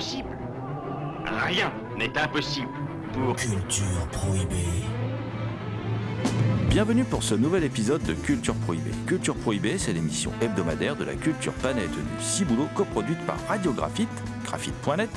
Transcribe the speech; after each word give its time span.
Impossible 0.00 0.30
Rien 1.44 1.70
n'est 1.98 2.16
impossible 2.16 2.70
pour... 3.12 3.36
Culture 3.36 4.08
prohibée. 4.10 4.64
Bienvenue 6.70 7.04
pour 7.04 7.22
ce 7.22 7.34
nouvel 7.34 7.64
épisode 7.64 8.02
de 8.04 8.14
Culture 8.14 8.54
Prohibée. 8.54 8.92
Culture 9.06 9.34
Prohibée, 9.34 9.76
c'est 9.76 9.92
l'émission 9.92 10.32
hebdomadaire 10.40 10.96
de 10.96 11.04
la 11.04 11.12
culture 11.12 11.52
planète 11.52 11.90
du 11.90 12.24
Ciboulot, 12.24 12.68
coproduite 12.74 13.20
par 13.26 13.36
Radiographite, 13.46 14.08
graphite.net, 14.46 15.10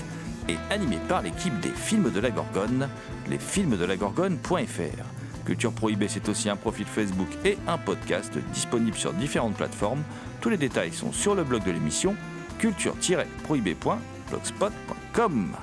et 0.50 0.58
animée 0.70 1.00
par 1.08 1.22
l'équipe 1.22 1.58
des 1.62 1.70
films 1.70 2.12
de 2.12 2.20
la 2.20 2.32
Gorgone, 2.32 2.90
lesfilmsdelagorgone.fr. 3.30 5.46
Culture 5.46 5.72
Prohibée, 5.72 6.10
c'est 6.10 6.28
aussi 6.28 6.50
un 6.50 6.58
profil 6.58 6.88
Facebook 6.88 7.30
et 7.46 7.58
un 7.70 7.78
podcast 7.78 8.38
disponible 8.52 8.98
sur 8.98 9.14
différentes 9.14 9.56
plateformes. 9.56 10.04
Tous 10.42 10.50
les 10.50 10.58
détails 10.58 10.92
sont 10.92 11.14
sur 11.14 11.36
le 11.36 11.46
blog 11.46 11.64
de 11.64 11.72
l'émission 11.72 12.18
culture-prohibée.blogspot.com 12.60 14.13
blogspot.com. 14.34 15.56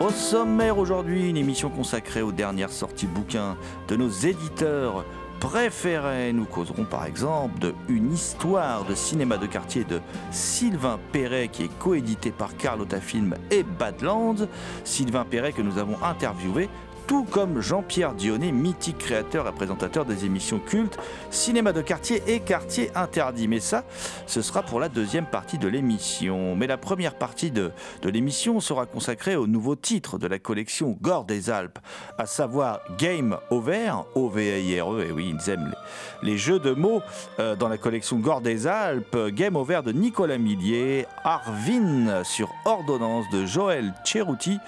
Au 0.00 0.10
sommaire 0.10 0.78
aujourd'hui, 0.78 1.28
une 1.28 1.36
émission 1.36 1.70
consacrée 1.70 2.20
aux 2.20 2.32
dernières 2.32 2.72
sorties 2.72 3.06
bouquins 3.06 3.56
de 3.86 3.94
nos 3.94 4.08
éditeurs 4.08 5.04
préférés. 5.38 6.32
Nous 6.32 6.46
causerons 6.46 6.84
par 6.84 7.04
exemple 7.06 7.60
de 7.60 7.74
Une 7.88 8.12
histoire 8.12 8.84
de 8.84 8.96
cinéma 8.96 9.36
de 9.36 9.46
quartier 9.46 9.84
de 9.84 10.00
Sylvain 10.32 10.98
Perret 11.12 11.46
qui 11.46 11.62
est 11.62 11.78
coédité 11.78 12.32
par 12.32 12.56
Carlotta 12.56 13.00
Film 13.00 13.36
et 13.52 13.62
Badlands. 13.62 14.48
Sylvain 14.82 15.24
Perret 15.24 15.52
que 15.52 15.62
nous 15.62 15.78
avons 15.78 16.02
interviewé 16.02 16.68
tout 17.06 17.24
comme 17.24 17.60
Jean-Pierre 17.60 18.14
Dionnet, 18.14 18.52
mythique 18.52 18.98
créateur 18.98 19.46
et 19.48 19.52
présentateur 19.52 20.04
des 20.04 20.24
émissions 20.24 20.58
cultes 20.58 20.98
Cinéma 21.30 21.72
de 21.72 21.82
quartier 21.82 22.22
et 22.26 22.40
Quartier 22.40 22.90
interdit. 22.94 23.48
Mais 23.48 23.60
ça, 23.60 23.84
ce 24.26 24.42
sera 24.42 24.62
pour 24.62 24.80
la 24.80 24.88
deuxième 24.88 25.26
partie 25.26 25.58
de 25.58 25.68
l'émission. 25.68 26.56
Mais 26.56 26.66
la 26.66 26.76
première 26.76 27.14
partie 27.14 27.50
de, 27.50 27.72
l'émission 28.02 28.60
sera 28.60 28.86
consacrée 28.86 29.36
au 29.36 29.46
nouveau 29.46 29.76
titre 29.76 30.18
de 30.18 30.26
la 30.26 30.38
collection 30.38 30.96
Gore 31.00 31.24
des 31.24 31.50
Alpes, 31.50 31.78
à 32.18 32.26
savoir 32.26 32.80
Game 32.98 33.36
Over, 33.50 33.92
O-V-I-R-E, 34.14 35.06
et 35.08 35.12
oui, 35.12 35.34
ils 35.34 35.50
aiment 35.50 35.74
les, 36.22 36.38
jeux 36.38 36.58
de 36.58 36.72
mots 36.72 37.02
euh, 37.38 37.56
dans 37.56 37.68
la 37.68 37.78
collection 37.78 38.18
Gore 38.18 38.40
des 38.40 38.66
Alpes, 38.66 39.16
Game 39.28 39.56
Over 39.56 39.82
de 39.84 39.92
Nicolas 39.92 40.38
Millier, 40.38 41.06
Arvin 41.24 42.24
sur 42.24 42.50
ordonnance 42.64 43.26
de 43.32 43.44
Joël 43.46 43.92
Cheruti, 44.04 44.58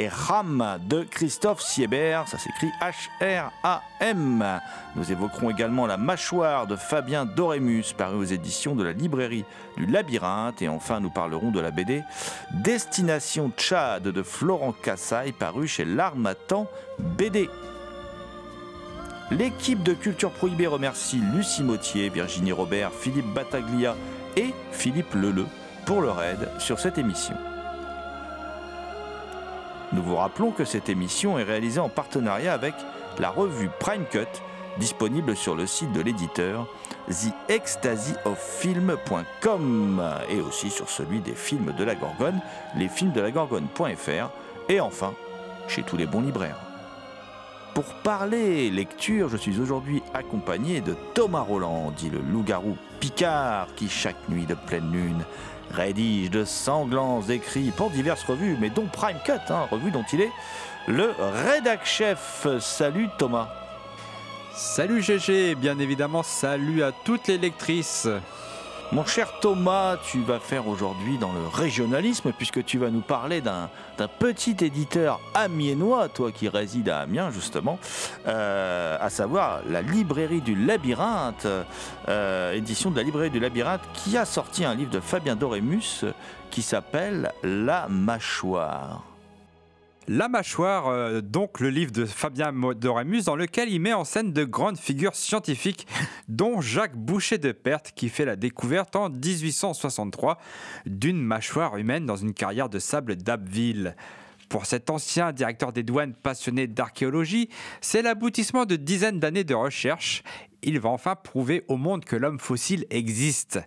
et 0.00 0.08
Ram 0.08 0.78
de 0.88 1.02
Christophe 1.02 1.60
Siebert, 1.60 2.26
ça 2.26 2.38
s'écrit 2.38 2.70
H-R-A-M. 2.80 4.60
Nous 4.96 5.12
évoquerons 5.12 5.50
également 5.50 5.86
La 5.86 5.98
mâchoire 5.98 6.66
de 6.66 6.74
Fabien 6.74 7.26
Dorémus, 7.26 7.92
paru 7.92 8.16
aux 8.16 8.24
éditions 8.24 8.74
de 8.74 8.82
la 8.82 8.92
librairie 8.92 9.44
du 9.76 9.84
Labyrinthe. 9.84 10.62
Et 10.62 10.68
enfin, 10.68 11.00
nous 11.00 11.10
parlerons 11.10 11.50
de 11.50 11.60
la 11.60 11.70
BD 11.70 12.02
Destination 12.52 13.52
Tchad 13.54 14.04
de 14.04 14.22
Florent 14.22 14.72
Cassaille, 14.72 15.32
paru 15.32 15.68
chez 15.68 15.84
l'Armatan 15.84 16.66
BD. 16.98 17.50
L'équipe 19.30 19.82
de 19.82 19.92
Culture 19.92 20.30
Prohibée 20.30 20.66
remercie 20.66 21.20
Lucie 21.34 21.62
Mautier, 21.62 22.08
Virginie 22.08 22.52
Robert, 22.52 22.92
Philippe 22.92 23.34
Battaglia 23.34 23.94
et 24.34 24.54
Philippe 24.72 25.12
Leleu 25.12 25.46
pour 25.84 26.00
leur 26.00 26.22
aide 26.22 26.48
sur 26.58 26.80
cette 26.80 26.96
émission. 26.96 27.36
Nous 29.92 30.02
vous 30.02 30.16
rappelons 30.16 30.52
que 30.52 30.64
cette 30.64 30.88
émission 30.88 31.38
est 31.38 31.42
réalisée 31.42 31.80
en 31.80 31.88
partenariat 31.88 32.52
avec 32.52 32.74
la 33.18 33.30
revue 33.30 33.70
Prime 33.80 34.04
Cut, 34.10 34.28
disponible 34.78 35.34
sur 35.34 35.56
le 35.56 35.66
site 35.66 35.92
de 35.92 36.00
l'éditeur 36.00 36.68
theecstasyofilm.com 37.48 40.04
et 40.30 40.40
aussi 40.40 40.70
sur 40.70 40.88
celui 40.88 41.18
des 41.18 41.34
films 41.34 41.74
de 41.76 41.82
la 41.82 41.96
Gorgone, 41.96 42.40
lesfilmsdelagorgone.fr 42.76 44.30
et 44.68 44.80
enfin 44.80 45.12
chez 45.66 45.82
tous 45.82 45.96
les 45.96 46.06
bons 46.06 46.20
libraires. 46.20 46.60
Pour 47.74 47.84
parler 47.84 48.70
lecture, 48.70 49.28
je 49.28 49.36
suis 49.36 49.60
aujourd'hui 49.60 50.02
accompagné 50.12 50.80
de 50.80 50.96
Thomas 51.14 51.42
Roland, 51.42 51.92
dit 51.96 52.10
le 52.10 52.20
loup-garou 52.20 52.76
Picard, 52.98 53.68
qui 53.76 53.88
chaque 53.88 54.28
nuit 54.28 54.46
de 54.46 54.54
pleine 54.54 54.90
lune 54.92 55.24
rédige 55.72 56.30
de 56.30 56.44
sanglants 56.44 57.22
écrits 57.22 57.70
pour 57.70 57.90
diverses 57.90 58.24
revues, 58.24 58.56
mais 58.60 58.70
dont 58.70 58.86
Prime 58.86 59.18
Cut, 59.24 59.32
hein, 59.50 59.66
revue 59.70 59.90
dont 59.90 60.04
il 60.12 60.20
est 60.20 60.32
le 60.86 61.12
rédac 61.18 61.84
chef. 61.84 62.46
Salut 62.60 63.08
Thomas. 63.18 63.48
Salut 64.54 65.02
GG, 65.02 65.54
bien 65.54 65.78
évidemment, 65.78 66.22
salut 66.22 66.82
à 66.82 66.92
toutes 66.92 67.28
les 67.28 67.38
lectrices. 67.38 68.08
Mon 68.92 69.04
cher 69.04 69.38
Thomas, 69.40 69.98
tu 69.98 70.20
vas 70.20 70.40
faire 70.40 70.66
aujourd'hui 70.66 71.16
dans 71.16 71.32
le 71.32 71.46
régionalisme, 71.46 72.32
puisque 72.36 72.64
tu 72.64 72.76
vas 72.76 72.90
nous 72.90 73.02
parler 73.02 73.40
d'un 73.40 73.70
petit 74.18 74.56
éditeur 74.64 75.20
amiénois, 75.32 76.08
toi 76.08 76.32
qui 76.32 76.48
résides 76.48 76.88
à 76.88 76.98
Amiens 76.98 77.30
justement, 77.30 77.78
euh, 78.26 78.96
à 79.00 79.08
savoir 79.08 79.60
la 79.68 79.82
librairie 79.82 80.40
du 80.40 80.56
Labyrinthe, 80.56 81.46
euh, 82.08 82.52
édition 82.52 82.90
de 82.90 82.96
la 82.96 83.04
librairie 83.04 83.30
du 83.30 83.38
Labyrinthe, 83.38 83.82
qui 83.94 84.16
a 84.16 84.24
sorti 84.24 84.64
un 84.64 84.74
livre 84.74 84.90
de 84.90 85.00
Fabien 85.00 85.36
Dorémus 85.36 86.04
qui 86.50 86.62
s'appelle 86.62 87.32
La 87.44 87.86
mâchoire. 87.88 89.09
La 90.12 90.28
mâchoire, 90.28 90.88
euh, 90.88 91.20
donc 91.20 91.60
le 91.60 91.70
livre 91.70 91.92
de 91.92 92.04
Fabien 92.04 92.52
Dorémus, 92.74 93.22
dans 93.26 93.36
lequel 93.36 93.68
il 93.68 93.78
met 93.78 93.92
en 93.92 94.02
scène 94.02 94.32
de 94.32 94.42
grandes 94.42 94.76
figures 94.76 95.14
scientifiques, 95.14 95.86
dont 96.26 96.60
Jacques 96.60 96.96
Boucher 96.96 97.38
de 97.38 97.52
Perthes, 97.52 97.92
qui 97.94 98.08
fait 98.08 98.24
la 98.24 98.34
découverte 98.34 98.96
en 98.96 99.08
1863 99.08 100.38
d'une 100.84 101.22
mâchoire 101.22 101.76
humaine 101.76 102.06
dans 102.06 102.16
une 102.16 102.34
carrière 102.34 102.68
de 102.68 102.80
sable 102.80 103.14
d'Abbeville. 103.14 103.94
Pour 104.48 104.66
cet 104.66 104.90
ancien 104.90 105.30
directeur 105.30 105.72
des 105.72 105.84
douanes 105.84 106.14
passionné 106.14 106.66
d'archéologie, 106.66 107.48
c'est 107.80 108.02
l'aboutissement 108.02 108.66
de 108.66 108.74
dizaines 108.74 109.20
d'années 109.20 109.44
de 109.44 109.54
recherche. 109.54 110.24
Il 110.62 110.78
va 110.78 110.90
enfin 110.90 111.16
prouver 111.16 111.64
au 111.68 111.76
monde 111.76 112.04
que 112.04 112.16
l'homme 112.16 112.38
fossile 112.38 112.86
existe. 112.90 113.60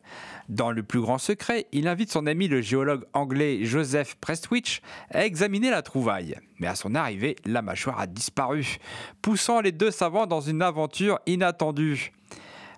Dans 0.49 0.71
le 0.71 0.83
plus 0.83 1.01
grand 1.01 1.17
secret, 1.17 1.67
il 1.71 1.87
invite 1.87 2.11
son 2.11 2.27
ami 2.27 2.47
le 2.47 2.61
géologue 2.61 3.05
anglais 3.13 3.63
Joseph 3.63 4.15
Prestwich 4.15 4.81
à 5.09 5.25
examiner 5.25 5.69
la 5.69 5.81
trouvaille. 5.81 6.37
Mais 6.59 6.67
à 6.67 6.75
son 6.75 6.95
arrivée, 6.95 7.35
la 7.45 7.61
mâchoire 7.61 7.99
a 7.99 8.07
disparu, 8.07 8.77
poussant 9.21 9.61
les 9.61 9.71
deux 9.71 9.91
savants 9.91 10.27
dans 10.27 10.41
une 10.41 10.61
aventure 10.61 11.19
inattendue. 11.25 12.11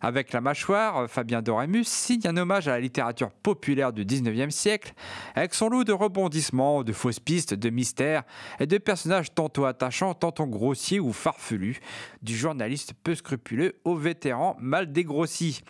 Avec 0.05 0.33
la 0.33 0.39
mâchoire, 0.39 1.09
Fabien 1.09 1.41
Dorémus 1.41 1.85
signe 1.85 2.27
un 2.27 2.37
hommage 2.37 2.67
à 2.67 2.73
la 2.73 2.79
littérature 2.79 3.31
populaire 3.31 3.91
du 3.91 4.05
19e 4.05 4.51
siècle, 4.51 4.93
avec 5.33 5.55
son 5.55 5.67
lot 5.67 5.83
de 5.83 5.93
rebondissements, 5.93 6.83
de 6.83 6.93
fausses 6.93 7.19
pistes, 7.19 7.55
de 7.55 7.71
mystères 7.71 8.21
et 8.59 8.67
de 8.67 8.77
personnages 8.77 9.33
tantôt 9.33 9.65
attachants, 9.65 10.13
tantôt 10.13 10.45
grossiers 10.45 10.99
ou 10.99 11.11
farfelus, 11.11 11.79
du 12.21 12.37
journaliste 12.37 12.93
peu 13.03 13.15
scrupuleux 13.15 13.79
au 13.83 13.95
vétéran 13.95 14.55
mal 14.59 14.91
dégrossi. 14.91 15.63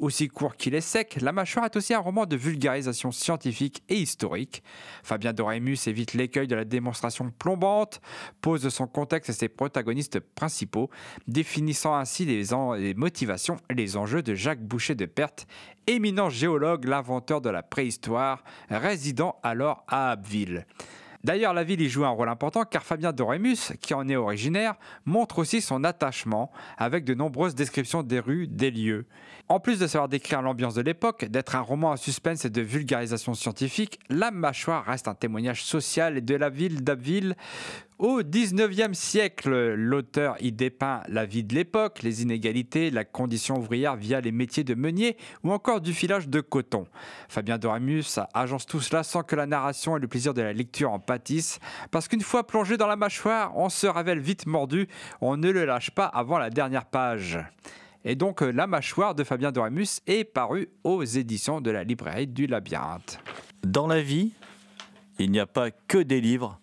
Aussi 0.00 0.28
court 0.28 0.56
qu'il 0.56 0.74
est 0.74 0.80
sec, 0.80 1.18
La 1.20 1.30
mâchoire 1.30 1.66
est 1.66 1.76
aussi 1.76 1.92
un 1.92 1.98
roman 1.98 2.24
de 2.24 2.34
vulgarisation 2.34 3.12
scientifique 3.12 3.82
et 3.90 3.96
historique. 3.96 4.62
Fabien 5.02 5.34
Dorémus 5.34 5.76
évite 5.86 6.14
l'écueil 6.14 6.46
de 6.46 6.54
la 6.54 6.64
démonstration 6.64 7.30
plombante, 7.30 8.00
pose 8.40 8.66
son 8.70 8.86
contexte 8.86 9.28
et 9.28 9.34
ses 9.34 9.50
protagonistes 9.50 10.18
principaux, 10.18 10.88
définissant 11.28 11.94
ainsi 11.94 12.24
les, 12.24 12.94
motivations 12.94 13.58
et 13.68 13.74
les 13.74 13.98
enjeux 13.98 14.22
de 14.22 14.34
Jacques 14.34 14.62
Boucher 14.62 14.94
de 14.94 15.04
Perthes, 15.04 15.46
éminent 15.86 16.30
géologue, 16.30 16.86
l'inventeur 16.86 17.42
de 17.42 17.50
la 17.50 17.62
préhistoire, 17.62 18.42
résidant 18.70 19.38
alors 19.42 19.84
à 19.86 20.12
Abbeville. 20.12 20.64
D'ailleurs, 21.22 21.52
la 21.52 21.64
ville 21.64 21.80
y 21.82 21.88
joue 21.88 22.04
un 22.04 22.10
rôle 22.10 22.28
important 22.28 22.64
car 22.64 22.82
Fabien 22.82 23.12
Dorémus, 23.12 23.72
qui 23.80 23.92
en 23.92 24.08
est 24.08 24.16
originaire, 24.16 24.74
montre 25.04 25.38
aussi 25.38 25.60
son 25.60 25.84
attachement 25.84 26.50
avec 26.78 27.04
de 27.04 27.12
nombreuses 27.12 27.54
descriptions 27.54 28.02
des 28.02 28.20
rues, 28.20 28.46
des 28.46 28.70
lieux. 28.70 29.06
En 29.48 29.60
plus 29.60 29.78
de 29.78 29.86
savoir 29.86 30.08
décrire 30.08 30.40
l'ambiance 30.40 30.74
de 30.74 30.80
l'époque, 30.80 31.26
d'être 31.26 31.56
un 31.56 31.60
roman 31.60 31.92
à 31.92 31.96
suspense 31.96 32.44
et 32.44 32.50
de 32.50 32.62
vulgarisation 32.62 33.34
scientifique, 33.34 33.98
La 34.08 34.30
Mâchoire 34.30 34.84
reste 34.84 35.08
un 35.08 35.14
témoignage 35.14 35.62
social 35.62 36.16
et 36.16 36.22
de 36.22 36.34
la 36.36 36.48
ville 36.48 36.82
d'Abbeville. 36.82 37.36
Au 38.00 38.22
19e 38.22 38.94
siècle, 38.94 39.74
l'auteur 39.74 40.36
y 40.40 40.52
dépeint 40.52 41.02
la 41.08 41.26
vie 41.26 41.44
de 41.44 41.54
l'époque, 41.54 42.02
les 42.02 42.22
inégalités, 42.22 42.90
la 42.90 43.04
condition 43.04 43.58
ouvrière 43.58 43.94
via 43.94 44.22
les 44.22 44.32
métiers 44.32 44.64
de 44.64 44.74
meunier 44.74 45.18
ou 45.44 45.52
encore 45.52 45.82
du 45.82 45.92
filage 45.92 46.26
de 46.26 46.40
coton. 46.40 46.86
Fabien 47.28 47.58
Doramus 47.58 48.18
agence 48.32 48.64
tout 48.64 48.80
cela 48.80 49.02
sans 49.02 49.22
que 49.22 49.36
la 49.36 49.44
narration 49.44 49.98
et 49.98 50.00
le 50.00 50.08
plaisir 50.08 50.32
de 50.32 50.40
la 50.40 50.54
lecture 50.54 50.90
en 50.92 50.98
pâtissent, 50.98 51.58
parce 51.90 52.08
qu'une 52.08 52.22
fois 52.22 52.46
plongé 52.46 52.78
dans 52.78 52.86
la 52.86 52.96
mâchoire, 52.96 53.54
on 53.54 53.68
se 53.68 53.86
révèle 53.86 54.20
vite 54.20 54.46
mordu, 54.46 54.88
on 55.20 55.36
ne 55.36 55.50
le 55.50 55.66
lâche 55.66 55.90
pas 55.90 56.06
avant 56.06 56.38
la 56.38 56.48
dernière 56.48 56.86
page. 56.86 57.38
Et 58.06 58.14
donc, 58.14 58.40
La 58.40 58.66
mâchoire 58.66 59.14
de 59.14 59.24
Fabien 59.24 59.52
Doramus 59.52 60.00
est 60.06 60.24
paru 60.24 60.70
aux 60.84 61.04
éditions 61.04 61.60
de 61.60 61.70
la 61.70 61.84
librairie 61.84 62.28
du 62.28 62.46
Labyrinthe. 62.46 63.18
Dans 63.62 63.86
la 63.86 64.00
vie, 64.00 64.32
il 65.18 65.30
n'y 65.30 65.38
a 65.38 65.46
pas 65.46 65.70
que 65.70 65.98
des 65.98 66.22
livres 66.22 66.58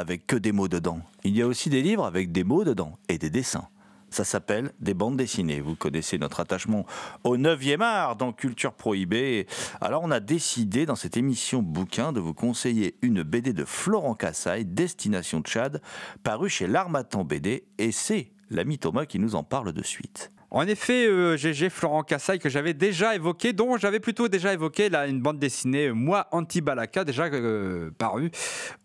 avec 0.00 0.26
que 0.26 0.36
des 0.36 0.52
mots 0.52 0.68
dedans. 0.68 1.00
Il 1.22 1.36
y 1.36 1.42
a 1.42 1.46
aussi 1.46 1.70
des 1.70 1.82
livres 1.82 2.04
avec 2.04 2.32
des 2.32 2.42
mots 2.42 2.64
dedans 2.64 2.98
et 3.08 3.18
des 3.18 3.30
dessins. 3.30 3.68
Ça 4.10 4.24
s'appelle 4.24 4.72
des 4.80 4.94
bandes 4.94 5.16
dessinées. 5.16 5.60
Vous 5.60 5.76
connaissez 5.76 6.18
notre 6.18 6.40
attachement 6.40 6.84
au 7.22 7.36
9e 7.36 7.80
art 7.80 8.16
dans 8.16 8.32
Culture 8.32 8.72
Prohibée. 8.72 9.46
Alors 9.80 10.02
on 10.02 10.10
a 10.10 10.18
décidé 10.18 10.84
dans 10.84 10.96
cette 10.96 11.16
émission 11.16 11.62
bouquin 11.62 12.12
de 12.12 12.18
vous 12.18 12.34
conseiller 12.34 12.96
une 13.02 13.22
BD 13.22 13.52
de 13.52 13.64
Florent 13.64 14.14
Cassaille, 14.14 14.64
Destination 14.64 15.42
Tchad, 15.42 15.80
parue 16.24 16.48
chez 16.48 16.66
l'Armatan 16.66 17.24
BD 17.24 17.64
et 17.78 17.92
c'est 17.92 18.32
l'ami 18.50 18.78
Thomas 18.78 19.06
qui 19.06 19.20
nous 19.20 19.36
en 19.36 19.44
parle 19.44 19.72
de 19.72 19.82
suite. 19.82 20.32
En 20.52 20.66
effet, 20.66 21.06
euh, 21.06 21.36
GG 21.36 21.70
Florent 21.70 22.02
Cassaille 22.02 22.40
que 22.40 22.48
j'avais 22.48 22.74
déjà 22.74 23.14
évoqué, 23.14 23.52
dont 23.52 23.76
j'avais 23.76 24.00
plutôt 24.00 24.26
déjà 24.26 24.52
évoqué 24.52 24.88
là, 24.88 25.06
une 25.06 25.20
bande 25.20 25.38
dessinée 25.38 25.92
Moi 25.92 26.26
Anti-Balaka, 26.32 27.04
déjà 27.04 27.26
euh, 27.26 27.90
parue 27.96 28.32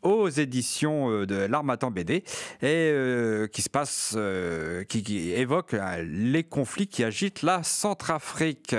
aux 0.05 0.29
éditions 0.29 1.09
euh, 1.09 1.25
de 1.25 1.35
l'Armatan 1.35 1.91
BD, 1.91 2.17
et 2.17 2.23
euh, 2.63 3.47
qui 3.47 3.61
se 3.61 3.69
passe, 3.69 4.13
euh, 4.15 4.83
qui, 4.83 5.31
évoque 5.31 5.75
les 6.03 6.43
conflits 6.43 6.87
qui 6.87 7.03
agitent 7.03 7.41
la 7.41 7.63
Centrafrique. 7.63 8.75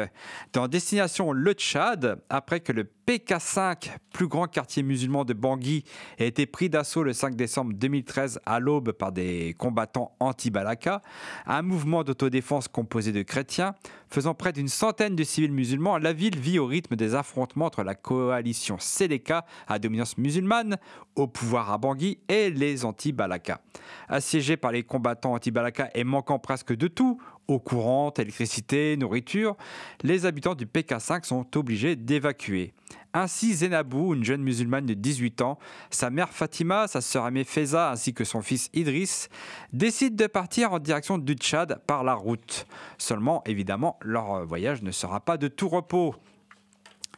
Dans 0.53 0.69
Destination 0.69 1.33
le 1.33 1.53
Tchad, 1.53 2.21
après 2.29 2.61
que 2.61 2.73
le 2.73 2.89
PK5, 3.07 3.91
plus 4.13 4.27
grand 4.27 4.47
quartier 4.47 4.83
musulman 4.83 5.25
de 5.25 5.33
Bangui, 5.33 5.85
a 6.19 6.25
été 6.25 6.47
pris 6.47 6.69
d'assaut 6.69 7.03
le 7.03 7.13
5 7.13 7.37
décembre 7.37 7.73
2013 7.75 8.41
à 8.47 8.59
l'aube 8.59 8.93
par 8.93 9.13
des 9.13 9.55
combattants 9.59 10.17
anti-Balaka, 10.19 11.03
un 11.47 11.63
mouvement 11.63 12.03
d'autodéfense 12.03 12.67
composé 12.77 13.11
de 13.11 13.23
chrétiens, 13.23 13.75
faisant 14.11 14.35
près 14.35 14.53
d'une 14.53 14.69
centaine 14.69 15.17
de 15.17 15.25
civils 15.25 15.51
musulmans, 15.51 15.97
la 15.97 16.13
ville 16.13 16.39
vit 16.39 16.59
au 16.59 16.67
rythme 16.67 16.95
des 16.95 17.15
affrontements 17.15 17.65
entre 17.65 17.83
la 17.83 17.95
coalition 17.95 18.77
Seleka 18.79 19.47
à 19.67 19.79
dominance 19.79 20.19
musulmane, 20.19 20.77
au 21.15 21.27
pouvoir 21.27 21.73
à 21.73 21.79
Bangui, 21.79 22.19
et 22.29 22.51
les 22.51 22.85
anti-Balaka. 22.85 23.63
Assiégés 24.11 24.59
par 24.59 24.73
les 24.73 24.83
combattants 24.83 25.33
anti-Balaka 25.33 25.89
et 25.95 26.05
manquant 26.05 26.39
presque 26.39 26.77
de 26.77 26.87
tout, 26.87 27.19
eau 27.49 27.59
courante, 27.59 28.19
électricité, 28.19 28.97
nourriture, 28.97 29.57
les 30.03 30.27
habitants 30.27 30.55
du 30.55 30.67
PK5 30.67 31.25
sont 31.25 31.57
obligés 31.57 31.97
d'évacuer. 31.97 32.73
Ainsi, 33.15 33.55
Zenabou, 33.55 34.15
une 34.15 34.25
jeune 34.25 34.43
musulmane 34.43 34.85
de 34.85 34.95
18 34.95 35.41
ans, 35.41 35.59
sa 35.91 36.11
mère 36.11 36.29
Fatima, 36.29 36.87
sa 36.87 37.01
sœur 37.01 37.25
Amé 37.25 37.45
Feza 37.45 37.91
ainsi 37.91 38.13
que 38.13 38.25
son 38.25 38.43
fils 38.43 38.69
Idriss 38.75 39.29
décident 39.73 40.17
de 40.17 40.27
partir 40.27 40.73
en 40.73 40.79
direction 40.79 41.17
du 41.17 41.35
Tchad 41.35 41.81
par 41.87 42.05
la 42.05 42.15
route. 42.15 42.67
Seulement, 42.99 43.43
évidemment, 43.47 43.99
leur 44.03 44.45
voyage 44.45 44.83
ne 44.83 44.91
sera 44.91 45.21
pas 45.21 45.39
de 45.39 45.49
tout 45.49 45.69
repos. 45.69 46.15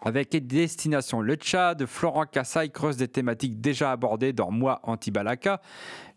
Avec 0.02 0.30
destination 0.46 1.20
le 1.20 1.34
Tchad, 1.34 1.84
Florent 1.86 2.26
Cassaille 2.26 2.70
creuse 2.70 2.96
des 2.96 3.08
thématiques 3.08 3.60
déjà 3.60 3.90
abordées 3.90 4.32
dans 4.32 4.52
Moi 4.52 4.78
Anti-Balaka, 4.84 5.60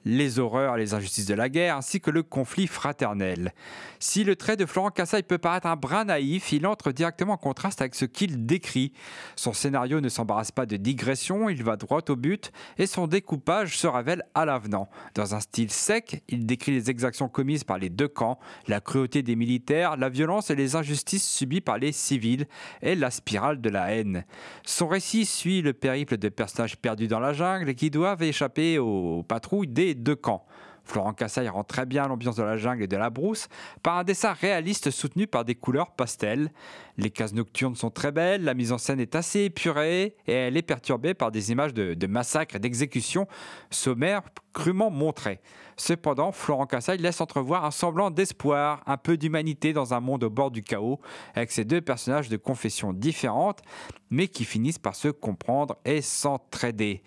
les 0.05 0.39
horreurs 0.39 0.77
et 0.77 0.79
les 0.79 0.93
injustices 0.93 1.25
de 1.25 1.33
la 1.33 1.49
guerre, 1.49 1.77
ainsi 1.77 2.01
que 2.01 2.11
le 2.11 2.23
conflit 2.23 2.67
fraternel. 2.67 3.53
Si 3.99 4.23
le 4.23 4.35
trait 4.35 4.57
de 4.57 4.65
Florent 4.65 4.89
Cassaille 4.89 5.23
peut 5.23 5.37
paraître 5.37 5.67
un 5.67 5.75
brin 5.75 6.05
naïf, 6.05 6.51
il 6.51 6.65
entre 6.65 6.91
directement 6.91 7.33
en 7.33 7.37
contraste 7.37 7.81
avec 7.81 7.95
ce 7.95 8.05
qu'il 8.05 8.45
décrit. 8.45 8.93
Son 9.35 9.53
scénario 9.53 10.01
ne 10.01 10.09
s'embarrasse 10.09 10.51
pas 10.51 10.65
de 10.65 10.77
digression, 10.77 11.49
il 11.49 11.63
va 11.63 11.77
droit 11.77 12.01
au 12.09 12.15
but, 12.15 12.51
et 12.77 12.87
son 12.87 13.07
découpage 13.07 13.77
se 13.77 13.87
révèle 13.87 14.23
à 14.33 14.45
l'avenant. 14.45 14.89
Dans 15.15 15.35
un 15.35 15.39
style 15.39 15.71
sec, 15.71 16.23
il 16.27 16.45
décrit 16.45 16.71
les 16.71 16.89
exactions 16.89 17.29
commises 17.29 17.63
par 17.63 17.77
les 17.77 17.89
deux 17.89 18.07
camps, 18.07 18.39
la 18.67 18.81
cruauté 18.81 19.23
des 19.23 19.35
militaires, 19.35 19.97
la 19.97 20.09
violence 20.09 20.49
et 20.49 20.55
les 20.55 20.75
injustices 20.75 21.27
subies 21.27 21.61
par 21.61 21.77
les 21.77 21.91
civils, 21.91 22.47
et 22.81 22.95
la 22.95 23.11
spirale 23.11 23.61
de 23.61 23.69
la 23.69 23.93
haine. 23.93 24.25
Son 24.65 24.87
récit 24.87 25.25
suit 25.25 25.61
le 25.61 25.73
périple 25.73 26.17
de 26.17 26.29
personnages 26.29 26.77
perdus 26.77 27.07
dans 27.07 27.19
la 27.19 27.33
jungle 27.33 27.75
qui 27.75 27.89
doivent 27.89 28.23
échapper 28.23 28.79
aux 28.79 29.23
patrouilles 29.23 29.67
des 29.67 29.90
deux 29.93 30.15
camps. 30.15 30.45
Florent 30.83 31.13
Cassaille 31.13 31.47
rend 31.47 31.63
très 31.63 31.85
bien 31.85 32.07
l'ambiance 32.07 32.35
de 32.35 32.43
la 32.43 32.57
jungle 32.57 32.83
et 32.83 32.87
de 32.87 32.97
la 32.97 33.09
brousse 33.09 33.47
par 33.83 33.97
un 33.97 34.03
dessin 34.03 34.33
réaliste 34.33 34.91
soutenu 34.91 35.27
par 35.27 35.45
des 35.45 35.55
couleurs 35.55 35.91
pastel. 35.91 36.51
Les 36.97 37.09
cases 37.09 37.33
nocturnes 37.33 37.75
sont 37.75 37.89
très 37.89 38.11
belles, 38.11 38.43
la 38.43 38.53
mise 38.53 38.71
en 38.71 38.77
scène 38.77 38.99
est 38.99 39.15
assez 39.15 39.41
épurée 39.41 40.15
et 40.27 40.33
elle 40.33 40.57
est 40.57 40.61
perturbée 40.61 41.13
par 41.13 41.31
des 41.31 41.51
images 41.51 41.73
de, 41.73 42.07
massacres 42.07 42.55
et 42.55 42.59
d'exécutions 42.59 43.27
sommaires 43.69 44.23
crûment 44.53 44.89
montrées. 44.89 45.39
Cependant, 45.77 46.31
Florent 46.31 46.65
Cassaille 46.65 46.97
laisse 46.97 47.21
entrevoir 47.21 47.63
un 47.63 47.71
semblant 47.71 48.11
d'espoir, 48.11 48.83
un 48.85 48.97
peu 48.97 49.17
d'humanité 49.17 49.71
dans 49.71 49.93
un 49.93 50.01
monde 50.01 50.25
au 50.25 50.29
bord 50.29 50.51
du 50.51 50.61
chaos, 50.61 50.99
avec 51.33 51.51
ces 51.51 51.63
deux 51.63 51.81
personnages 51.81 52.27
de 52.27 52.37
confessions 52.37 52.91
différentes, 52.91 53.61
mais 54.09 54.27
qui 54.27 54.43
finissent 54.43 54.77
par 54.77 54.95
se 54.95 55.07
comprendre 55.07 55.77
et 55.85 56.01
s'entraider. 56.01 57.01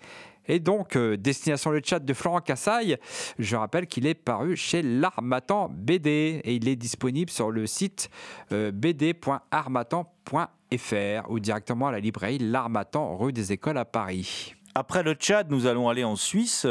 Et 0.47 0.59
donc, 0.59 0.95
euh, 0.95 1.17
Destination 1.17 1.71
le 1.71 1.81
chat 1.83 1.99
de 1.99 2.13
Florent 2.13 2.41
Cassaille, 2.41 2.97
je 3.39 3.55
rappelle 3.55 3.87
qu'il 3.87 4.05
est 4.05 4.13
paru 4.13 4.55
chez 4.55 4.81
l'Armatan 4.81 5.69
BD 5.69 6.41
et 6.43 6.55
il 6.55 6.67
est 6.67 6.75
disponible 6.75 7.31
sur 7.31 7.51
le 7.51 7.67
site 7.67 8.09
euh, 8.51 8.71
bd.armatan.fr 8.71 11.29
ou 11.29 11.39
directement 11.39 11.87
à 11.87 11.91
la 11.91 11.99
librairie 11.99 12.39
L'Armatan, 12.39 13.17
rue 13.17 13.33
des 13.33 13.51
Écoles 13.51 13.77
à 13.77 13.85
Paris. 13.85 14.55
Après 14.77 15.03
le 15.03 15.13
Tchad, 15.13 15.49
nous 15.49 15.67
allons 15.67 15.87
aller 15.87 16.03
en 16.03 16.17
Suisse 16.17 16.67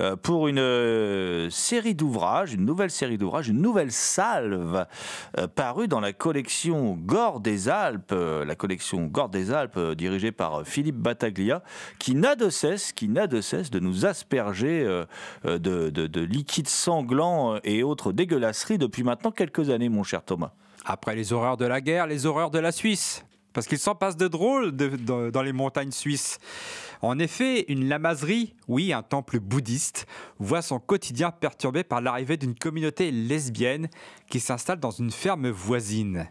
euh, 0.00 0.16
pour 0.16 0.48
une 0.48 0.58
euh, 0.58 1.50
série 1.50 1.94
d'ouvrages, 1.94 2.54
une 2.54 2.64
nouvelle 2.64 2.90
série 2.90 3.18
d'ouvrages, 3.18 3.48
une 3.48 3.60
nouvelle 3.60 3.92
salve 3.92 4.86
euh, 5.38 5.46
parue 5.46 5.86
dans 5.86 6.00
la 6.00 6.14
collection 6.14 6.94
Gore 6.94 7.40
des 7.40 7.68
Alpes, 7.68 8.14
la 8.14 8.54
collection 8.54 9.04
Gore 9.04 9.28
des 9.28 9.52
Alpes 9.52 9.78
dirigée 9.94 10.32
par 10.32 10.62
Philippe 10.66 10.96
Battaglia, 10.96 11.62
qui 11.98 12.14
n'a 12.14 12.34
de 12.34 12.48
cesse, 12.48 12.92
qui 12.92 13.08
n'a 13.08 13.26
de 13.26 13.42
cesse 13.42 13.70
de 13.70 13.78
nous 13.78 14.06
asperger 14.06 14.84
de, 15.44 15.58
de- 15.58 15.90
de 15.90 16.20
liquides 16.22 16.68
sanglants 16.68 17.58
et 17.62 17.82
autres 17.82 18.12
dégueulasseries 18.12 18.78
depuis 18.78 19.02
maintenant 19.02 19.30
quelques 19.32 19.68
années, 19.68 19.90
mon 19.90 20.02
cher 20.02 20.22
Thomas. 20.24 20.52
Après 20.86 21.14
les 21.14 21.34
horreurs 21.34 21.58
de 21.58 21.66
la 21.66 21.82
guerre, 21.82 22.06
les 22.06 22.24
horreurs 22.24 22.50
de 22.50 22.58
la 22.58 22.72
Suisse. 22.72 23.24
Parce 23.54 23.66
qu'il 23.66 23.78
s'en 23.78 23.94
passe 23.94 24.16
de 24.18 24.28
de- 24.28 25.30
dans 25.30 25.42
les 25.42 25.52
montagnes 25.52 25.92
suisses. 25.92 26.38
En 27.00 27.18
effet, 27.18 27.64
une 27.68 27.88
lamaserie, 27.88 28.54
oui, 28.68 28.92
un 28.92 29.02
temple 29.02 29.38
bouddhiste, 29.38 30.06
voit 30.38 30.60
son 30.62 30.78
quotidien 30.80 31.30
perturbé 31.30 31.84
par 31.84 32.00
l'arrivée 32.00 32.36
d'une 32.36 32.54
communauté 32.54 33.10
lesbienne 33.10 33.88
qui 34.28 34.40
s'installe 34.40 34.80
dans 34.80 34.90
une 34.90 35.10
ferme 35.10 35.48
voisine. 35.48 36.28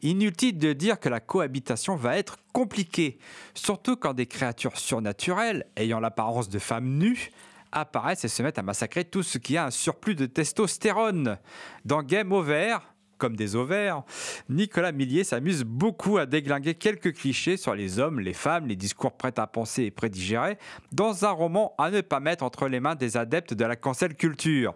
Inutile 0.00 0.58
de 0.58 0.72
dire 0.72 0.98
que 0.98 1.08
la 1.08 1.20
cohabitation 1.20 1.94
va 1.94 2.16
être 2.16 2.36
compliquée, 2.52 3.18
surtout 3.54 3.96
quand 3.96 4.14
des 4.14 4.26
créatures 4.26 4.76
surnaturelles, 4.78 5.66
ayant 5.76 6.00
l'apparence 6.00 6.48
de 6.48 6.58
femmes 6.58 6.98
nues, 6.98 7.30
apparaissent 7.70 8.24
et 8.24 8.28
se 8.28 8.42
mettent 8.42 8.58
à 8.58 8.62
massacrer 8.62 9.04
tout 9.04 9.22
ce 9.22 9.38
qui 9.38 9.56
a 9.56 9.66
un 9.66 9.70
surplus 9.70 10.14
de 10.14 10.26
testostérone. 10.26 11.38
Dans 11.84 12.02
Game 12.02 12.32
Over, 12.32 12.78
des 13.30 13.56
ovaires, 13.56 14.02
Nicolas 14.48 14.92
Millier 14.92 15.24
s'amuse 15.24 15.64
beaucoup 15.64 16.18
à 16.18 16.26
déglinguer 16.26 16.74
quelques 16.74 17.14
clichés 17.14 17.56
sur 17.56 17.74
les 17.74 17.98
hommes, 17.98 18.20
les 18.20 18.32
femmes, 18.32 18.66
les 18.66 18.76
discours 18.76 19.12
prêts 19.12 19.38
à 19.38 19.46
penser 19.46 19.84
et 19.84 19.90
prédigérer, 19.90 20.58
dans 20.92 21.24
un 21.24 21.30
roman 21.30 21.74
à 21.78 21.90
ne 21.90 22.00
pas 22.00 22.20
mettre 22.20 22.44
entre 22.44 22.68
les 22.68 22.80
mains 22.80 22.94
des 22.94 23.16
adeptes 23.16 23.54
de 23.54 23.64
la 23.64 23.76
cancel 23.76 24.14
culture. 24.14 24.74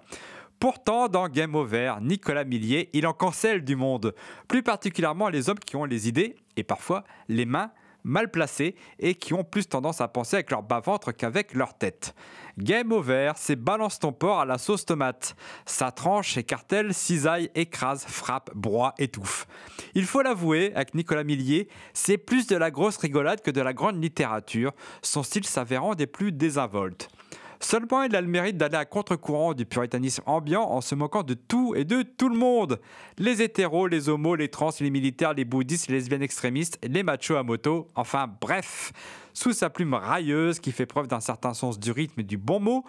Pourtant, 0.58 1.08
dans 1.08 1.28
Game 1.28 1.54
Over, 1.54 1.96
Nicolas 2.00 2.44
Millier, 2.44 2.88
il 2.94 3.06
en 3.06 3.12
cancelle 3.12 3.62
du 3.62 3.76
monde, 3.76 4.14
plus 4.48 4.62
particulièrement 4.62 5.28
les 5.28 5.50
hommes 5.50 5.58
qui 5.58 5.76
ont 5.76 5.84
les 5.84 6.08
idées 6.08 6.36
et 6.56 6.62
parfois 6.62 7.04
les 7.28 7.44
mains 7.44 7.70
mal 8.06 8.30
placés 8.30 8.76
et 8.98 9.14
qui 9.14 9.34
ont 9.34 9.44
plus 9.44 9.68
tendance 9.68 10.00
à 10.00 10.08
penser 10.08 10.36
avec 10.36 10.50
leur 10.50 10.62
bas-ventre 10.62 11.12
qu'avec 11.12 11.52
leur 11.54 11.74
tête. 11.74 12.14
Game 12.58 12.90
over, 12.90 13.32
c'est 13.36 13.56
balance 13.56 13.98
ton 13.98 14.12
porc 14.12 14.40
à 14.40 14.46
la 14.46 14.56
sauce 14.56 14.86
tomate. 14.86 15.36
Ça 15.66 15.90
tranche, 15.90 16.38
écartèle, 16.38 16.94
cisaille, 16.94 17.50
écrase, 17.54 18.06
frappe, 18.06 18.50
broie, 18.54 18.94
étouffe. 18.96 19.46
Il 19.94 20.06
faut 20.06 20.22
l'avouer, 20.22 20.72
avec 20.74 20.94
Nicolas 20.94 21.22
Millier, 21.22 21.68
c'est 21.92 22.16
plus 22.16 22.46
de 22.46 22.56
la 22.56 22.70
grosse 22.70 22.96
rigolade 22.96 23.42
que 23.42 23.50
de 23.50 23.60
la 23.60 23.74
grande 23.74 24.02
littérature, 24.02 24.72
son 25.02 25.22
style 25.22 25.44
s'avérant 25.44 25.94
des 25.94 26.06
plus 26.06 26.32
désinvoltes. 26.32 27.10
Seulement, 27.60 28.02
il 28.02 28.14
a 28.16 28.20
le 28.20 28.26
mérite 28.26 28.56
d'aller 28.56 28.76
à 28.76 28.84
contre-courant 28.84 29.54
du 29.54 29.66
puritanisme 29.66 30.22
ambiant 30.26 30.62
en 30.62 30.80
se 30.80 30.94
moquant 30.94 31.22
de 31.22 31.34
tout 31.34 31.74
et 31.74 31.84
de 31.84 32.02
tout 32.02 32.28
le 32.28 32.36
monde. 32.36 32.80
Les 33.18 33.42
hétéros, 33.42 33.86
les 33.86 34.08
homos, 34.08 34.34
les 34.34 34.48
trans, 34.48 34.70
les 34.80 34.90
militaires, 34.90 35.34
les 35.34 35.44
bouddhistes, 35.44 35.88
les 35.88 35.94
lesbiennes 35.94 36.22
extrémistes, 36.22 36.78
les 36.82 37.02
machos 37.02 37.36
à 37.36 37.42
moto, 37.42 37.88
enfin 37.94 38.30
bref 38.40 38.92
sous 39.36 39.52
sa 39.52 39.68
plume 39.68 39.92
railleuse 39.92 40.60
qui 40.60 40.72
fait 40.72 40.86
preuve 40.86 41.08
d'un 41.08 41.20
certain 41.20 41.52
sens 41.52 41.78
du 41.78 41.92
rythme 41.92 42.20
et 42.20 42.24
du 42.24 42.38
bon 42.38 42.58
mot, 42.58 42.84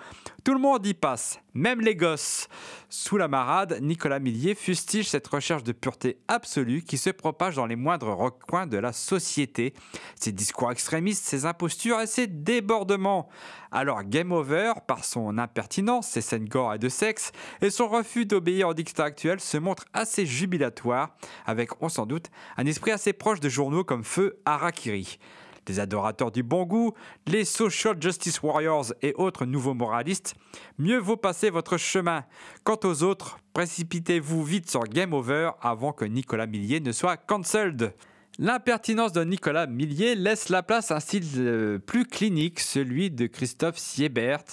tout 0.46 0.54
le 0.54 0.62
monde 0.62 0.86
y 0.86 0.94
passe, 0.94 1.42
même 1.54 1.82
les 1.82 1.94
gosses. 1.94 2.48
Sous 2.88 3.18
la 3.18 3.28
marade, 3.28 3.80
Nicolas 3.82 4.20
Millier 4.20 4.56
fustige 4.56 5.10
cette 5.10 5.28
recherche 5.28 5.64
de 5.64 5.74
pureté 5.74 6.20
absolue 6.30 6.84
qui 6.84 6.98
se 6.98 7.10
propage 7.10 7.58
dans 7.58 7.66
les 7.66 7.76
moindres 7.76 8.16
recoins 8.16 8.66
de 8.66 8.78
la 8.78 8.94
société. 8.94 9.74
Ses 10.16 10.32
discours 10.32 10.72
extrémistes, 10.72 11.26
ses 11.26 11.46
impostures 11.46 12.00
et 12.00 12.08
ses 12.08 12.28
débordements. 12.28 13.28
Alors 13.70 14.04
Game 14.04 14.32
Over, 14.32 14.72
par 14.88 15.04
son 15.04 15.38
impertinence, 15.38 16.08
ses 16.08 16.22
scènes 16.22 16.48
gore 16.48 16.76
et 16.76 16.80
de 16.80 16.88
sexe, 16.88 17.34
et 17.62 17.70
son 17.70 17.90
refus 17.90 18.26
d'obéir 18.26 18.70
au 18.70 18.74
dictat 18.74 19.04
actuel, 19.04 19.42
se 19.42 19.58
montre 19.58 19.84
assez 19.92 20.26
jubilatoire, 20.26 21.18
avec, 21.46 21.82
on 21.82 21.90
s'en 21.90 22.06
doute, 22.06 22.28
un 22.56 22.66
esprit 22.66 22.92
assez 22.92 23.12
proche 23.12 23.42
de 23.42 23.50
journaux 23.50 23.84
comme 23.84 24.06
Feu 24.06 24.40
Harakiri 24.46 25.20
des 25.68 25.80
adorateurs 25.80 26.32
du 26.32 26.42
bon 26.42 26.66
goût, 26.66 26.94
les 27.28 27.46
social 27.46 28.02
justice 28.02 28.42
warriors 28.42 28.94
et 29.02 29.14
autres 29.16 29.46
nouveaux 29.46 29.74
moralistes, 29.74 30.34
mieux 30.80 30.98
vaut 30.98 31.18
passer 31.18 31.50
votre 31.50 31.78
chemin. 31.78 32.24
Quant 32.64 32.80
aux 32.84 33.04
autres, 33.04 33.38
précipitez-vous 33.54 34.44
vite 34.44 34.70
sur 34.70 34.84
Game 34.86 35.14
Over 35.14 35.52
avant 35.62 35.94
que 35.94 36.06
Nicolas 36.06 36.48
Millier 36.48 36.80
ne 36.80 36.92
soit 36.92 37.18
cancelled. 37.18 37.94
L'impertinence 38.40 39.14
de 39.14 39.24
Nicolas 39.24 39.66
Millier 39.66 40.14
laisse 40.14 40.50
la 40.50 40.62
place 40.62 40.92
à 40.92 40.98
un 40.98 41.00
style 41.00 41.26
euh, 41.38 41.80
plus 41.80 42.06
clinique, 42.06 42.60
celui 42.60 43.10
de 43.10 43.26
Christophe 43.26 43.80
Siebert. 43.80 44.44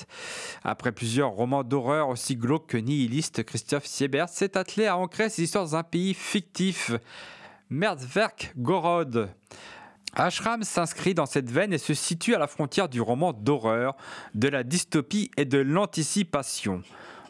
Après 0.62 0.90
plusieurs 0.90 1.30
romans 1.30 1.62
d'horreur 1.62 2.08
aussi 2.08 2.34
glauques 2.34 2.68
que 2.68 2.78
nihilistes, 2.78 3.44
Christophe 3.44 3.84
Siebert 3.84 4.30
s'est 4.30 4.56
attelé 4.56 4.86
à 4.86 4.96
ancrer 4.96 5.28
ses 5.28 5.42
histoires 5.42 5.64
dans 5.64 5.76
un 5.76 5.82
pays 5.82 6.14
fictif, 6.14 6.92
Merdwerk 7.68 8.54
Gorod. 8.56 9.28
Ashram 10.12 10.62
s'inscrit 10.62 11.14
dans 11.14 11.26
cette 11.26 11.50
veine 11.50 11.72
et 11.72 11.78
se 11.78 11.94
situe 11.94 12.34
à 12.34 12.38
la 12.38 12.46
frontière 12.46 12.88
du 12.88 13.00
roman 13.00 13.32
d'horreur, 13.32 13.96
de 14.34 14.48
la 14.48 14.62
dystopie 14.62 15.30
et 15.36 15.44
de 15.44 15.58
l'anticipation. 15.58 16.82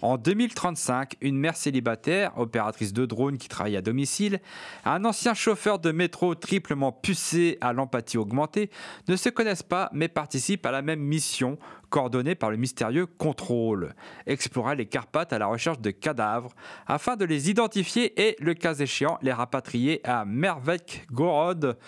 En 0.05 0.19
2035, 0.19 1.15
une 1.23 1.39
mère 1.39 1.57
célibataire, 1.57 2.39
opératrice 2.39 2.93
de 2.93 3.07
drone 3.07 3.39
qui 3.39 3.49
travaille 3.49 3.79
à 3.79 3.81
domicile, 3.81 4.41
un 4.85 5.03
ancien 5.07 5.33
chauffeur 5.33 5.79
de 5.79 5.93
métro 5.93 6.35
triplement 6.35 6.93
pucé 6.93 7.57
à 7.63 7.73
l'empathie 7.73 8.19
augmentée 8.19 8.69
ne 9.09 9.17
se 9.17 9.31
connaissent 9.31 9.63
pas 9.63 9.89
mais 9.95 10.09
participent 10.09 10.67
à 10.67 10.73
la 10.73 10.83
même 10.83 11.01
mission 11.01 11.57
coordonnée 11.89 12.35
par 12.35 12.51
le 12.51 12.59
mystérieux 12.59 13.07
Contrôle. 13.07 13.95
Explorer 14.27 14.77
les 14.77 14.85
Carpates 14.85 15.33
à 15.33 15.39
la 15.39 15.47
recherche 15.47 15.79
de 15.79 15.91
cadavres 15.91 16.53
afin 16.87 17.17
de 17.17 17.25
les 17.25 17.49
identifier 17.49 18.29
et, 18.29 18.37
le 18.41 18.53
cas 18.53 18.75
échéant, 18.75 19.19
les 19.23 19.33
rapatrier 19.33 20.07
à 20.07 20.27
Mervek 20.27 21.07
Gorod 21.13 21.79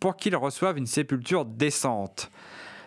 pour 0.00 0.16
qu'ils 0.16 0.36
reçoivent 0.36 0.78
une 0.78 0.86
sépulture 0.86 1.44
décente. 1.44 2.30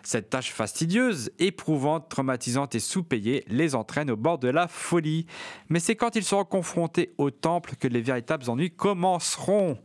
Cette 0.02 0.30
tâche 0.30 0.52
fastidieuse, 0.52 1.30
éprouvante, 1.38 2.08
traumatisante 2.08 2.74
et 2.74 2.80
sous-payée 2.80 3.44
les 3.48 3.74
entraîne 3.74 4.10
au 4.10 4.16
bord 4.16 4.38
de 4.38 4.48
la 4.48 4.68
folie. 4.68 5.26
Mais 5.68 5.80
c'est 5.80 5.96
quand 5.96 6.16
ils 6.16 6.24
seront 6.24 6.44
confrontés 6.44 7.12
au 7.18 7.30
temple 7.30 7.74
que 7.78 7.88
les 7.88 8.00
véritables 8.00 8.48
ennuis 8.48 8.70
commenceront. 8.70 9.78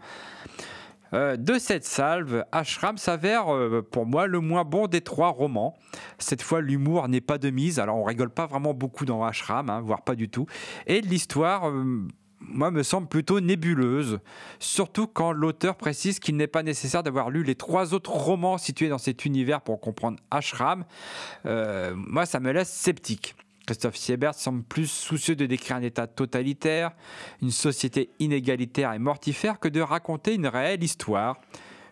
Euh, 1.13 1.37
de 1.37 1.57
cette 1.59 1.85
salve, 1.85 2.43
Ashram 2.51 2.97
s'avère 2.97 3.53
euh, 3.53 3.81
pour 3.81 4.05
moi 4.05 4.27
le 4.27 4.39
moins 4.39 4.65
bon 4.65 4.87
des 4.87 5.01
trois 5.01 5.29
romans. 5.29 5.77
Cette 6.17 6.41
fois, 6.41 6.61
l'humour 6.61 7.07
n'est 7.07 7.21
pas 7.21 7.37
de 7.37 7.49
mise, 7.49 7.79
alors 7.79 7.97
on 7.97 8.03
rigole 8.03 8.31
pas 8.31 8.47
vraiment 8.47 8.73
beaucoup 8.73 9.05
dans 9.05 9.23
Ashram, 9.23 9.69
hein, 9.69 9.81
voire 9.81 10.03
pas 10.03 10.15
du 10.15 10.29
tout. 10.29 10.45
Et 10.87 11.01
l'histoire. 11.01 11.69
Euh, 11.69 12.07
moi, 12.39 12.71
me 12.71 12.83
semble 12.83 13.07
plutôt 13.07 13.39
nébuleuse, 13.39 14.19
surtout 14.59 15.07
quand 15.07 15.31
l'auteur 15.31 15.75
précise 15.75 16.19
qu'il 16.19 16.35
n'est 16.35 16.47
pas 16.47 16.63
nécessaire 16.63 17.03
d'avoir 17.03 17.29
lu 17.29 17.43
les 17.43 17.55
trois 17.55 17.93
autres 17.93 18.11
romans 18.11 18.57
situés 18.57 18.89
dans 18.89 18.97
cet 18.97 19.25
univers 19.25 19.61
pour 19.61 19.79
comprendre 19.79 20.19
Ashram. 20.31 20.85
Euh, 21.45 21.93
moi, 21.95 22.25
ça 22.25 22.39
me 22.39 22.51
laisse 22.51 22.71
sceptique. 22.71 23.35
Christophe 23.65 23.95
Siebert 23.95 24.35
semble 24.35 24.63
plus 24.63 24.89
soucieux 24.89 25.35
de 25.35 25.45
décrire 25.45 25.77
un 25.77 25.81
État 25.81 26.05
totalitaire, 26.07 26.91
une 27.41 27.51
société 27.51 28.11
inégalitaire 28.19 28.93
et 28.93 28.99
mortifère 28.99 29.59
que 29.59 29.67
de 29.67 29.81
raconter 29.81 30.35
une 30.35 30.47
réelle 30.47 30.83
histoire. 30.83 31.37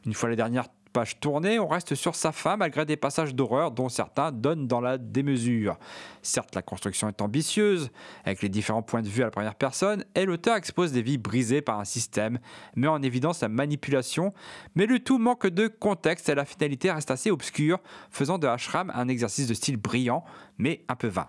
Une 0.06 0.14
fois 0.14 0.30
la 0.30 0.36
dernière 0.36 0.68
page 0.94 1.20
tournée, 1.20 1.60
on 1.60 1.68
reste 1.68 1.96
sur 1.96 2.16
sa 2.16 2.32
fin 2.32 2.56
malgré 2.56 2.86
des 2.86 2.96
passages 2.96 3.34
d'horreur 3.36 3.72
dont 3.72 3.90
certains 3.90 4.32
donnent 4.32 4.68
dans 4.68 4.80
la 4.80 4.98
démesure. 4.98 5.78
Certes, 6.22 6.56
la 6.56 6.62
construction 6.62 7.10
est 7.10 7.22
ambitieuse, 7.22 7.90
avec 8.24 8.42
les 8.42 8.50
différents 8.50 8.84
points 8.84 9.02
de 9.02 9.10
vue 9.10 9.24
à 9.24 9.26
la 9.26 9.32
première 9.32 9.56
personne, 9.56 10.06
et 10.16 10.26
l'auteur 10.26 10.56
expose 10.56 10.92
des 10.92 11.02
vies 11.02 11.18
brisées 11.18 11.62
par 11.62 11.80
un 11.80 11.86
système, 11.86 12.40
met 12.76 12.88
en 12.88 13.02
évidence 13.02 13.42
la 13.42 13.50
manipulation, 13.50 14.34
mais 14.76 14.86
le 14.86 15.00
tout 15.00 15.18
manque 15.18 15.48
de 15.48 15.68
contexte 15.68 16.30
et 16.30 16.36
la 16.36 16.46
finalité 16.46 16.92
reste 16.92 17.12
assez 17.12 17.32
obscure, 17.32 17.80
faisant 18.12 18.38
de 18.38 18.48
Ashram 18.48 18.92
un 18.96 19.08
exercice 19.08 19.48
de 19.48 19.54
style 19.54 19.78
brillant, 19.78 20.24
mais 20.58 20.86
un 20.88 20.96
peu 20.96 21.08
vain. 21.08 21.28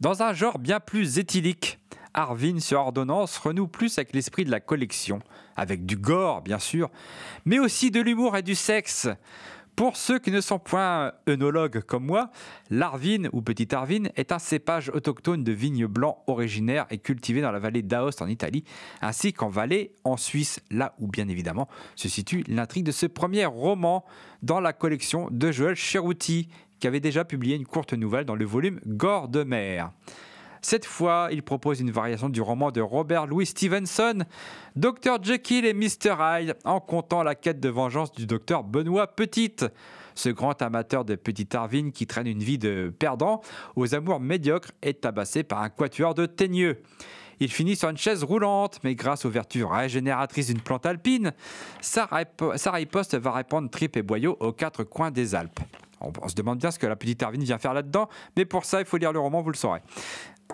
Dans 0.00 0.22
un 0.22 0.32
genre 0.32 0.58
bien 0.58 0.78
plus 0.78 1.18
éthylique, 1.18 1.80
Arvin 2.14 2.60
sur 2.60 2.80
ordonnance 2.80 3.36
renoue 3.38 3.68
plus 3.68 3.98
avec 3.98 4.12
l'esprit 4.12 4.44
de 4.44 4.50
la 4.50 4.60
collection, 4.60 5.18
avec 5.56 5.84
du 5.84 5.96
gore 5.96 6.42
bien 6.42 6.58
sûr, 6.58 6.90
mais 7.44 7.58
aussi 7.58 7.90
de 7.90 8.00
l'humour 8.00 8.36
et 8.36 8.42
du 8.42 8.54
sexe. 8.54 9.08
Pour 9.76 9.96
ceux 9.96 10.20
qui 10.20 10.30
ne 10.30 10.40
sont 10.40 10.60
point 10.60 11.12
œnologues 11.28 11.80
comme 11.80 12.06
moi, 12.06 12.30
l'Arvin 12.70 13.24
ou 13.32 13.42
Petit 13.42 13.74
Arvin 13.74 14.04
est 14.14 14.30
un 14.30 14.38
cépage 14.38 14.88
autochtone 14.90 15.42
de 15.42 15.50
vignes 15.50 15.88
blancs 15.88 16.18
originaire 16.28 16.86
et 16.90 16.98
cultivé 16.98 17.40
dans 17.40 17.50
la 17.50 17.58
vallée 17.58 17.82
d'Aoste 17.82 18.22
en 18.22 18.28
Italie, 18.28 18.62
ainsi 19.00 19.32
qu'en 19.32 19.48
Valais 19.48 19.90
en 20.04 20.16
Suisse, 20.16 20.60
là 20.70 20.94
où 21.00 21.08
bien 21.08 21.26
évidemment 21.26 21.68
se 21.96 22.08
situe 22.08 22.44
l'intrigue 22.46 22.84
de 22.84 22.92
ce 22.92 23.06
premier 23.06 23.46
roman 23.46 24.04
dans 24.42 24.60
la 24.60 24.72
collection 24.72 25.28
de 25.32 25.50
Joël 25.50 25.74
Cherouti, 25.74 26.48
qui 26.78 26.86
avait 26.86 27.00
déjà 27.00 27.24
publié 27.24 27.56
une 27.56 27.66
courte 27.66 27.94
nouvelle 27.94 28.26
dans 28.26 28.36
le 28.36 28.44
volume 28.44 28.78
Gore 28.86 29.28
de 29.28 29.42
mer. 29.42 29.90
Cette 30.64 30.86
fois, 30.86 31.28
il 31.30 31.42
propose 31.42 31.80
une 31.80 31.90
variation 31.90 32.30
du 32.30 32.40
roman 32.40 32.70
de 32.70 32.80
Robert 32.80 33.26
Louis 33.26 33.44
Stevenson, 33.44 34.24
Dr 34.76 35.22
Jekyll 35.22 35.66
et 35.66 35.74
Mr 35.74 36.16
Hyde, 36.18 36.56
en 36.64 36.80
comptant 36.80 37.22
la 37.22 37.34
quête 37.34 37.60
de 37.60 37.68
vengeance 37.68 38.12
du 38.12 38.24
docteur 38.24 38.64
Benoît 38.64 39.08
Petite. 39.08 39.66
Ce 40.14 40.30
grand 40.30 40.62
amateur 40.62 41.04
de 41.04 41.16
Petit 41.16 41.54
Arvin 41.54 41.90
qui 41.90 42.06
traîne 42.06 42.26
une 42.26 42.42
vie 42.42 42.56
de 42.56 42.90
perdant 42.98 43.42
aux 43.76 43.94
amours 43.94 44.20
médiocres 44.20 44.70
est 44.80 45.02
tabassé 45.02 45.42
par 45.42 45.60
un 45.60 45.68
quatuor 45.68 46.14
de 46.14 46.24
teigneux. 46.24 46.80
Il 47.40 47.52
finit 47.52 47.76
sur 47.76 47.90
une 47.90 47.98
chaise 47.98 48.24
roulante, 48.24 48.80
mais 48.84 48.94
grâce 48.94 49.26
aux 49.26 49.30
vertus 49.30 49.66
régénératrices 49.66 50.46
d'une 50.46 50.62
plante 50.62 50.86
alpine, 50.86 51.34
sa, 51.82 52.08
riposte 52.72 53.18
va 53.18 53.32
répandre 53.32 53.68
tripes 53.68 53.98
et 53.98 54.02
boyaux 54.02 54.38
aux 54.40 54.52
quatre 54.52 54.82
coins 54.82 55.10
des 55.10 55.34
Alpes. 55.34 55.60
On, 56.00 56.28
se 56.28 56.34
demande 56.34 56.58
bien 56.58 56.70
ce 56.70 56.78
que 56.78 56.86
la 56.86 56.96
petite 56.96 57.22
Arvin 57.22 57.38
vient 57.38 57.58
faire 57.58 57.74
là-dedans, 57.74 58.08
mais 58.36 58.44
pour 58.44 58.64
ça, 58.64 58.80
il 58.80 58.86
faut 58.86 58.96
lire 58.96 59.12
le 59.12 59.20
roman, 59.20 59.42
vous 59.42 59.50
le 59.50 59.56
saurez. 59.56 59.80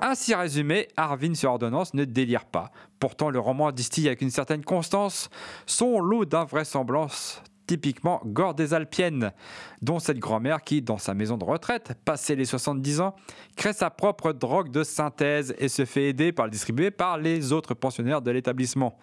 Ainsi 0.00 0.34
résumé, 0.34 0.88
Arvin 0.96 1.34
sur 1.34 1.50
ordonnance 1.50 1.94
ne 1.94 2.04
délire 2.04 2.44
pas. 2.44 2.70
Pourtant, 2.98 3.30
le 3.30 3.38
roman 3.38 3.72
distille 3.72 4.06
avec 4.06 4.22
une 4.22 4.30
certaine 4.30 4.64
constance 4.64 5.30
son 5.66 6.00
lot 6.00 6.24
d'invraisemblances 6.24 7.42
typiquement 7.70 8.20
gore 8.24 8.54
des 8.54 8.74
Alpiennes, 8.74 9.30
dont 9.80 10.00
cette 10.00 10.18
grand-mère 10.18 10.62
qui, 10.62 10.82
dans 10.82 10.98
sa 10.98 11.14
maison 11.14 11.36
de 11.36 11.44
retraite, 11.44 11.92
passé 12.04 12.34
les 12.34 12.44
70 12.44 13.00
ans, 13.00 13.14
crée 13.54 13.72
sa 13.72 13.90
propre 13.90 14.32
drogue 14.32 14.72
de 14.72 14.82
synthèse 14.82 15.54
et 15.56 15.68
se 15.68 15.84
fait 15.84 16.08
aider 16.08 16.32
par 16.32 16.46
le 16.46 16.50
distribuer 16.50 16.90
par 16.90 17.16
les 17.16 17.52
autres 17.52 17.74
pensionnaires 17.74 18.22
de 18.22 18.32
l'établissement. 18.32 18.98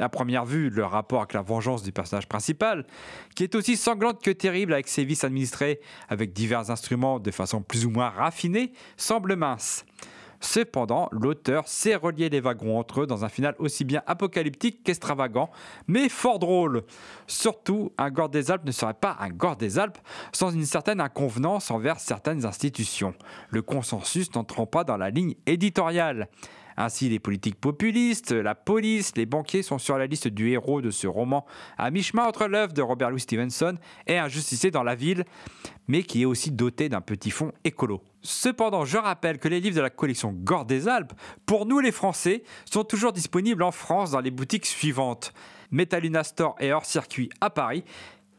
À 0.00 0.08
première 0.08 0.44
vue, 0.44 0.68
le 0.68 0.84
rapport 0.84 1.20
avec 1.20 1.32
la 1.32 1.42
vengeance 1.42 1.84
du 1.84 1.92
personnage 1.92 2.26
principal, 2.26 2.88
qui 3.36 3.44
est 3.44 3.54
aussi 3.54 3.76
sanglante 3.76 4.20
que 4.20 4.32
terrible 4.32 4.72
avec 4.72 4.88
ses 4.88 5.04
vices 5.04 5.22
administrés, 5.22 5.78
avec 6.08 6.32
divers 6.32 6.72
instruments 6.72 7.20
de 7.20 7.30
façon 7.30 7.62
plus 7.62 7.86
ou 7.86 7.90
moins 7.90 8.08
raffinée, 8.08 8.72
semble 8.96 9.36
mince. 9.36 9.84
Cependant, 10.40 11.08
l'auteur 11.10 11.66
sait 11.66 11.96
relier 11.96 12.28
les 12.28 12.40
wagons 12.40 12.78
entre 12.78 13.02
eux 13.02 13.06
dans 13.06 13.24
un 13.24 13.28
final 13.28 13.54
aussi 13.58 13.84
bien 13.84 14.02
apocalyptique 14.06 14.82
qu'extravagant, 14.84 15.50
mais 15.86 16.08
fort 16.08 16.38
drôle. 16.38 16.84
Surtout, 17.26 17.92
un 17.98 18.10
Gore 18.10 18.28
des 18.28 18.50
Alpes 18.50 18.64
ne 18.64 18.72
serait 18.72 18.94
pas 18.94 19.16
un 19.20 19.30
Gore 19.30 19.56
des 19.56 19.78
Alpes 19.78 19.98
sans 20.32 20.50
une 20.50 20.64
certaine 20.64 21.00
inconvenance 21.00 21.70
envers 21.70 21.98
certaines 21.98 22.44
institutions, 22.44 23.14
le 23.50 23.62
consensus 23.62 24.32
n'entrant 24.34 24.66
pas 24.66 24.84
dans 24.84 24.96
la 24.96 25.10
ligne 25.10 25.34
éditoriale. 25.46 26.28
Ainsi, 26.80 27.08
les 27.08 27.18
politiques 27.18 27.60
populistes, 27.60 28.30
la 28.30 28.54
police, 28.54 29.12
les 29.16 29.26
banquiers 29.26 29.64
sont 29.64 29.78
sur 29.78 29.98
la 29.98 30.06
liste 30.06 30.28
du 30.28 30.52
héros 30.52 30.80
de 30.80 30.92
ce 30.92 31.08
roman 31.08 31.44
à 31.76 31.90
mi-chemin 31.90 32.24
entre 32.24 32.46
l'œuvre 32.46 32.72
de 32.72 32.80
Robert 32.80 33.10
Louis 33.10 33.18
Stevenson 33.18 33.76
et 34.06 34.16
Un 34.16 34.28
justicier 34.28 34.70
dans 34.70 34.84
la 34.84 34.94
ville, 34.94 35.24
mais 35.88 36.04
qui 36.04 36.22
est 36.22 36.24
aussi 36.24 36.52
doté 36.52 36.88
d'un 36.88 37.00
petit 37.00 37.32
fond 37.32 37.50
écolo. 37.64 38.00
Cependant, 38.22 38.84
je 38.84 38.96
rappelle 38.96 39.38
que 39.38 39.48
les 39.48 39.58
livres 39.58 39.74
de 39.74 39.80
la 39.80 39.90
collection 39.90 40.30
Gore 40.32 40.66
des 40.66 40.86
Alpes, 40.86 41.14
pour 41.46 41.66
nous 41.66 41.80
les 41.80 41.90
Français, 41.90 42.44
sont 42.64 42.84
toujours 42.84 43.12
disponibles 43.12 43.64
en 43.64 43.72
France 43.72 44.12
dans 44.12 44.20
les 44.20 44.30
boutiques 44.30 44.66
suivantes. 44.66 45.32
Metaluna 45.72 46.22
Store 46.22 46.54
et 46.60 46.72
hors 46.72 46.84
circuit 46.84 47.28
à 47.40 47.50
Paris 47.50 47.82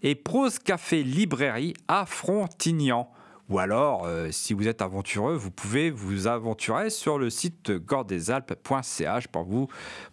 et 0.01 0.15
Prose 0.15 0.59
Café 0.59 1.03
Librairie 1.03 1.73
à 1.89 2.05
Frontignan. 2.05 3.11
Ou 3.49 3.57
alors, 3.57 4.05
euh, 4.05 4.29
si 4.31 4.53
vous 4.53 4.67
êtes 4.67 4.83
aventureux, 4.83 5.35
vous 5.35 5.49
pouvez 5.49 5.89
vous 5.89 6.27
aventurer 6.27 6.91
sur 6.91 7.17
le 7.17 7.31
site 7.31 7.71
gordesalpes.ch 7.71 9.27
pour 9.27 9.43
vous 9.43 9.67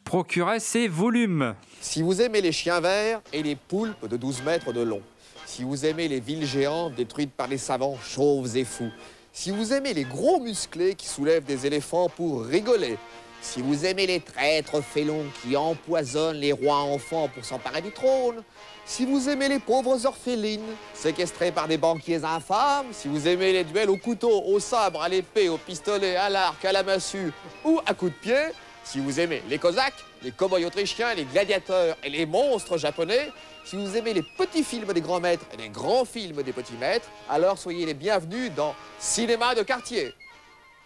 procurer 0.05 0.59
ces 0.59 0.88
volumes. 0.88 1.55
Si 1.83 2.00
vous 2.00 2.23
aimez 2.23 2.40
les 2.40 2.52
chiens 2.52 2.81
verts 2.81 3.21
et 3.35 3.43
les 3.43 3.55
poulpes 3.55 4.09
de 4.09 4.16
12 4.16 4.43
mètres 4.43 4.73
de 4.73 4.81
long, 4.81 5.02
si 5.45 5.64
vous 5.64 5.85
aimez 5.85 6.09
les 6.09 6.21
villes 6.21 6.47
géantes 6.47 6.95
détruites 6.95 7.33
par 7.33 7.47
les 7.47 7.59
savants 7.59 7.99
chauves 8.02 8.57
et 8.57 8.64
fous, 8.64 8.90
si 9.35 9.50
vous 9.50 9.75
aimez 9.75 9.93
les 9.93 10.05
gros 10.05 10.40
musclés 10.40 10.95
qui 10.95 11.07
soulèvent 11.07 11.45
des 11.45 11.66
éléphants 11.66 12.09
pour 12.09 12.43
rigoler, 12.43 12.97
si 13.43 13.61
vous 13.61 13.85
aimez 13.85 14.07
les 14.07 14.21
traîtres 14.21 14.81
félons 14.81 15.25
qui 15.43 15.57
empoisonnent 15.57 16.38
les 16.38 16.52
rois 16.52 16.78
enfants 16.78 17.28
pour 17.28 17.45
s'emparer 17.45 17.83
du 17.83 17.93
trône, 17.93 18.43
si 18.87 19.05
vous 19.05 19.28
aimez 19.28 19.49
les 19.49 19.59
pauvres 19.59 20.07
orphelines 20.07 20.75
séquestrées 20.95 21.50
par 21.50 21.66
des 21.66 21.76
banquiers 21.76 22.25
infâmes, 22.25 22.87
si 22.93 23.09
vous 23.09 23.26
aimez 23.26 23.52
les 23.52 23.64
duels 23.64 23.90
au 23.90 23.97
couteau, 23.97 24.43
au 24.47 24.61
sabre, 24.61 25.02
à 25.02 25.09
l'épée, 25.09 25.49
au 25.49 25.59
pistolet, 25.59 26.16
à 26.16 26.31
l'arc, 26.31 26.64
à 26.64 26.73
la 26.73 26.85
massue 26.85 27.33
ou 27.64 27.81
à 27.85 27.95
coups 27.95 28.12
de 28.12 28.16
pied, 28.19 28.43
si 28.85 29.00
vous 29.00 29.19
aimez 29.19 29.43
les 29.49 29.59
cosaques, 29.59 30.05
les 30.23 30.31
cow-boys 30.31 30.64
autrichiens, 30.64 31.12
les 31.14 31.25
gladiateurs 31.25 31.97
et 32.05 32.09
les 32.09 32.25
monstres 32.25 32.78
japonais, 32.78 33.33
si 33.64 33.75
vous 33.75 33.97
aimez 33.97 34.14
les 34.14 34.23
petits 34.23 34.62
films 34.62 34.93
des 34.93 35.00
grands 35.00 35.21
maîtres 35.21 35.45
et 35.52 35.57
les 35.57 35.69
grands 35.69 36.05
films 36.05 36.45
des 36.45 36.52
petits 36.52 36.76
maîtres, 36.78 37.09
alors 37.28 37.59
soyez 37.59 37.85
les 37.85 37.95
bienvenus 37.95 38.52
dans 38.55 38.75
Cinéma 39.00 39.57
de 39.57 39.62
quartier. 39.62 40.14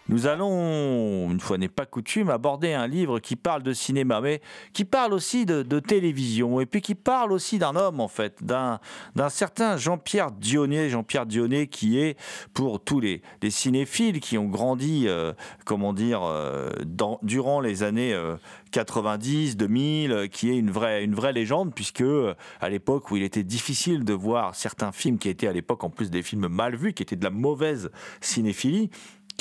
Nous 0.09 0.27
allons, 0.27 1.29
une 1.31 1.39
fois 1.39 1.57
n'est 1.57 1.69
pas 1.69 1.85
coutume, 1.85 2.29
aborder 2.29 2.73
un 2.73 2.87
livre 2.87 3.19
qui 3.19 3.35
parle 3.35 3.63
de 3.63 3.71
cinéma, 3.71 4.19
mais 4.19 4.41
qui 4.73 4.83
parle 4.83 5.13
aussi 5.13 5.45
de, 5.45 5.79
télévision, 5.79 6.59
et 6.59 6.65
puis 6.65 6.81
qui 6.81 6.95
parle 6.95 7.31
aussi 7.31 7.59
d'un 7.59 7.75
homme, 7.75 7.99
en 7.99 8.07
fait, 8.07 8.43
d'un 8.43 8.79
certain 9.29 9.77
Jean-Pierre 9.77 10.31
Dionnet. 10.31 10.89
Jean-Pierre 10.89 11.25
Dionnet 11.25 11.67
qui 11.67 11.99
est, 11.99 12.17
pour 12.53 12.83
tous 12.83 12.99
les, 12.99 13.21
les 13.41 13.51
cinéphiles 13.51 14.19
qui 14.19 14.37
ont 14.37 14.47
grandi, 14.47 15.05
euh, 15.07 15.33
comment 15.65 15.93
dire, 15.93 16.21
euh, 16.23 16.69
durant 17.21 17.61
les 17.61 17.83
années 17.83 18.13
euh, 18.13 18.35
90, 18.71 19.57
2000, 19.57 20.11
euh, 20.11 20.27
qui 20.27 20.49
est 20.49 20.57
une 20.57 20.71
vraie, 20.71 21.03
une 21.03 21.13
vraie 21.13 21.33
légende, 21.33 21.73
puisque 21.73 22.03
à 22.59 22.69
l'époque 22.69 23.11
où 23.11 23.17
il 23.17 23.23
était 23.23 23.43
difficile 23.43 24.03
de 24.03 24.13
voir 24.13 24.55
certains 24.55 24.91
films 24.91 25.17
qui 25.17 25.29
étaient 25.29 25.47
à 25.47 25.53
l'époque 25.53 25.83
en 25.83 25.89
plus 25.89 26.09
des 26.09 26.23
films 26.23 26.47
mal 26.47 26.75
vus, 26.75 26.93
qui 26.93 27.03
étaient 27.03 27.15
de 27.15 27.23
la 27.23 27.29
mauvaise 27.29 27.91
cinéphilie, 28.21 28.89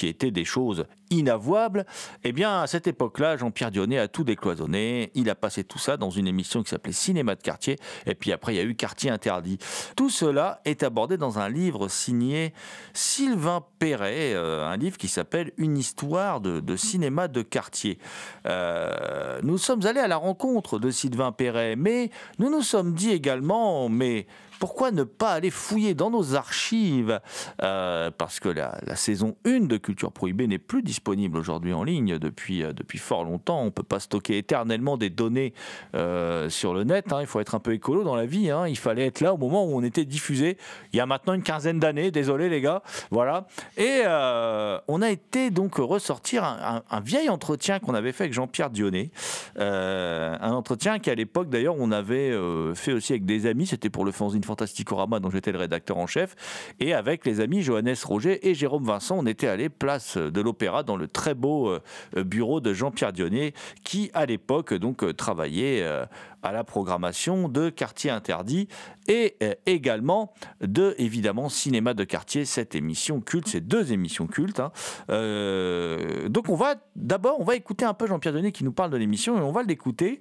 qui 0.01 0.07
étaient 0.07 0.31
des 0.31 0.47
choses 0.47 0.87
inavouables, 1.11 1.85
eh 2.25 2.33
bien, 2.33 2.63
à 2.63 2.67
cette 2.67 2.87
époque-là, 2.87 3.37
Jean-Pierre 3.37 3.71
Dionnet 3.71 3.99
a 3.99 4.09
tout 4.09 4.25
décloisonné. 4.25 5.11
Il 5.15 5.29
a 5.29 5.35
passé 5.35 5.63
tout 5.63 5.79
ça 5.79 5.99
dans 5.99 6.09
une 6.09 6.27
émission 6.27 6.63
qui 6.63 6.71
s'appelait 6.71 6.95
Cinéma 6.95 7.35
de 7.35 7.43
quartier. 7.43 7.77
Et 8.07 8.15
puis 8.15 8.33
après, 8.33 8.55
il 8.55 8.57
y 8.57 8.61
a 8.61 8.63
eu 8.63 8.75
Quartier 8.75 9.11
interdit. 9.11 9.59
Tout 9.97 10.09
cela 10.09 10.63
est 10.65 10.83
abordé 10.83 11.19
dans 11.19 11.39
un 11.39 11.51
livre 11.51 11.89
signé 11.89 12.55
Sylvain 12.95 13.63
Perret, 13.79 14.33
euh, 14.33 14.67
un 14.67 14.79
livre 14.79 14.97
qui 14.97 15.09
s'appelle 15.09 15.53
Une 15.59 15.77
histoire 15.77 16.41
de, 16.41 16.77
cinéma 16.77 17.29
de 17.29 17.43
quartier. 17.43 17.99
Euh, 18.47 19.39
nous 19.43 19.59
sommes 19.59 19.85
allés 19.85 20.01
à 20.01 20.09
la 20.09 20.17
rencontre 20.17 20.79
de 20.79 20.91
Sylvain 20.91 21.33
Perret, 21.33 21.77
mais 21.77 22.11
nous 22.39 22.49
nous 22.49 22.63
sommes 22.63 22.95
dit 22.95 23.11
également, 23.11 23.91
mais 23.91 24.27
pourquoi 24.61 24.91
ne 24.93 25.05
pas 25.05 25.33
aller 25.33 25.51
fouiller 25.51 25.95
dans 25.95 26.11
nos 26.11 26.35
archives 26.37 27.19
Euh, 27.63 28.11
Parce 28.17 28.39
que 28.41 28.49
la, 28.51 28.79
saison 28.95 29.35
1 29.47 29.61
de 29.61 29.79
Culture 29.79 30.13
Prohibée 30.13 30.47
n'est 30.47 30.59
plus 30.59 30.83
disponible 30.83 31.39
aujourd'hui 31.39 31.73
en 31.73 31.83
ligne 31.83 32.19
depuis, 32.19 32.63
euh, 32.63 32.73
depuis 32.75 32.99
fort 32.99 33.25
longtemps. 33.25 33.63
On 33.63 33.67
ne 33.67 33.71
peut 33.71 33.83
pas 33.83 34.01
stocker 34.01 34.37
éternellement 34.37 34.99
des 34.99 35.09
données 35.09 35.55
euh, 35.95 36.51
sur 36.51 36.75
le 36.75 36.85
net. 36.85 37.11
hein. 37.13 37.19
Il 37.23 37.27
faut 37.27 37.41
être 37.41 37.55
un 37.55 37.59
peu 37.59 37.73
écolo 37.73 38.05
dans 38.05 38.15
la 38.15 38.27
vie. 38.27 38.51
hein. 38.51 38.69
Il 38.69 38.77
fallait 38.77 39.07
être 39.07 39.21
là 39.23 39.33
au 39.33 39.39
moment 39.39 39.65
où 39.65 39.75
on 39.75 39.83
était 39.83 40.05
diffusé. 40.05 40.59
Il 40.93 40.99
y 40.99 41.01
a 41.01 41.07
maintenant 41.07 41.33
une 41.33 41.43
quinzaine 41.43 41.81
d'années. 41.81 42.11
Désolé 42.11 42.51
les 42.51 42.61
gars. 42.61 42.83
Voilà. 43.11 43.47
Et 43.79 44.03
on 44.07 45.01
a 45.03 45.11
été 45.11 45.51
donc 45.51 45.77
ressortir 45.77 46.45
un, 46.45 47.01
vieil 47.01 47.31
entretien 47.31 47.79
qu'on 47.79 47.95
avait 47.95 48.13
fait 48.13 48.25
avec 48.25 48.35
Jean-Pierre 48.35 48.69
Dionnet. 48.71 49.11
Un 49.57 50.53
entretien 50.53 50.99
qu'à 50.99 51.15
l'époque 51.15 51.49
d'ailleurs 51.49 51.77
on 51.79 51.91
avait 51.93 52.33
fait 52.75 52.93
aussi 52.93 53.13
avec 53.15 53.25
des 53.25 53.47
amis. 53.47 53.67
C'était 53.67 53.91
pour 53.91 54.05
le 54.05 54.13
fanzine 54.13 54.45
Fantasticorama 54.51 55.21
dont 55.21 55.31
j'étais 55.31 55.53
le 55.53 55.59
rédacteur 55.59 55.97
en 55.99 56.07
chef. 56.09 56.35
Et 56.81 56.93
avec 56.93 57.25
les 57.25 57.41
amis 57.41 57.63
Johannes 57.63 57.95
Roger 58.05 58.49
et 58.49 58.55
Jérôme 58.55 58.85
Vincent, 58.85 59.17
on 59.19 59.27
était 59.27 59.47
allé 59.47 59.69
place 59.69 60.17
de 60.17 60.41
l'Opéra 60.41 60.83
dans 60.83 60.97
le 60.97 61.07
très 61.07 61.35
beau 61.35 61.69
euh, 61.69 61.81
bureau 62.25 62.61
de 62.61 62.73
Jean-Pierre 62.73 63.13
Dionnet 63.13 63.55
qui 63.85 64.11
à 64.13 64.27
l'époque 64.27 64.75
donc 64.75 65.05
euh, 65.05 65.13
travaillait 65.13 65.83
euh, 65.83 66.05
à 66.43 66.53
la 66.53 66.65
programmation 66.65 67.49
de 67.49 67.69
Quartier 67.71 68.11
Interdit 68.11 68.69
et 69.09 69.37
euh, 69.43 69.55
également 69.67 70.33
de 70.61 70.95
évidemment 70.99 71.49
Cinéma 71.49 71.95
de 71.95 72.05
Quartier, 72.05 72.45
cette 72.45 72.75
émission 72.75 73.21
culte, 73.21 73.49
ces 73.49 73.61
deux 73.61 73.93
émissions 73.93 74.27
cultes. 74.27 74.61
hein. 74.61 74.73
Euh, 75.11 76.29
donc 76.29 76.49
on 76.49 76.55
va 76.55 76.77
d'abord 76.97 77.41
on 77.41 77.45
va 77.45 77.57
écouter 77.57 77.85
un 77.85 77.95
peu 77.95 78.07
Jean-Pierre 78.07 78.33
Dionnet 78.33 78.53
qui 78.53 78.65
nous 78.65 78.73
parle 78.73 78.91
de 78.91 78.97
l'émission 78.97 79.37
et 79.39 79.41
on 79.41 79.53
va 79.53 79.63
l'écouter 79.63 80.21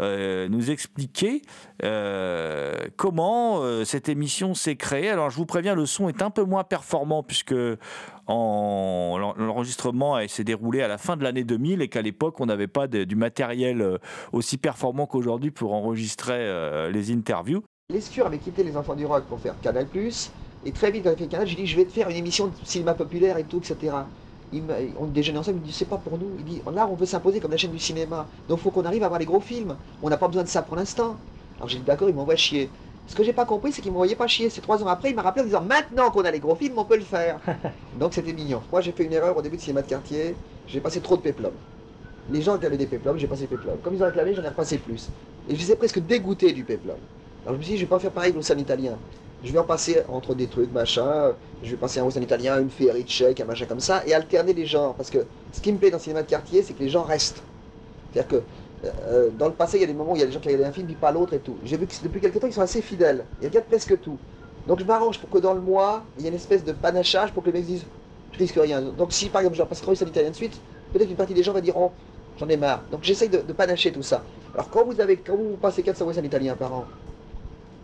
euh, 0.00 0.48
nous 0.48 0.70
expliquer 0.70 1.42
comment 2.96 3.62
cette 3.84 4.08
émission 4.08 4.54
s'est 4.54 4.76
créée. 4.76 5.10
Alors 5.10 5.30
je 5.30 5.36
vous 5.36 5.46
préviens, 5.46 5.74
le 5.74 5.86
son 5.86 6.08
est 6.08 6.22
un 6.22 6.30
peu 6.30 6.42
moins 6.42 6.64
performant 6.64 7.22
puisque 7.22 7.54
en- 8.28 9.16
l'en- 9.18 9.34
l'enregistrement 9.36 10.18
s'est 10.28 10.44
déroulé 10.44 10.82
à 10.82 10.88
la 10.88 10.98
fin 10.98 11.16
de 11.16 11.24
l'année 11.24 11.44
2000 11.44 11.82
et 11.82 11.88
qu'à 11.88 12.02
l'époque 12.02 12.38
on 12.40 12.46
n'avait 12.46 12.68
pas 12.68 12.86
du 12.86 13.16
matériel 13.16 13.80
euh, 13.80 13.98
aussi 14.32 14.58
performant 14.58 15.06
qu'aujourd'hui 15.06 15.50
pour 15.50 15.72
enregistrer 15.72 16.34
euh, 16.36 16.90
les 16.90 17.10
interviews. 17.10 17.62
Lescure 17.90 18.26
avait 18.26 18.38
quitté 18.38 18.62
les 18.62 18.76
enfants 18.76 18.94
du 18.94 19.06
rock 19.06 19.24
pour 19.24 19.40
faire 19.40 19.54
Canal+. 19.62 19.86
Et 20.66 20.72
très 20.72 20.90
vite, 20.90 21.04
quand 21.04 21.10
il 21.10 21.14
a 21.14 21.16
fait 21.16 21.26
Canal, 21.26 21.46
j'ai 21.46 21.56
dit, 21.56 21.66
je 21.66 21.76
vais 21.76 21.84
te 21.84 21.92
faire 21.92 22.10
une 22.10 22.16
émission 22.16 22.48
de 22.48 22.52
cinéma 22.64 22.92
populaire 22.92 23.38
et 23.38 23.44
tout, 23.44 23.58
etc. 23.58 23.94
On 24.98 25.06
déjeunait 25.06 25.38
ensemble, 25.38 25.58
il 25.58 25.60
me 25.62 25.66
dit, 25.66 25.72
c'est 25.72 25.84
pas 25.88 25.96
pour 25.96 26.18
nous. 26.18 26.26
Il 26.38 26.44
dit, 26.44 26.60
là, 26.74 26.86
on 26.90 26.94
veut 26.96 27.06
s'imposer 27.06 27.40
comme 27.40 27.50
la 27.52 27.56
chaîne 27.56 27.70
du 27.70 27.78
cinéma. 27.78 28.26
Donc, 28.48 28.58
faut 28.58 28.70
qu'on 28.70 28.84
arrive 28.84 29.02
à 29.02 29.06
avoir 29.06 29.20
les 29.20 29.26
gros 29.26 29.40
films. 29.40 29.76
On 30.02 30.10
n'a 30.10 30.16
pas 30.16 30.26
besoin 30.26 30.42
de 30.42 30.48
ça 30.48 30.62
pour 30.62 30.76
l'instant. 30.76 31.16
Alors, 31.58 31.68
j'ai 31.68 31.78
dit, 31.78 31.84
d'accord, 31.84 32.08
il 32.08 32.14
m'envoie 32.14 32.36
chier. 32.36 32.68
Ce 33.08 33.14
que 33.16 33.24
j'ai 33.24 33.32
pas 33.32 33.46
compris, 33.46 33.72
c'est 33.72 33.82
qu'il 33.82 33.90
m'envoyait 33.90 34.14
pas 34.14 34.26
chier. 34.26 34.50
C'est 34.50 34.60
trois 34.60 34.82
ans 34.82 34.86
après, 34.86 35.10
il 35.10 35.16
m'a 35.16 35.22
rappelé 35.22 35.42
en 35.42 35.46
disant, 35.46 35.62
maintenant 35.62 36.10
qu'on 36.10 36.24
a 36.24 36.30
les 36.30 36.40
gros 36.40 36.54
films, 36.54 36.78
on 36.78 36.84
peut 36.84 36.96
le 36.96 37.02
faire. 37.02 37.40
Donc, 37.98 38.14
c'était 38.14 38.32
mignon. 38.32 38.62
Moi, 38.70 38.82
j'ai 38.82 38.92
fait 38.92 39.04
une 39.04 39.12
erreur 39.12 39.36
au 39.36 39.42
début 39.42 39.56
de 39.56 39.62
cinéma 39.62 39.82
de 39.82 39.88
quartier. 39.88 40.36
J'ai 40.66 40.80
passé 40.80 41.00
trop 41.00 41.16
de 41.16 41.22
péplum. 41.22 41.52
Les 42.30 42.42
gens 42.42 42.52
réclamaient 42.52 42.76
des 42.76 42.86
péplums, 42.86 43.18
j'ai 43.18 43.26
passé 43.26 43.46
péplum. 43.46 43.78
Comme 43.82 43.94
ils 43.94 44.02
ont 44.02 44.06
réclamé, 44.06 44.34
j'en 44.34 44.42
ai 44.42 44.48
repassé 44.48 44.76
plus. 44.76 45.08
Et 45.48 45.54
je 45.54 45.60
les 45.60 45.72
ai 45.72 45.76
presque 45.76 45.98
dégoûtés 46.00 46.52
du 46.52 46.62
péplum. 46.62 46.96
Alors 47.44 47.54
je 47.54 47.58
me 47.58 47.62
suis 47.62 47.72
dit, 47.72 47.78
je 47.78 47.84
vais 47.84 47.88
pas 47.88 47.98
faire 47.98 48.10
pareil 48.10 48.34
au 48.36 48.42
San 48.42 48.60
italien. 48.60 48.98
Je 49.42 49.52
vais 49.52 49.58
en 49.58 49.64
passer 49.64 50.02
entre 50.08 50.34
des 50.34 50.46
trucs, 50.46 50.70
machin. 50.72 51.32
Je 51.62 51.70
vais 51.70 51.76
passer 51.76 52.00
un 52.00 52.04
Western 52.04 52.22
italien, 52.22 52.60
une 52.60 52.70
féerie 52.70 53.04
tchèque, 53.04 53.40
un 53.40 53.44
machin 53.44 53.66
comme 53.66 53.80
ça, 53.80 54.02
et 54.06 54.12
alterner 54.12 54.52
les 54.52 54.66
genres. 54.66 54.94
Parce 54.94 55.08
que 55.08 55.24
ce 55.52 55.60
qui 55.60 55.72
me 55.72 55.78
plaît 55.78 55.90
dans 55.90 55.96
le 55.96 56.02
cinéma 56.02 56.22
de 56.22 56.28
quartier, 56.28 56.62
c'est 56.62 56.74
que 56.74 56.82
les 56.82 56.88
gens 56.90 57.02
restent. 57.02 57.42
C'est-à-dire 58.12 58.28
que 58.28 58.42
euh, 58.84 59.30
dans 59.36 59.46
le 59.46 59.54
passé, 59.54 59.78
il 59.78 59.80
y 59.80 59.84
a 59.84 59.86
des 59.86 59.94
moments 59.94 60.12
où 60.12 60.16
il 60.16 60.20
y 60.20 60.22
a 60.22 60.26
des 60.26 60.32
gens 60.32 60.40
qui 60.40 60.48
regardaient 60.48 60.68
un 60.68 60.72
film, 60.72 60.86
puis 60.86 60.94
pas 60.94 61.10
l'autre 61.10 61.34
et 61.34 61.38
tout. 61.38 61.56
J'ai 61.64 61.76
vu 61.76 61.86
que 61.86 61.94
depuis 62.02 62.20
quelques 62.20 62.40
temps, 62.40 62.46
ils 62.46 62.52
sont 62.52 62.60
assez 62.60 62.82
fidèles. 62.82 63.24
Ils 63.40 63.48
regardent 63.48 63.66
presque 63.66 64.00
tout. 64.00 64.18
Donc 64.66 64.78
je 64.80 64.84
m'arrange 64.84 65.18
pour 65.18 65.30
que 65.30 65.38
dans 65.38 65.54
le 65.54 65.60
mois, 65.60 66.04
il 66.18 66.24
y 66.24 66.26
ait 66.26 66.30
une 66.30 66.36
espèce 66.36 66.64
de 66.64 66.72
panachage 66.72 67.32
pour 67.32 67.42
que 67.42 67.48
les 67.48 67.58
mecs 67.58 67.66
disent, 67.66 67.84
je 68.32 68.38
risque 68.38 68.56
rien. 68.56 68.80
Donc 68.82 69.12
si 69.12 69.28
par 69.28 69.40
exemple, 69.40 69.56
je 69.56 69.60
leur 69.60 69.68
passe 69.68 69.80
trop 69.80 69.90
Western 69.90 70.10
italien 70.10 70.30
de 70.30 70.36
suite, 70.36 70.60
peut-être 70.92 71.08
une 71.08 71.16
partie 71.16 71.34
des 71.34 71.42
gens 71.42 71.52
va 71.52 71.60
dire, 71.60 71.76
oh, 71.76 71.90
j'en 72.38 72.48
ai 72.48 72.56
marre. 72.56 72.82
Donc 72.90 73.00
j'essaye 73.02 73.28
de, 73.28 73.38
panacher 73.52 73.90
tout 73.90 74.02
ça. 74.02 74.22
Alors 74.54 74.68
quand 74.70 74.84
vous 74.84 75.00
avez, 75.00 75.16
quand 75.16 75.36
vous 75.36 75.56
passez 75.56 75.82
400 75.82 76.04
Western 76.04 76.26
italiens 76.26 76.54
par 76.54 76.72
an, 76.72 76.84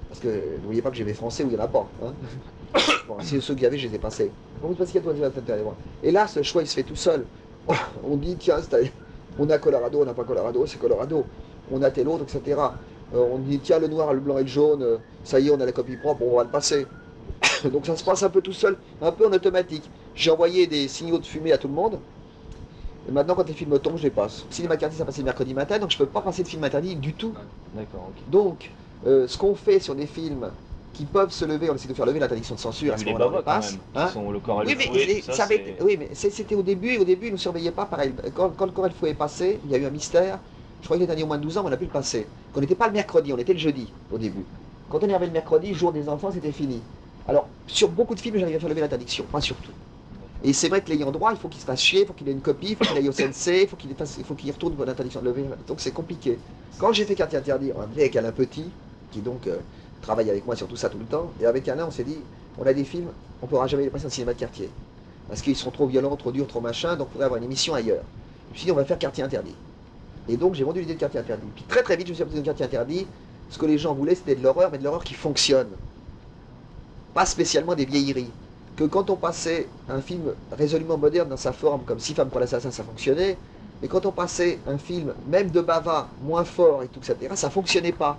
parce 0.09 0.20
que 0.20 0.28
voyez 0.64 0.83
pas 0.83 0.90
que 0.90 0.96
j'ai 0.96 1.04
des 1.04 1.14
Français 1.14 1.42
où 1.42 1.48
il 1.48 1.54
n'y 1.54 1.61
en 1.61 1.64
a 1.64 1.68
pas. 1.68 1.88
Hein 2.04 2.12
bon, 3.09 3.16
c'est 3.20 3.40
ceux 3.40 3.54
qu'il 3.54 3.64
y 3.64 3.66
avait, 3.66 3.78
je 3.78 3.88
les 3.88 3.94
ai 3.94 3.98
passés. 3.98 4.30
Quand 4.61 4.68
vous 4.68 4.74
passez 4.74 4.92
400 4.92 5.09
Western 5.11 5.33
italiens, 5.42 5.64
et 6.02 6.11
là, 6.11 6.26
ce 6.28 6.42
choix, 6.42 6.62
il 6.62 6.68
se 6.68 6.74
fait 6.74 6.83
tout 6.83 6.96
seul. 6.96 7.24
On 8.04 8.16
dit, 8.16 8.37
tiens, 8.37 8.59
c'est- 8.61 8.92
on 9.38 9.49
a 9.51 9.59
Colorado, 9.59 10.03
on 10.03 10.05
n'a 10.05 10.14
pas 10.14 10.25
Colorado, 10.25 10.64
c'est 10.66 10.79
Colorado. 10.79 11.25
On 11.73 11.83
a 11.83 11.90
tel 11.90 12.09
autre, 12.09 12.25
etc. 12.25 12.61
Euh, 13.14 13.27
on 13.33 13.38
dit, 13.38 13.59
tiens, 13.59 13.79
le 13.79 13.88
noir, 13.88 14.12
le 14.12 14.20
blanc 14.20 14.38
et 14.38 14.42
le 14.42 14.49
jaune, 14.49 14.83
euh, 14.83 14.97
ça 15.25 15.40
y 15.40 15.49
est, 15.49 15.51
on 15.51 15.61
a 15.61 15.66
la 15.66 15.73
copie 15.73 15.97
propre, 15.97 16.23
on 16.23 16.37
va 16.37 16.44
le 16.44 16.51
passer. 16.51 16.87
Donc 17.73 17.87
ça 17.87 17.97
se 17.97 18.05
passe 18.05 18.23
un 18.23 18.31
peu 18.31 18.40
tout 18.40 18.53
seul, 18.53 18.77
un 19.01 19.12
peu 19.12 19.27
en 19.27 19.33
automatique. 19.33 19.88
J'ai 20.14 20.31
envoyé 20.31 20.66
des 20.66 20.88
signaux 20.88 21.18
de 21.18 21.27
fumée 21.27 21.53
à 21.53 21.59
tout 21.59 21.68
le 21.68 21.75
monde. 21.75 21.99
Et 23.09 23.12
maintenant, 23.12 23.35
quand 23.35 23.47
les 23.47 23.55
films 23.55 23.79
tombent, 23.79 23.99
je 23.99 24.05
les 24.05 24.11
passe. 24.11 24.44
Cinéma 24.51 24.77
Quartier, 24.77 24.99
ça 24.99 25.05
passait 25.05 25.20
le 25.20 25.27
mercredi 25.27 25.53
matin, 25.53 25.79
donc 25.79 25.90
je 25.90 25.99
peux 25.99 26.07
pas 26.07 26.23
passer 26.23 26.42
de 26.42 26.49
film 26.49 26.64
interdit 26.64 26.97
du 26.97 27.12
tout. 27.12 27.35
D'accord, 27.75 28.09
ok. 28.09 28.31
Donc, 28.31 28.70
euh, 29.07 29.29
ce 29.29 29.37
qu'on 29.37 29.55
fait 29.55 29.79
sur 29.79 29.94
des 29.94 30.07
films 30.07 30.51
qui 30.94 31.04
peuvent 31.04 31.30
se 31.33 31.44
lever, 31.44 31.68
on 31.70 31.74
essaie 31.74 31.88
de 31.88 31.94
faire 31.94 32.07
lever 32.07 32.20
l'interdiction 32.20 32.54
de 32.54 32.61
censure 32.61 32.92
a 32.92 32.94
à 32.94 32.98
ce 32.98 33.04
les 33.04 33.12
moment-là, 33.12 33.38
on 33.38 33.42
passe. 33.42 33.76
hein. 33.94 34.09
sont 34.09 34.30
le 34.30 34.38
corps 34.40 34.62
Oui, 34.64 34.74
mais, 34.78 34.85
fouet, 34.87 35.04
les- 35.07 35.20
tout 35.20 35.33
ça 35.33 35.44
avait 35.44 35.57
c'est- 35.57 35.61
été- 35.72 35.83
oui, 35.83 35.96
mais 35.98 36.09
c'était 36.14 36.54
au 36.54 36.62
début, 36.62 36.90
et 36.94 36.98
au 36.98 37.04
début, 37.04 37.26
ils 37.26 37.33
ne 37.33 37.37
surveillaient 37.37 37.70
pas 37.72 37.85
pareil. 37.85 38.12
Quand, 38.35 38.50
quand 38.57 38.64
le 38.66 38.72
Corel 38.72 38.92
Fouet 38.92 39.11
est 39.11 39.14
passé, 39.14 39.59
il 39.64 39.70
y 39.70 39.74
a 39.74 39.78
eu 39.78 39.85
un 39.85 39.90
mystère. 39.90 40.38
Je 40.80 40.87
crois 40.87 40.96
qu'il 40.96 41.04
était 41.04 41.12
interdit 41.12 41.24
au 41.24 41.26
moins 41.26 41.38
de 41.38 41.42
12 41.42 41.59
ans, 41.59 41.62
mais 41.64 41.70
on 41.70 41.72
a 41.72 41.76
pu 41.76 41.85
le 41.85 41.90
passer. 41.90 42.26
Qu'on 42.52 42.61
n'était 42.61 42.74
pas 42.74 42.87
le 42.87 42.92
mercredi, 42.92 43.33
on 43.33 43.38
était 43.38 43.52
le 43.54 43.59
jeudi 43.59 43.88
au 44.12 44.18
début. 44.18 44.44
Quand 44.90 45.02
on 45.02 45.09
est 45.09 45.12
arrivé 45.12 45.26
le 45.26 45.33
mercredi, 45.33 45.74
jour 45.74 45.92
des 45.92 46.09
enfants, 46.09 46.30
c'était 46.33 46.52
fini. 46.52 46.80
Alors, 47.26 47.48
sur 47.66 47.88
beaucoup 47.88 48.14
de 48.14 48.20
films, 48.20 48.38
j'arrive 48.38 48.57
à 48.57 48.61
faire 48.61 48.68
lever 48.68 48.83
l'interdiction, 48.83 49.24
pas 49.33 49.40
sur 49.40 49.57
tout. 49.57 49.72
Et 50.44 50.52
c'est 50.52 50.68
vrai 50.68 50.83
que 50.83 50.90
l'ayant 50.90 51.11
droit, 51.11 51.30
il 51.33 51.38
faut 51.38 51.48
qu'il 51.48 51.61
se 51.61 51.64
fasse 51.64 51.80
chier, 51.80 52.02
il 52.02 52.07
faut 52.07 52.12
qu'il 52.12 52.28
ait 52.28 52.33
une 52.33 52.40
copie, 52.42 52.72
il 52.72 52.76
faut 52.76 52.85
qu'il 52.85 52.98
aille 52.98 53.09
au 53.09 53.12
CNC, 53.12 53.62
il 53.62 53.66
faut 53.68 53.76
qu'il 53.76 53.94
qu'il 54.37 54.52
retourne 54.52 54.74
pour 54.74 54.85
l'interdiction 54.85 55.22
de 55.22 55.26
lever. 55.26 55.44
Donc 55.66 55.80
c'est 55.80 55.90
compliqué. 55.90 56.38
Quand 56.78 56.92
j'ai 56.92 57.04
fait 57.07 57.14
Quartier 57.14 57.38
Interdit, 57.38 57.72
on 57.74 57.80
avait 57.80 58.02
avec 58.02 58.16
Alain 58.16 58.30
Petit, 58.33 58.64
qui 59.11 59.20
donc 59.20 59.46
euh, 59.46 59.57
travaille 60.05 60.31
avec 60.31 60.47
moi 60.47 60.55
sur 60.55 60.69
tout 60.69 60.77
ça 60.77 60.88
tout 60.88 60.99
le 60.99 61.05
temps, 61.05 61.33
et 61.40 61.47
avec 61.47 61.69
Alain, 61.69 61.87
on 61.87 61.90
s'est 61.90 62.05
dit, 62.05 62.19
on 62.59 62.67
a 62.67 62.73
des 62.73 62.85
films, 62.85 63.09
on 63.43 63.47
pourra 63.47 63.67
jamais 63.67 63.85
les 63.85 63.90
passer 63.90 64.07
en 64.07 64.11
cinéma 64.11 64.35
de 64.35 64.38
quartier. 64.38 64.69
Parce 65.29 65.40
qu'ils 65.40 65.57
seront 65.57 65.71
trop 65.71 65.87
violents, 65.87 66.14
trop 66.17 66.31
durs, 66.31 66.47
trop 66.47 66.61
machin, 66.61 66.97
donc 66.97 67.09
on 67.09 67.12
pourrait 67.12 67.25
avoir 67.25 67.38
une 67.38 67.45
émission 67.45 67.75
ailleurs. 67.75 68.05
Je 68.49 68.53
me 68.53 68.59
suis 68.59 68.67
dit, 68.67 68.73
on 68.73 68.77
va 68.77 68.85
faire 68.85 68.99
Quartier 68.99 69.25
Interdit. 69.25 69.55
Et 70.29 70.37
donc 70.37 70.55
j'ai 70.55 70.64
vendu 70.64 70.81
l'idée 70.81 70.95
de 70.95 71.01
Quartier 71.01 71.21
Interdit. 71.21 71.47
Puis 71.55 71.64
très 71.64 71.83
très 71.83 71.97
vite, 71.97 72.07
je 72.07 72.12
me 72.12 72.14
suis 72.14 72.23
aperçu 72.23 72.40
de 72.40 72.45
Quartier 72.45 72.67
Interdit, 72.67 73.07
ce 73.51 73.59
que 73.59 73.67
les 73.67 73.79
gens 73.79 73.95
voulaient, 73.95 74.14
c'était 74.14 74.35
de 74.35 74.43
l'horreur, 74.43 74.71
mais 74.71 74.79
de 74.79 74.85
l'horreur 74.85 75.05
qui 75.05 75.14
fonctionne. 75.14 75.69
Pas 77.14 77.27
spécialement 77.27 77.75
des 77.75 77.85
vieilleries. 77.85 78.31
Que 78.77 78.85
quand 78.85 79.09
on 79.11 79.17
passait 79.17 79.69
un 79.88 80.01
film 80.01 80.35
résolument 80.53 80.99
moderne 80.99 81.29
dans 81.29 81.37
sa 81.37 81.53
forme, 81.53 81.83
comme 81.85 82.01
Six 82.01 82.14
femmes 82.14 82.29
pour 82.29 82.40
l'assassin, 82.40 82.71
ça 82.71 82.83
fonctionnait. 82.83 83.37
Mais 83.81 83.88
quand 83.88 84.05
on 84.07 84.12
passait 84.12 84.59
un 84.67 84.79
film, 84.79 85.14
même 85.29 85.51
de 85.51 85.61
Bava, 85.61 86.09
moins 86.23 86.45
fort 86.45 86.83
et 86.83 86.88
tout, 86.88 86.99
etc., 86.99 87.33
ça 87.35 87.51
fonctionnait 87.51 87.93
pas. 87.93 88.19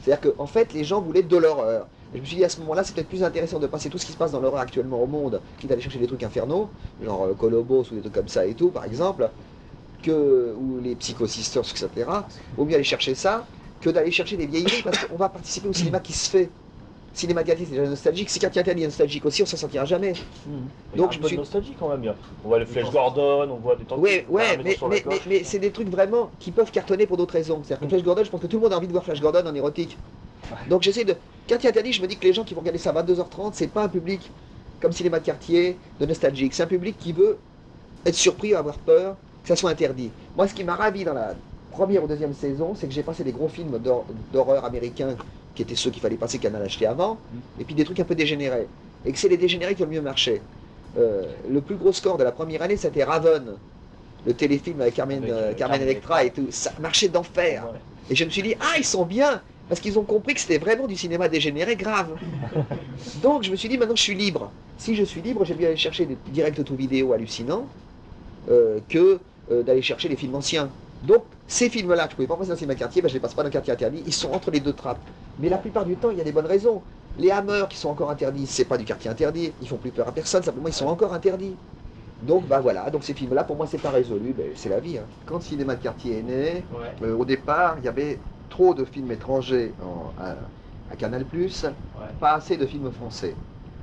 C'est-à-dire 0.00 0.32
qu'en 0.34 0.46
fait, 0.46 0.72
les 0.72 0.84
gens 0.84 1.00
voulaient 1.02 1.22
de 1.22 1.36
l'horreur. 1.36 1.88
Je 2.14 2.20
me 2.20 2.24
suis 2.24 2.36
dit 2.36 2.44
à 2.44 2.48
ce 2.48 2.60
moment-là, 2.60 2.84
c'est 2.84 2.94
peut-être 2.94 3.08
plus 3.08 3.22
intéressant 3.22 3.58
de 3.58 3.66
passer 3.66 3.90
tout 3.90 3.98
ce 3.98 4.06
qui 4.06 4.12
se 4.12 4.16
passe 4.16 4.32
dans 4.32 4.40
l'horreur 4.40 4.60
actuellement 4.60 5.02
au 5.02 5.06
monde, 5.06 5.42
quitte 5.58 5.70
à 5.70 5.74
aller 5.74 5.82
chercher 5.82 5.98
des 5.98 6.06
trucs 6.06 6.22
infernaux, 6.22 6.72
genre 7.00 7.24
euh, 7.26 7.34
Colobos 7.34 7.84
ou 7.90 7.94
des 7.94 8.00
trucs 8.00 8.14
comme 8.14 8.28
ça 8.28 8.46
et 8.46 8.54
tout, 8.54 8.70
par 8.70 8.84
exemple, 8.84 9.30
que, 10.02 10.54
ou 10.56 10.78
les 10.80 10.96
Psycho 10.96 11.26
Sisters, 11.26 11.62
etc. 11.62 12.28
Vaut 12.56 12.64
mieux 12.64 12.74
aller 12.74 12.84
chercher 12.84 13.14
ça 13.14 13.50
que 13.80 13.90
d'aller 13.90 14.10
chercher 14.12 14.36
des 14.36 14.46
vieilleries 14.46 14.82
parce 14.82 14.98
qu'on 14.98 15.16
va 15.16 15.28
participer 15.28 15.68
au 15.68 15.72
cinéma 15.72 16.00
qui 16.00 16.12
se 16.12 16.28
fait. 16.30 16.54
Cinéma 17.18 17.42
de 17.42 17.48
quartier, 17.48 17.66
c'est 17.66 17.72
déjà 17.74 17.84
nostalgique. 17.90 18.30
Si 18.30 18.38
quartier 18.38 18.60
interdit 18.60 18.82
est 18.84 18.86
nostalgique 18.86 19.26
aussi, 19.26 19.42
on 19.42 19.46
s'en 19.46 19.56
sortira 19.56 19.84
jamais. 19.84 20.12
A 20.92 20.96
Donc, 20.96 21.12
je 21.12 21.18
me 21.18 21.26
suis- 21.26 21.36
nostalgie 21.36 21.74
quand 21.76 21.88
même. 21.88 22.00
bien. 22.00 22.14
On 22.44 22.48
voit 22.48 22.60
le 22.60 22.64
Flash 22.64 22.88
Gordon, 22.92 23.50
on 23.50 23.56
voit 23.56 23.74
des 23.74 23.84
temps 23.84 23.98
Ouais, 23.98 24.24
ouais, 24.28 24.56
mais, 24.58 24.76
mais, 24.88 25.02
mais, 25.04 25.20
mais 25.26 25.42
c'est 25.42 25.58
des 25.58 25.72
trucs 25.72 25.88
vraiment 25.88 26.30
qui 26.38 26.52
peuvent 26.52 26.70
cartonner 26.70 27.06
pour 27.08 27.16
d'autres 27.16 27.34
raisons. 27.34 27.60
C'est-à-dire 27.64 27.80
que 27.88 27.88
Flash 27.88 28.04
Gordon, 28.04 28.22
je 28.22 28.30
pense 28.30 28.40
que 28.40 28.46
tout 28.46 28.58
le 28.58 28.62
monde 28.62 28.72
a 28.72 28.76
envie 28.76 28.86
de 28.86 28.92
voir 28.92 29.02
Flash 29.02 29.20
Gordon 29.20 29.44
en 29.46 29.54
érotique. 29.54 29.98
Donc 30.68 30.82
j'essaie 30.82 31.04
de. 31.04 31.16
Quartier 31.48 31.68
interdit, 31.70 31.92
je 31.92 32.00
me 32.02 32.06
dis 32.06 32.16
que 32.16 32.24
les 32.24 32.32
gens 32.32 32.44
qui 32.44 32.54
vont 32.54 32.60
regarder 32.60 32.78
ça 32.78 32.90
à 32.90 33.02
22h30, 33.02 33.50
c'est 33.54 33.66
pas 33.66 33.82
un 33.82 33.88
public 33.88 34.30
comme 34.80 34.92
cinéma 34.92 35.18
de 35.18 35.24
quartier, 35.24 35.76
de 35.98 36.06
nostalgique. 36.06 36.54
C'est 36.54 36.62
un 36.62 36.66
public 36.68 36.96
qui 37.00 37.12
veut 37.12 37.36
être 38.06 38.14
surpris, 38.14 38.54
avoir 38.54 38.76
peur, 38.76 39.16
que 39.42 39.48
ça 39.48 39.56
soit 39.56 39.70
interdit. 39.70 40.10
Moi, 40.36 40.46
ce 40.46 40.54
qui 40.54 40.62
m'a 40.62 40.76
ravi 40.76 41.02
dans 41.04 41.14
la 41.14 41.34
première 41.72 42.04
ou 42.04 42.06
deuxième 42.06 42.32
saison, 42.34 42.74
c'est 42.76 42.86
que 42.86 42.92
j'ai 42.92 43.02
passé 43.02 43.24
des 43.24 43.32
gros 43.32 43.48
films 43.48 43.78
d'hor- 43.80 44.06
d'horreur 44.32 44.64
américains 44.64 45.16
qui 45.58 45.62
étaient 45.62 45.74
ceux 45.74 45.90
qu'il 45.90 46.00
fallait 46.00 46.14
passer 46.16 46.38
Canal 46.38 46.62
acheté 46.62 46.86
avant, 46.86 47.18
et 47.58 47.64
puis 47.64 47.74
des 47.74 47.84
trucs 47.84 47.98
un 47.98 48.04
peu 48.04 48.14
dégénérés. 48.14 48.68
Et 49.04 49.10
que 49.10 49.18
c'est 49.18 49.28
les 49.28 49.36
dégénérés 49.36 49.74
qui 49.74 49.82
ont 49.82 49.86
le 49.86 49.92
mieux 49.92 50.00
marché. 50.00 50.40
Euh, 50.96 51.24
le 51.50 51.60
plus 51.60 51.74
gros 51.74 51.92
score 51.92 52.16
de 52.16 52.22
la 52.22 52.30
première 52.30 52.62
année, 52.62 52.76
c'était 52.76 53.02
Raven, 53.02 53.56
le 54.24 54.34
téléfilm 54.34 54.80
avec 54.80 54.94
Carmen, 54.94 55.18
Avec, 55.18 55.30
euh, 55.30 55.50
euh, 55.50 55.54
Carmen 55.54 55.82
Electra 55.82 56.22
et 56.22 56.30
tout. 56.30 56.46
Ça 56.50 56.70
marchait 56.78 57.08
d'enfer. 57.08 57.66
Et 58.08 58.14
je 58.14 58.24
me 58.24 58.30
suis 58.30 58.42
dit, 58.42 58.54
ah, 58.60 58.74
ils 58.78 58.84
sont 58.84 59.04
bien 59.04 59.42
Parce 59.68 59.80
qu'ils 59.80 59.98
ont 59.98 60.04
compris 60.04 60.34
que 60.34 60.40
c'était 60.40 60.58
vraiment 60.58 60.86
du 60.86 60.94
cinéma 60.94 61.28
dégénéré 61.28 61.74
grave. 61.74 62.14
Donc 63.22 63.42
je 63.42 63.50
me 63.50 63.56
suis 63.56 63.68
dit, 63.68 63.78
maintenant 63.78 63.96
je 63.96 64.02
suis 64.02 64.14
libre. 64.14 64.52
Si 64.78 64.94
je 64.94 65.02
suis 65.02 65.22
libre, 65.22 65.44
j'ai 65.44 65.54
bien 65.54 65.66
aller 65.66 65.76
chercher 65.76 66.06
des 66.06 66.16
directs 66.28 66.64
tout 66.64 66.76
vidéo 66.76 67.12
hallucinants 67.12 67.66
euh, 68.48 68.78
que 68.88 69.18
euh, 69.50 69.64
d'aller 69.64 69.82
chercher 69.82 70.08
les 70.08 70.14
films 70.14 70.36
anciens. 70.36 70.70
Donc 71.02 71.24
ces 71.48 71.70
films-là, 71.70 72.08
je 72.10 72.16
pouvais 72.16 72.28
pas 72.28 72.36
passer 72.36 72.50
dans 72.50 72.56
de 72.74 72.74
quartier, 72.78 73.02
ben, 73.02 73.08
je 73.08 73.14
les 73.14 73.20
passe 73.20 73.34
pas 73.34 73.42
dans 73.42 73.48
le 73.48 73.52
quartier 73.52 73.72
interdit, 73.72 74.02
ils 74.06 74.14
sont 74.14 74.30
entre 74.32 74.50
les 74.52 74.60
deux 74.60 74.74
trappes. 74.74 75.04
Mais 75.38 75.48
la 75.50 75.58
plupart 75.58 75.86
du 75.86 75.98
temps, 75.98 76.10
il 76.10 76.18
y 76.18 76.22
a 76.22 76.24
des 76.24 76.32
bonnes 76.32 76.46
raisons. 76.46 76.84
Les 77.16 77.30
hammers 77.32 77.68
qui 77.68 77.78
sont 77.78 77.90
encore 77.90 78.10
interdits, 78.10 78.46
c'est 78.46 78.66
pas 78.66 78.78
du 78.78 78.84
quartier 78.86 79.10
interdit, 79.10 79.56
ils 79.60 79.68
font 79.68 79.78
plus 79.78 79.92
peur 79.92 80.08
à 80.08 80.12
personne, 80.14 80.42
simplement 80.44 80.68
ils 80.68 80.74
sont 80.74 80.86
encore 80.86 81.14
interdits. 81.14 81.58
Donc 82.20 82.48
bah 82.48 82.60
voilà, 82.60 82.90
donc 82.90 83.04
ces 83.04 83.14
films-là, 83.14 83.44
pour 83.44 83.56
moi 83.56 83.66
c'est 83.68 83.78
pas 83.78 83.90
résolu, 83.92 84.34
ben, 84.34 84.52
c'est 84.56 84.68
la 84.70 84.80
vie. 84.80 84.98
hein. 84.98 85.08
Quand 85.26 85.36
le 85.36 85.42
cinéma 85.42 85.76
de 85.76 85.82
quartier 85.82 86.18
est 86.18 86.22
né, 86.24 86.68
euh, 87.02 87.14
au 87.16 87.24
départ, 87.24 87.78
il 87.78 87.84
y 87.84 87.88
avait 87.88 88.24
trop 88.48 88.74
de 88.74 88.84
films 88.84 89.10
étrangers 89.12 89.76
en- 89.80 90.14
à, 90.16 90.50
à 90.88 90.96
Canal+, 90.96 91.26
pas 92.18 92.34
assez 92.34 92.56
de 92.56 92.66
films 92.66 92.90
français. 92.92 93.40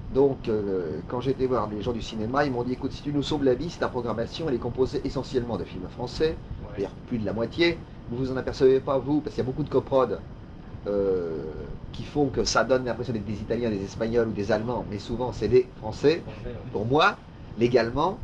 Donc, 0.09 0.47
euh, 0.49 1.01
quand 1.07 1.21
été 1.21 1.47
voir 1.47 1.69
les 1.69 1.81
gens 1.81 1.93
du 1.93 2.01
cinéma, 2.01 2.45
ils 2.45 2.51
m'ont 2.51 2.63
dit, 2.63 2.73
écoute, 2.73 2.91
si 2.91 3.01
tu 3.01 3.13
nous 3.13 3.23
sauves 3.23 3.43
la 3.43 3.55
vie, 3.55 3.69
si 3.69 3.79
ta 3.79 3.89
programmation, 3.89 4.47
elle 4.49 4.55
est 4.55 4.59
composée 4.59 5.05
essentiellement 5.07 5.57
de 5.57 5.65
films 5.65 5.89
français, 5.89 6.39
c'est-à-dire 6.75 6.95
plus 7.07 7.17
de 7.19 7.25
la 7.25 7.33
moitié, 7.33 7.79
vous 8.09 8.17
vous 8.17 8.31
en 8.31 8.37
apercevez 8.37 8.79
pas, 8.79 8.97
vous, 8.97 9.21
parce 9.21 9.35
qu'il 9.35 9.43
y 9.43 9.47
a 9.47 9.49
beaucoup 9.49 9.63
de 9.63 9.69
coprods 9.69 10.19
euh, 10.87 11.43
qui 11.93 12.03
font 12.03 12.27
que 12.29 12.43
ça 12.43 12.63
donne 12.63 12.85
l'impression 12.85 13.13
d'être 13.13 13.25
des 13.25 13.41
Italiens, 13.41 13.69
des 13.69 13.83
Espagnols 13.83 14.27
ou 14.29 14.31
des 14.31 14.51
Allemands, 14.51 14.85
mais 14.89 14.99
souvent 14.99 15.31
c'est 15.31 15.47
des 15.47 15.69
Français, 15.77 16.23
pour 16.71 16.85
moi, 16.85 17.17
légalement. 17.57 18.19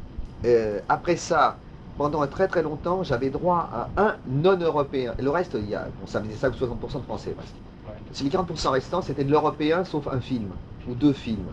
Euh, 0.45 0.79
après 0.89 1.15
ça, 1.15 1.57
pendant 1.97 2.25
très 2.27 2.47
très 2.47 2.63
longtemps, 2.63 3.03
j'avais 3.03 3.29
droit 3.29 3.69
à 3.71 3.89
un 4.01 4.15
non-européen. 4.27 5.13
Le 5.19 5.29
reste, 5.29 5.55
il 5.55 5.67
y 5.69 5.75
a, 5.75 5.89
bon, 5.99 6.07
ça 6.07 6.21
faisait 6.21 6.35
ça 6.35 6.49
ou 6.49 6.53
60% 6.53 6.99
de 6.99 7.03
français 7.03 7.31
presque. 7.31 7.55
Les 8.21 8.29
40% 8.29 8.71
restants, 8.71 9.01
c'était 9.01 9.23
de 9.23 9.31
l'européen 9.31 9.85
sauf 9.85 10.07
un 10.07 10.19
film 10.19 10.51
ou 10.87 10.95
deux 10.95 11.13
films. 11.13 11.47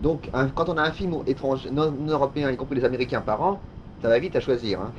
Donc, 0.00 0.28
un- 0.32 0.48
quand 0.48 0.68
on 0.68 0.76
a 0.76 0.82
un 0.82 0.92
film 0.92 1.14
étranger, 1.26 1.70
non, 1.70 1.90
non 1.92 2.12
européen, 2.12 2.50
y 2.50 2.56
compris 2.56 2.76
les 2.76 2.84
Américains 2.84 3.20
par 3.22 3.42
an, 3.42 3.60
ça 4.02 4.08
va 4.08 4.18
vite 4.18 4.36
à 4.36 4.40
choisir. 4.40 4.80
hein. 4.80 4.92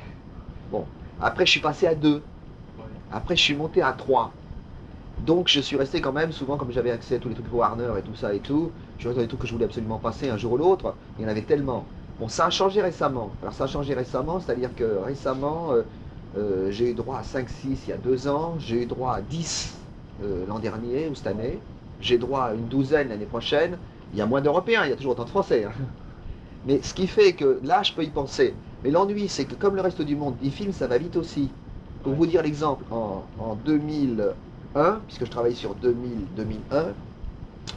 Bon, 0.70 0.86
après 1.20 1.46
je 1.46 1.50
suis 1.52 1.60
passé 1.60 1.86
à 1.86 1.94
deux. 1.94 2.22
Après 3.12 3.36
je 3.36 3.42
suis 3.42 3.54
monté 3.54 3.82
à 3.82 3.92
trois. 3.92 4.32
Donc 5.26 5.48
je 5.48 5.60
suis 5.60 5.76
resté 5.76 6.00
quand 6.00 6.12
même, 6.12 6.32
souvent 6.32 6.56
comme 6.56 6.72
j'avais 6.72 6.90
accès 6.90 7.16
à 7.16 7.18
tous 7.18 7.28
les 7.28 7.34
trucs 7.34 7.52
Warner 7.52 7.92
et 7.98 8.02
tout 8.02 8.14
ça 8.16 8.34
et 8.34 8.40
tout, 8.40 8.72
je 8.98 9.08
dans 9.08 9.20
les 9.20 9.28
trucs 9.28 9.40
que 9.40 9.46
je 9.46 9.52
voulais 9.52 9.64
absolument 9.64 9.98
passer 9.98 10.28
un 10.28 10.36
jour 10.36 10.52
ou 10.52 10.56
l'autre, 10.56 10.94
il 11.18 11.22
y 11.22 11.26
en 11.26 11.30
avait 11.30 11.42
tellement. 11.42 11.86
Bon, 12.18 12.28
ça 12.28 12.46
a 12.46 12.50
changé 12.50 12.80
récemment. 12.80 13.30
Alors 13.42 13.54
ça 13.54 13.64
a 13.64 13.66
changé 13.66 13.94
récemment, 13.94 14.40
c'est-à-dire 14.40 14.70
que 14.74 14.98
récemment, 15.04 15.72
euh, 15.72 15.82
euh, 16.36 16.70
j'ai 16.70 16.90
eu 16.90 16.94
droit 16.94 17.18
à 17.18 17.22
5-6 17.22 17.84
il 17.86 17.90
y 17.90 17.92
a 17.92 17.96
deux 17.96 18.28
ans, 18.28 18.56
j'ai 18.58 18.82
eu 18.82 18.86
droit 18.86 19.14
à 19.14 19.20
10 19.20 19.76
euh, 20.22 20.44
l'an 20.46 20.58
dernier 20.58 21.08
ou 21.08 21.14
cette 21.14 21.26
année, 21.28 21.58
j'ai 22.00 22.18
droit 22.18 22.42
à 22.44 22.54
une 22.54 22.66
douzaine 22.66 23.08
l'année 23.08 23.26
prochaine. 23.26 23.78
Il 24.12 24.18
y 24.18 24.22
a 24.22 24.26
moins 24.26 24.40
d'Européens, 24.40 24.84
il 24.84 24.90
y 24.90 24.92
a 24.92 24.96
toujours 24.96 25.12
autant 25.12 25.24
de 25.24 25.30
Français. 25.30 25.64
hein. 25.64 25.72
Mais 26.66 26.80
ce 26.82 26.94
qui 26.94 27.06
fait 27.06 27.32
que 27.34 27.60
là, 27.62 27.82
je 27.82 27.92
peux 27.92 28.04
y 28.04 28.10
penser. 28.10 28.54
Mais 28.84 28.90
l'ennui, 28.90 29.28
c'est 29.28 29.46
que 29.46 29.54
comme 29.54 29.76
le 29.76 29.82
reste 29.82 30.02
du 30.02 30.16
monde, 30.16 30.36
les 30.42 30.50
films, 30.50 30.72
ça 30.72 30.86
va 30.86 30.98
vite 30.98 31.16
aussi. 31.16 31.50
Pour 32.02 32.14
vous 32.14 32.26
dire 32.26 32.42
l'exemple, 32.42 32.84
en, 32.90 33.24
en 33.38 33.56
2001, 33.56 35.00
puisque 35.06 35.24
je 35.24 35.30
travaille 35.30 35.56
sur 35.56 35.74
2000-2001, 35.74 36.94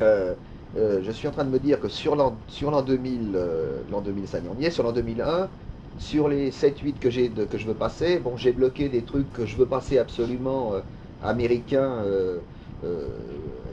euh, 0.01 0.35
euh, 0.77 1.01
je 1.03 1.11
suis 1.11 1.27
en 1.27 1.31
train 1.31 1.45
de 1.45 1.49
me 1.49 1.59
dire 1.59 1.79
que 1.79 1.87
sur 1.87 2.15
l'an 2.15 2.35
sur 2.47 2.71
l'an 2.71 2.81
2000, 2.81 3.33
euh, 3.35 3.81
l'an 3.89 4.01
2000, 4.01 4.27
ça 4.27 4.39
y 4.39 4.45
est, 4.45 4.49
on 4.49 4.59
y 4.59 4.65
est, 4.65 4.71
sur 4.71 4.83
l'an 4.83 4.91
2001, 4.91 5.49
sur 5.97 6.27
les 6.27 6.51
7-8 6.51 6.99
que, 6.99 7.09
j'ai 7.09 7.29
que 7.29 7.57
je 7.57 7.67
veux 7.67 7.73
passer, 7.73 8.19
bon, 8.19 8.37
j'ai 8.37 8.51
bloqué 8.51 8.89
des 8.89 9.03
trucs 9.03 9.31
que 9.33 9.45
je 9.45 9.55
veux 9.57 9.65
passer 9.65 9.97
absolument 9.97 10.73
euh, 10.73 10.81
américains, 11.21 12.03
euh, 12.05 12.39
euh, 12.83 13.07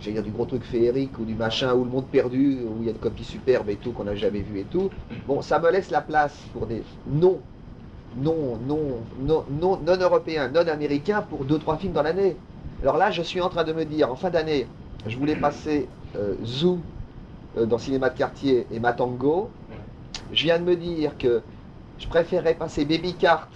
j'allais 0.00 0.14
dire 0.14 0.22
du 0.22 0.30
gros 0.30 0.46
truc 0.46 0.64
féerique 0.64 1.18
ou 1.18 1.24
du 1.24 1.34
machin, 1.34 1.74
ou 1.74 1.84
le 1.84 1.90
monde 1.90 2.06
perdu, 2.06 2.58
où 2.64 2.76
il 2.80 2.86
y 2.86 2.88
a 2.88 2.92
une 2.92 2.98
copie 2.98 3.24
superbe 3.24 3.70
et 3.70 3.76
tout, 3.76 3.92
qu'on 3.92 4.04
n'a 4.04 4.14
jamais 4.14 4.40
vu 4.40 4.60
et 4.60 4.64
tout. 4.64 4.90
Bon, 5.26 5.42
ça 5.42 5.58
me 5.58 5.70
laisse 5.70 5.90
la 5.90 6.00
place 6.00 6.36
pour 6.52 6.66
des 6.66 6.82
non, 7.06 7.40
non, 8.16 8.58
non, 8.66 9.00
non, 9.20 9.44
non, 9.50 9.78
non 9.84 9.96
européens, 9.96 10.48
non 10.48 10.66
américains 10.68 11.22
pour 11.22 11.44
deux, 11.44 11.58
trois 11.58 11.76
films 11.76 11.92
dans 11.92 12.02
l'année. 12.02 12.36
Alors 12.82 12.96
là, 12.96 13.10
je 13.10 13.22
suis 13.22 13.40
en 13.40 13.48
train 13.48 13.64
de 13.64 13.72
me 13.72 13.84
dire, 13.84 14.10
en 14.10 14.16
fin 14.16 14.30
d'année, 14.30 14.66
je 15.06 15.16
voulais 15.16 15.36
passer 15.36 15.88
euh, 16.16 16.34
Zoo 16.44 16.78
euh, 17.56 17.66
dans 17.66 17.78
Cinéma 17.78 18.10
de 18.10 18.18
Quartier 18.18 18.66
et 18.70 18.80
Matango. 18.80 19.50
Je 20.32 20.44
viens 20.44 20.58
de 20.58 20.64
me 20.64 20.76
dire 20.76 21.16
que 21.18 21.42
je 21.98 22.06
préférerais 22.08 22.54
passer 22.54 22.84
Baby 22.84 23.14
Cart 23.14 23.48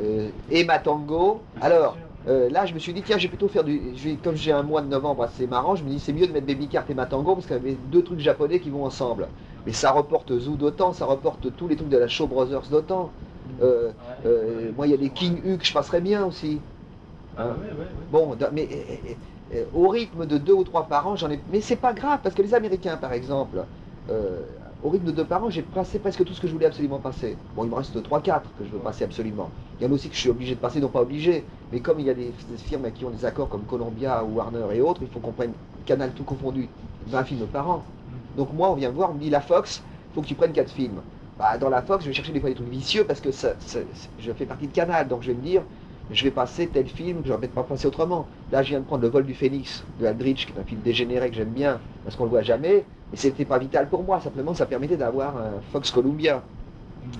euh, 0.00 0.28
et 0.50 0.64
Matango. 0.64 1.40
Alors, 1.60 1.96
euh, 2.28 2.50
là, 2.50 2.66
je 2.66 2.74
me 2.74 2.78
suis 2.78 2.92
dit, 2.94 3.02
tiens, 3.04 3.18
je 3.18 3.24
vais 3.24 3.28
plutôt 3.28 3.48
faire 3.48 3.64
du. 3.64 3.96
je 3.96 4.04
vais- 4.10 4.18
comme 4.18 4.36
j'ai 4.36 4.52
un 4.52 4.62
mois 4.62 4.82
de 4.82 4.88
novembre 4.88 5.22
assez 5.24 5.46
marrant, 5.46 5.76
je 5.76 5.84
me 5.84 5.90
dis, 5.90 6.00
c'est 6.00 6.12
mieux 6.12 6.26
de 6.26 6.32
mettre 6.32 6.46
Baby 6.46 6.68
Cart 6.68 6.84
et 6.90 6.94
Matango 6.94 7.34
parce 7.34 7.46
qu'il 7.46 7.56
y 7.56 7.58
avait 7.58 7.76
deux 7.76 8.04
trucs 8.04 8.20
japonais 8.20 8.60
qui 8.60 8.70
vont 8.70 8.84
ensemble. 8.84 9.30
Mais 9.66 9.72
ça 9.72 9.92
reporte 9.92 10.36
Zoo 10.38 10.56
d'autant, 10.56 10.92
ça 10.92 11.06
reporte 11.06 11.54
tous 11.56 11.68
les 11.68 11.76
trucs 11.76 11.88
de 11.88 11.96
la 11.98 12.08
Show 12.08 12.26
Brothers 12.28 12.68
d'autant. 12.70 13.14
Euh, 13.60 13.92
euh, 14.24 14.72
moi, 14.74 14.86
il 14.86 14.90
y 14.90 14.94
a 14.94 14.96
des 14.98 15.12
King 15.12 15.58
que 15.58 15.64
je 15.64 15.72
passerais 15.72 16.00
bien 16.00 16.26
aussi. 16.26 16.64
Hein. 17.36 17.60
Bon, 18.08 18.36
mais 18.52 18.68
euh, 19.52 19.56
euh, 19.64 19.66
au 19.72 19.88
rythme 19.88 20.26
de 20.26 20.38
deux 20.38 20.52
ou 20.54 20.64
trois 20.64 20.88
par 20.88 21.06
an, 21.08 21.16
j'en 21.16 21.30
ai. 21.30 21.42
Mais 21.48 21.60
c'est 21.60 21.76
pas 21.76 21.92
grave 21.94 22.20
parce 22.22 22.34
que 22.34 22.42
les 22.42 22.54
Américains, 22.54 22.96
par 22.98 23.12
exemple, 23.12 23.66
au 24.80 24.90
rythme 24.90 25.06
de 25.06 25.12
deux 25.12 25.26
par 25.26 25.42
an, 25.44 25.50
j'ai 25.50 25.62
passé 25.62 25.98
presque 25.98 26.24
tout 26.24 26.34
ce 26.34 26.40
que 26.40 26.46
je 26.48 26.52
voulais 26.52 26.66
absolument 26.66 27.00
passer. 27.00 27.38
Bon, 27.54 27.64
il 27.64 27.70
me 27.70 27.74
reste 27.74 28.00
3-4 28.02 28.54
que 28.54 28.64
je 28.64 28.70
veux 28.70 28.80
passer 28.80 29.04
absolument. 29.04 29.52
Il 29.78 29.84
y 29.84 29.86
en 29.86 29.90
a 29.90 29.94
aussi 29.94 30.08
que 30.08 30.14
je 30.14 30.20
suis 30.20 30.28
obligé 30.30 30.54
de 30.54 30.60
passer, 30.60 30.80
non 30.80 30.88
pas 30.88 31.02
obligé, 31.02 31.48
mais 31.70 31.80
comme 31.80 32.00
il 32.00 32.06
y 32.06 32.10
a 32.10 32.14
des, 32.14 32.34
des 32.48 32.56
firmes 32.58 32.90
qui 32.92 33.04
ont 33.04 33.10
des 33.10 33.24
accords 33.24 33.48
comme 33.48 33.66
Columbia 33.66 34.24
ou 34.24 34.36
Warner 34.36 34.66
et 34.74 34.80
autres, 34.80 35.02
il 35.02 35.08
faut 35.08 35.20
qu'on 35.20 35.32
prenne 35.32 35.54
Canal 35.84 36.12
tout 36.14 36.24
confondu, 36.24 36.70
20 37.06 37.24
films 37.24 37.46
par 37.48 37.68
an. 37.70 37.86
Donc 38.34 38.52
moi, 38.52 38.70
on 38.70 38.74
vient 38.74 38.90
me 38.90 38.94
voir, 38.94 39.10
on 39.10 39.14
me 39.14 39.20
dit 39.20 39.30
la 39.30 39.40
Fox, 39.40 39.84
faut 40.12 40.22
que 40.22 40.26
tu 40.26 40.34
prennes 40.34 40.52
4 40.52 40.70
films. 40.70 41.02
Bah, 41.36 41.58
dans 41.58 41.70
la 41.70 41.82
Fox, 41.82 42.04
je 42.04 42.08
vais 42.10 42.14
chercher 42.14 42.32
des 42.32 42.40
fois 42.40 42.48
des 42.50 42.56
trucs 42.56 42.68
vicieux 42.68 43.04
parce 43.04 43.20
que 43.20 43.30
ça, 43.32 43.54
ça- 43.60 43.80
je 44.18 44.32
fais 44.32 44.46
partie 44.46 44.66
de 44.68 44.72
Canal, 44.72 45.08
donc 45.08 45.22
je 45.22 45.28
vais 45.30 45.36
me 45.36 45.42
dire, 45.42 45.62
je 46.10 46.24
vais 46.24 46.30
passer 46.30 46.68
tel 46.68 46.86
film 46.88 47.22
que 47.22 47.28
j'aurais 47.28 47.40
peut-être 47.40 47.54
pas 47.54 47.62
passé 47.62 47.86
autrement. 47.86 48.26
Là, 48.50 48.62
je 48.62 48.70
viens 48.70 48.80
de 48.80 48.84
prendre 48.84 49.02
Le 49.02 49.08
vol 49.08 49.24
du 49.26 49.34
Phénix 49.34 49.84
de 50.00 50.06
Aldrich, 50.06 50.46
qui 50.46 50.52
est 50.52 50.60
un 50.60 50.64
film 50.64 50.80
dégénéré 50.82 51.28
que 51.30 51.36
j'aime 51.36 51.50
bien 51.52 51.80
parce 52.04 52.16
qu'on 52.16 52.24
le 52.24 52.30
voit 52.30 52.42
jamais, 52.42 52.84
et 53.12 53.16
c'était 53.16 53.44
pas 53.44 53.58
vital 53.58 53.88
pour 53.88 54.02
moi, 54.02 54.20
simplement 54.20 54.54
ça 54.54 54.66
permettait 54.66 54.96
d'avoir 54.96 55.36
un 55.36 55.60
Fox 55.72 55.90
Columbia. 55.90 56.42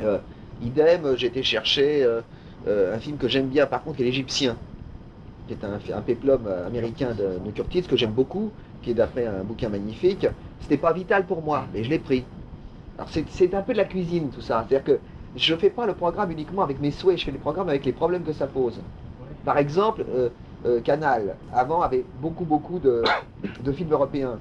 Euh, 0.02 0.18
idem, 0.62 1.04
euh, 1.04 1.16
j'ai 1.16 1.26
été 1.28 1.42
chercher 1.42 2.02
euh, 2.02 2.20
euh, 2.66 2.94
un 2.96 2.98
film 2.98 3.16
que 3.16 3.28
j'aime 3.28 3.48
bien 3.48 3.66
par 3.66 3.82
contre, 3.82 3.96
qui 3.96 4.02
est 4.02 4.06
l'Égyptien, 4.06 4.56
qui 5.46 5.54
est 5.54 5.64
un, 5.64 5.78
un 5.96 6.02
péplum 6.02 6.46
euh, 6.46 6.66
américain 6.66 7.14
de, 7.14 7.38
de 7.44 7.50
Curtis 7.52 7.82
que 7.82 7.96
j'aime 7.96 8.12
beaucoup, 8.12 8.50
qui 8.82 8.90
est 8.90 8.94
d'après 8.94 9.26
un 9.26 9.42
bouquin 9.44 9.68
magnifique. 9.68 10.26
C'était 10.60 10.76
pas 10.76 10.92
vital 10.92 11.26
pour 11.26 11.42
moi, 11.42 11.66
mais 11.72 11.84
je 11.84 11.90
l'ai 11.90 11.98
pris. 11.98 12.24
Alors 12.98 13.08
c'est- 13.10 13.28
c'est 13.30 13.54
un 13.54 13.62
peu 13.62 13.72
de 13.72 13.78
la 13.78 13.84
cuisine 13.84 14.30
tout 14.30 14.40
ça, 14.40 14.66
c'est-à-dire 14.68 14.84
que 14.84 15.00
je 15.36 15.54
fais 15.54 15.70
pas 15.70 15.86
le 15.86 15.94
programme 15.94 16.30
uniquement 16.30 16.62
avec 16.62 16.80
mes 16.80 16.90
souhaits, 16.90 17.18
je 17.18 17.24
fais 17.24 17.30
les 17.30 17.38
programmes 17.38 17.68
avec 17.68 17.84
les 17.84 17.92
problèmes 17.92 18.22
que 18.22 18.32
ça 18.32 18.46
pose. 18.46 18.80
Par 19.44 19.58
exemple, 19.58 20.04
euh, 20.08 20.28
euh, 20.66 20.80
Canal, 20.80 21.36
avant, 21.52 21.82
avait 21.82 22.04
beaucoup, 22.20 22.44
beaucoup 22.44 22.78
de, 22.80 23.02
films 23.72 23.92
européens, 23.92 24.38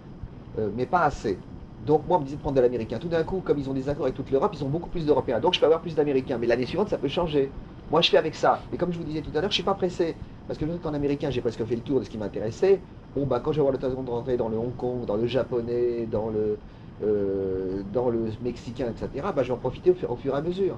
euh, 0.58 0.70
mais 0.76 0.86
pas 0.86 1.04
assez. 1.04 1.38
Donc 1.86 2.08
moi, 2.08 2.18
on 2.18 2.22
me 2.22 2.26
disait 2.26 2.38
de 2.38 2.42
prendre 2.42 2.58
de 2.58 2.62
l'américain. 2.62 2.98
Tout 3.00 3.08
d'un 3.08 3.24
coup, 3.24 3.42
comme 3.44 3.60
ils 3.60 3.70
ont 3.70 3.74
des 3.74 3.88
accords 3.88 4.06
avec 4.06 4.16
toute 4.16 4.32
l'Europe, 4.32 4.52
ils 4.54 4.64
ont 4.64 4.70
beaucoup 4.70 4.90
plus 4.90 5.06
d'Européens. 5.06 5.40
Donc 5.40 5.54
je 5.54 5.60
peux 5.60 5.66
avoir 5.66 5.82
plus 5.82 5.96
d'Américains. 5.96 6.38
Mais 6.38 6.48
l'année 6.48 6.66
suivante, 6.66 6.90
ça 6.90 6.98
peut 6.98 7.08
changer. 7.08 7.52
Moi, 7.92 8.02
je 8.02 8.10
fais 8.10 8.18
avec 8.18 8.36
ça. 8.36 8.62
Et 8.74 8.78
comme 8.78 8.92
je 8.92 8.98
vous 8.98 9.06
disais 9.06 9.22
tout 9.22 9.30
à 9.36 9.40
l'heure, 9.40 9.52
je 9.52 9.56
suis 9.56 9.64
pas 9.64 9.76
pressé. 9.76 10.16
Parce 10.48 10.60
que 10.60 10.66
qu'en 10.66 10.94
américain, 10.94 11.30
j'ai 11.30 11.42
presque 11.42 11.64
fait 11.64 11.76
le 11.76 11.82
tour 11.82 12.00
de 12.00 12.06
ce 12.06 12.10
qui 12.10 12.18
m'intéressait. 12.18 12.82
Bon, 13.16 13.26
bah, 13.26 13.40
quand 13.42 13.52
je 13.52 13.58
vais 13.58 13.62
avoir 13.62 13.74
l'occasion 13.74 14.04
de 14.04 14.10
rentrer 14.10 14.36
dans 14.36 14.50
le 14.50 14.58
Hong 14.58 14.76
Kong, 14.76 15.06
dans 15.06 15.16
le 15.16 15.28
japonais, 15.28 16.08
dans 16.12 16.30
le, 16.30 16.58
euh, 17.04 17.82
dans 17.94 18.10
le 18.10 18.32
mexicain, 18.42 18.88
etc., 18.90 19.28
bah, 19.36 19.44
je 19.44 19.48
vais 19.48 19.54
en 19.54 19.58
profiter 19.58 19.92
au 19.92 19.96
fur, 19.96 20.12
au 20.12 20.16
fur 20.16 20.34
et 20.34 20.38
à 20.38 20.42
mesure. 20.42 20.78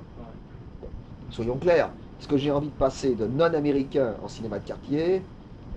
Soyons 1.31 1.57
clairs. 1.57 1.91
Est-ce 2.19 2.27
que 2.27 2.37
j'ai 2.37 2.51
envie 2.51 2.67
de 2.67 2.73
passer 2.73 3.15
de 3.15 3.25
non-américain 3.25 4.15
en 4.23 4.27
cinéma 4.27 4.59
de 4.59 4.65
quartier 4.65 5.21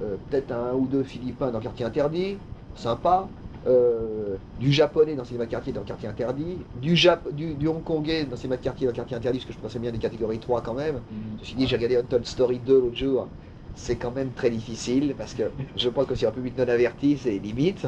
euh, 0.02 0.16
Peut-être 0.28 0.50
un 0.52 0.74
ou 0.74 0.86
deux 0.86 1.04
philippins 1.04 1.50
dans 1.50 1.60
quartier 1.60 1.84
interdit, 1.84 2.38
sympa. 2.74 3.28
Euh, 3.64 4.36
du 4.58 4.72
japonais 4.72 5.14
dans 5.14 5.24
cinéma 5.24 5.44
de 5.46 5.50
quartier 5.50 5.72
dans 5.72 5.82
quartier 5.82 6.08
interdit, 6.08 6.58
du, 6.80 6.96
Jap 6.96 7.32
du, 7.32 7.54
du 7.54 7.68
hongkongais 7.68 8.24
dans 8.24 8.34
cinéma 8.34 8.56
de 8.56 8.62
quartier 8.62 8.88
dans 8.88 8.92
quartier 8.92 9.16
interdit, 9.16 9.38
parce 9.38 9.46
que 9.46 9.52
je 9.52 9.58
pensais 9.58 9.78
bien 9.78 9.92
des 9.92 9.98
catégories 9.98 10.40
3 10.40 10.62
quand 10.62 10.74
même. 10.74 10.96
Je 11.36 11.40
me 11.40 11.44
suis 11.44 11.54
dit, 11.54 11.68
j'ai 11.68 11.76
regardé 11.76 11.96
Untold 11.96 12.26
Story 12.26 12.58
2 12.58 12.80
l'autre 12.80 12.96
jour, 12.96 13.28
c'est 13.76 13.94
quand 13.94 14.10
même 14.10 14.30
très 14.30 14.50
difficile, 14.50 15.14
parce 15.16 15.34
que 15.34 15.44
je 15.76 15.88
pense 15.88 16.06
que 16.06 16.16
sur 16.16 16.28
un 16.28 16.32
public 16.32 16.58
non 16.58 16.68
averti, 16.68 17.16
c'est 17.16 17.38
limite. 17.38 17.86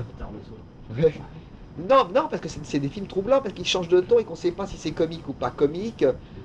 Non, 1.76 2.08
non, 2.08 2.28
parce 2.28 2.40
que 2.40 2.48
c'est 2.48 2.78
des 2.78 2.88
films 2.88 3.08
troublants, 3.08 3.40
parce 3.40 3.52
qu'ils 3.54 3.66
changent 3.66 3.88
de 3.88 4.00
ton 4.00 4.18
et 4.20 4.24
qu'on 4.24 4.34
ne 4.34 4.38
sait 4.38 4.52
pas 4.52 4.66
si 4.66 4.78
c'est 4.78 4.92
comique 4.94 5.28
ou 5.28 5.34
pas 5.34 5.50
comique, 5.50 6.04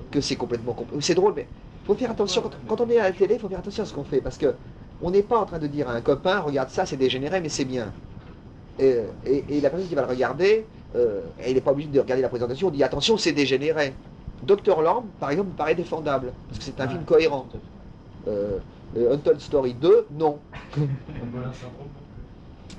que 0.09 0.21
c'est 0.21 0.37
complètement... 0.37 0.73
compl- 0.73 0.99
C'est 1.01 1.13
drôle, 1.13 1.33
mais 1.35 1.51
il 1.83 1.85
faut 1.85 1.95
faire 1.95 2.09
attention, 2.11 2.41
quand, 2.41 2.59
quand 2.65 2.81
on 2.81 2.89
est 2.89 2.97
à 2.99 3.03
la 3.03 3.13
télé, 3.13 3.35
il 3.35 3.39
faut 3.39 3.47
faire 3.49 3.59
attention 3.59 3.83
à 3.83 3.85
ce 3.85 3.93
qu'on 3.93 4.03
fait, 4.03 4.21
parce 4.21 4.37
que 4.39 4.57
on 5.01 5.11
n'est 5.11 5.21
pas 5.23 5.39
en 5.39 5.45
train 5.45 5.59
de 5.59 5.67
dire 5.67 5.87
à 5.87 5.93
un 5.93 6.01
copain, 6.01 6.39
regarde 6.39 6.69
ça, 6.69 6.85
c'est 6.87 6.97
dégénéré, 6.97 7.41
mais 7.41 7.49
c'est 7.49 7.65
bien. 7.65 7.95
Et, 8.79 9.03
et- 9.23 9.57
et 9.57 9.61
la 9.61 9.69
personne 9.71 9.87
qui 9.89 9.95
va 9.95 10.03
le 10.03 10.07
regarder, 10.09 10.69
euh, 10.95 11.31
elle 11.37 11.55
n'est 11.55 11.61
pas 11.61 11.71
obligée 11.71 11.89
de 11.89 11.99
regarder 11.99 12.21
la 12.23 12.29
présentation, 12.29 12.67
on 12.69 12.71
dit 12.71 12.83
attention, 12.83 13.17
c'est 13.17 13.33
dégénéré. 13.33 13.97
Docteur 14.43 14.81
Lamb, 14.81 15.11
par 15.19 15.31
exemple, 15.31 15.49
me 15.51 15.55
paraît 15.55 15.75
défendable, 15.75 16.35
parce 16.47 16.59
que 16.59 16.65
c'est 16.65 16.79
un 16.81 16.87
film 16.87 17.05
cohérent. 17.05 17.49
Euh, 18.27 18.61
euh, 18.97 19.13
Untold 19.15 19.39
Story 19.41 19.75
2, 19.75 20.07
non. 20.11 20.43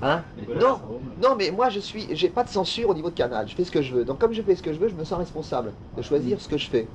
Hein 0.01 0.23
Non, 0.59 0.79
non, 1.21 1.35
mais 1.35 1.51
moi 1.51 1.69
je 1.69 1.79
suis, 1.79 2.07
j'ai 2.15 2.29
pas 2.29 2.43
de 2.43 2.49
censure 2.49 2.89
au 2.89 2.93
niveau 2.93 3.09
de 3.09 3.15
Canal. 3.15 3.47
Je 3.47 3.55
fais 3.55 3.63
ce 3.63 3.71
que 3.71 3.81
je 3.81 3.93
veux. 3.93 4.05
Donc 4.05 4.19
comme 4.19 4.33
je 4.33 4.41
fais 4.41 4.55
ce 4.55 4.63
que 4.63 4.73
je 4.73 4.79
veux, 4.79 4.89
je 4.89 4.95
me 4.95 5.03
sens 5.03 5.19
responsable 5.19 5.73
de 5.97 6.01
choisir 6.01 6.39
ce 6.41 6.47
que 6.47 6.57
je 6.57 6.67
fais. 6.67 6.87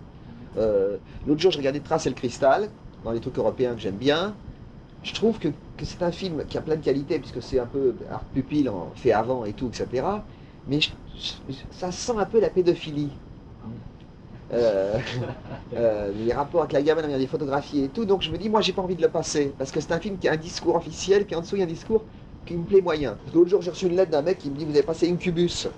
Euh, 0.58 0.96
L'autre 1.26 1.40
jour, 1.40 1.52
je 1.52 1.58
regardais 1.58 1.80
Trace 1.80 2.06
et 2.06 2.10
le 2.10 2.14
cristal 2.14 2.68
dans 3.04 3.12
les 3.12 3.20
trucs 3.20 3.38
européens 3.38 3.74
que 3.74 3.80
j'aime 3.80 3.96
bien. 3.96 4.34
Je 5.02 5.12
trouve 5.14 5.38
que, 5.38 5.48
que 5.76 5.84
c'est 5.84 6.02
un 6.02 6.12
film 6.12 6.44
qui 6.46 6.58
a 6.58 6.60
plein 6.62 6.76
de 6.76 6.84
qualités 6.84 7.18
puisque 7.18 7.42
c'est 7.42 7.58
un 7.60 7.66
peu 7.66 7.94
art 8.10 8.24
pupille 8.34 8.68
en 8.68 8.90
fait 8.96 9.12
avant 9.12 9.44
et 9.44 9.52
tout, 9.52 9.68
etc. 9.68 10.24
Mais 10.66 10.80
je- 10.80 10.90
je- 11.48 11.54
ça 11.70 11.92
sent 11.92 12.14
un 12.18 12.24
peu 12.26 12.40
la 12.40 12.50
pédophilie. 12.50 13.10
Euh, 14.52 14.98
euh, 15.76 16.12
les 16.24 16.32
rapports 16.32 16.60
avec 16.60 16.72
la 16.72 16.82
gamine, 16.82 17.10
y 17.10 17.14
a 17.14 17.18
des 17.18 17.26
photographies 17.26 17.84
et 17.84 17.88
tout. 17.88 18.04
Donc 18.04 18.22
je 18.22 18.30
me 18.30 18.38
dis, 18.38 18.48
moi, 18.48 18.60
j'ai 18.60 18.72
pas 18.72 18.82
envie 18.82 18.94
de 18.96 19.02
le 19.02 19.08
passer 19.08 19.52
parce 19.58 19.70
que 19.72 19.80
c'est 19.80 19.92
un 19.92 20.00
film 20.00 20.18
qui 20.18 20.28
a 20.28 20.32
un 20.32 20.36
discours 20.36 20.76
officiel, 20.76 21.24
puis 21.26 21.34
en 21.34 21.40
dessous, 21.40 21.56
il 21.56 21.60
y 21.60 21.62
a 21.62 21.64
un 21.64 21.68
discours 21.68 22.04
qui 22.46 22.54
me 22.56 22.64
plaît 22.64 22.80
moyen. 22.80 23.18
L'autre 23.34 23.50
jour, 23.50 23.62
j'ai 23.62 23.70
reçu 23.70 23.86
une 23.86 23.96
lettre 23.96 24.10
d'un 24.10 24.22
mec 24.22 24.38
qui 24.38 24.50
me 24.50 24.56
dit 24.56 24.64
Vous 24.64 24.72
avez 24.72 24.82
passé 24.82 25.10
Incubus, 25.10 25.68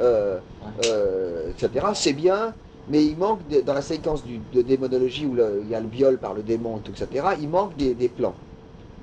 euh, 0.00 0.40
euh, 0.80 1.50
etc. 1.52 1.94
C'est 1.94 2.12
bien, 2.14 2.54
mais 2.88 3.04
il 3.04 3.16
manque, 3.16 3.46
de- 3.48 3.60
dans 3.60 3.74
la 3.74 3.82
séquence 3.82 4.24
du- 4.24 4.40
de 4.52 4.62
démonologie 4.62 5.26
où 5.26 5.34
le- 5.34 5.60
il 5.62 5.68
y 5.68 5.74
a 5.74 5.80
le 5.80 5.88
viol 5.88 6.18
par 6.18 6.34
le 6.34 6.42
démon, 6.42 6.78
tout, 6.80 6.92
etc., 6.92 7.36
il 7.40 7.48
manque 7.48 7.76
des, 7.76 7.94
des 7.94 8.08
plans. 8.08 8.34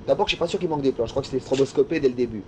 D'abord, 0.06 0.26
je 0.26 0.32
suis 0.32 0.38
pas 0.38 0.46
sûr 0.48 0.58
qu'il 0.58 0.68
manque 0.68 0.82
des 0.82 0.92
plans, 0.92 1.06
je 1.06 1.10
crois 1.12 1.22
que 1.22 1.28
c'était 1.28 1.40
stroboscopé 1.42 2.00
dès 2.00 2.08
le 2.08 2.14
début. 2.14 2.42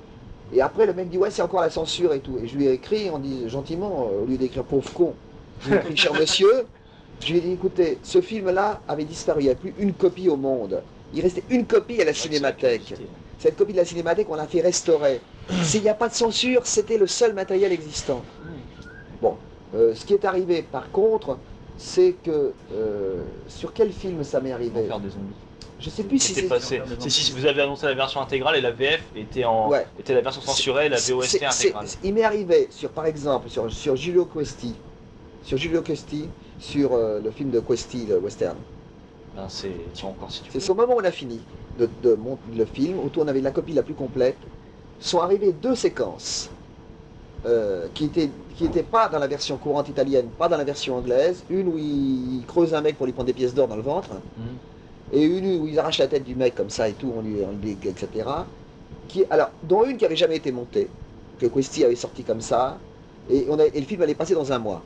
Et 0.52 0.61
après, 0.61 0.87
le 0.87 0.94
mec 0.94 1.09
dit 1.09 1.18
Ouais, 1.18 1.31
c'est 1.31 1.42
encore 1.42 1.61
la 1.61 1.70
censure 1.70 2.12
et 2.12 2.20
tout. 2.20 2.38
Et 2.38 2.46
je 2.46 2.57
lui 2.57 2.66
ai 2.66 2.72
écrit, 2.72 3.11
on 3.11 3.18
dit 3.18 3.48
gentiment, 3.48 4.09
euh, 4.11 4.22
au 4.22 4.26
lieu 4.26 4.37
d'écrire 4.38 4.64
pauvre 4.64 4.92
con, 4.92 5.14
je 5.59 5.68
lui 5.68 5.74
ai 5.74 5.79
écrit 5.79 5.96
Cher 5.96 6.14
monsieur, 6.20 6.68
je 7.18 7.33
lui 7.33 7.38
ai 7.38 7.40
dit 7.40 7.52
Écoutez, 7.52 7.98
ce 8.02 8.20
film-là 8.20 8.83
avait 8.87 9.05
disparu, 9.05 9.40
il 9.40 9.44
n'y 9.44 9.50
avait 9.50 9.59
plus 9.59 9.74
une 9.79 9.94
copie 9.94 10.29
au 10.29 10.37
monde. 10.37 10.87
Il 11.12 11.22
restait 11.22 11.44
une 11.48 11.66
copie 11.66 12.00
à 12.00 12.05
la 12.05 12.12
cinémathèque. 12.14 12.94
Cette 13.38 13.57
copie 13.57 13.72
de 13.72 13.79
la 13.79 13.85
cinémathèque, 13.85 14.29
on 14.31 14.35
l'a 14.35 14.46
fait 14.46 14.61
restaurer. 14.61 15.20
S'il 15.62 15.83
n'y 15.83 15.88
a 15.88 15.94
pas 15.94 16.09
de 16.09 16.14
censure, 16.14 16.62
c'était 16.64 16.99
le 16.99 17.07
seul 17.07 17.35
matériel 17.35 17.70
existant. 17.72 18.22
Bon, 19.20 19.37
euh, 19.75 19.94
ce 19.94 20.05
qui 20.05 20.14
est 20.14 20.25
arrivé 20.25 20.62
par 20.62 20.90
contre, 20.90 21.38
c'est 21.79 22.14
que 22.25 22.53
euh, 22.72 23.22
sur 23.49 23.72
quel 23.72 23.92
film 23.92 24.25
ça 24.25 24.40
m'est 24.40 24.53
arrivé 24.53 24.85
Faire 24.87 25.01
des 25.01 25.11
zombies. 25.11 25.35
Je 25.79 25.90
sais 25.90 26.05
plus 26.05 26.18
si 26.18 26.33
c'est. 26.35 26.42
passé. 26.44 26.81
Si, 27.01 27.11
si 27.11 27.33
vous 27.33 27.44
avez 27.44 27.61
annoncé 27.61 27.85
la 27.85 27.92
version 27.94 28.20
intégrale 28.22 28.57
et 28.57 28.62
la 28.62 28.70
VF 28.70 29.03
était 29.14 29.44
en 29.44 29.68
Ouais. 29.68 29.87
était 30.01 30.14
la 30.14 30.22
version 30.22 30.40
censurée 30.40 30.87
et 30.87 30.88
la 30.88 30.96
VOST 30.99 31.42
intégrale. 31.42 31.87
Il 32.03 32.14
m'est 32.14 32.25
arrivé 32.25 32.68
sur, 32.70 32.88
par 32.90 33.05
exemple, 33.05 33.51
sur, 33.51 33.70
sur 33.70 33.94
Giulio 33.94 34.25
Questi, 34.25 34.75
sur 35.42 35.59
Giulio 35.59 35.83
Questi, 35.83 36.31
sur 36.59 36.94
euh, 36.94 37.20
le 37.22 37.31
film 37.31 37.51
de 37.51 37.61
Questi, 37.61 38.07
le 38.07 38.18
western. 38.18 38.57
Ben, 39.37 39.46
c'est 39.51 39.70
encore 40.03 40.31
si 40.33 40.40
tu 40.42 40.51
C'est 40.59 40.70
au 40.70 40.75
moment 40.75 40.94
où 40.94 41.01
on 41.01 41.05
a 41.05 41.11
fini 41.11 41.40
de, 41.79 41.89
de 42.03 42.15
mon- 42.15 42.39
le 42.57 42.65
film, 42.65 42.99
où 42.99 43.11
on 43.17 43.29
avait 43.29 43.41
la 43.41 43.51
copie 43.51 43.73
la 43.73 43.83
plus 43.83 43.95
complète, 43.95 44.37
sont 45.01 45.21
arrivées 45.21 45.53
deux 45.53 45.75
séquences 45.75 46.49
euh, 47.45 47.87
qui 47.95 48.07
étaient 48.07 48.31
qui 48.57 48.65
étaient 48.65 48.83
pas 48.83 49.09
dans 49.09 49.19
la 49.19 49.27
version 49.27 49.59
courante 49.59 49.89
italienne, 49.91 50.29
pas 50.39 50.49
dans 50.49 50.57
la 50.57 50.65
version 50.65 50.97
anglaise. 50.97 51.45
Une 51.51 51.69
où 51.69 51.77
il 51.77 52.43
creuse 52.47 52.73
un 52.73 52.81
mec 52.81 52.97
pour 52.97 53.05
lui 53.05 53.12
prendre 53.12 53.27
des 53.27 53.35
pièces 53.35 53.53
d'or 53.55 53.69
dans 53.69 53.77
le 53.77 53.83
ventre, 53.83 54.09
Mhm. 54.39 54.57
et 55.12 55.23
une 55.25 55.61
où 55.61 55.67
ils 55.69 55.79
arrachent 55.79 55.99
la 55.99 56.07
tête 56.09 56.25
du 56.25 56.35
mec 56.35 56.55
comme 56.55 56.71
ça 56.71 56.89
et 56.89 56.95
tout, 56.95 57.12
on 57.15 57.21
lui, 57.21 57.37
on 57.45 57.53
lui 57.62 57.73
etc. 57.73 58.47
Qui, 59.09 59.25
alors, 59.29 59.51
dont 59.62 59.85
une 59.85 59.99
qui 59.99 60.07
avait 60.07 60.17
jamais 60.17 60.37
été 60.37 60.51
montée, 60.53 60.89
que 61.39 61.47
Questi 61.47 61.85
avait 61.85 61.95
sorti 61.97 62.23
comme 62.25 62.41
ça, 62.41 62.79
et, 63.31 63.47
on 63.51 63.59
a- 63.59 63.67
et 63.67 63.79
le 63.79 63.87
film 63.87 64.01
allait 64.03 64.15
passer 64.15 64.35
dans 64.35 64.51
un 64.53 64.59
mois. 64.59 64.83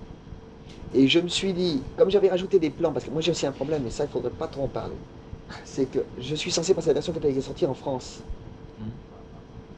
Et 0.93 1.07
je 1.07 1.21
me 1.21 1.29
suis 1.29 1.53
dit, 1.53 1.81
comme 1.97 2.11
j'avais 2.11 2.29
rajouté 2.29 2.59
des 2.59 2.71
plans, 2.71 2.91
parce 2.93 3.05
que 3.05 3.11
moi 3.11 3.21
j'ai 3.23 3.31
aussi 3.31 3.47
un 3.47 3.53
problème, 3.53 3.87
et 3.87 3.91
ça 3.91 4.05
il 4.05 4.11
faudrait 4.11 4.31
pas 4.31 4.49
trop 4.49 4.65
en 4.65 4.69
parler, 4.69 4.97
c'est 5.65 5.87
que 5.87 6.01
je 6.19 6.35
suis 6.35 6.51
censé 6.51 6.75
passer 6.75 6.89
la 6.89 6.95
version 6.95 7.13
qui 7.13 7.19
était 7.19 7.41
sortie 7.41 7.67
en 7.67 7.75
France. 7.75 8.21
Mhm. 8.81 8.91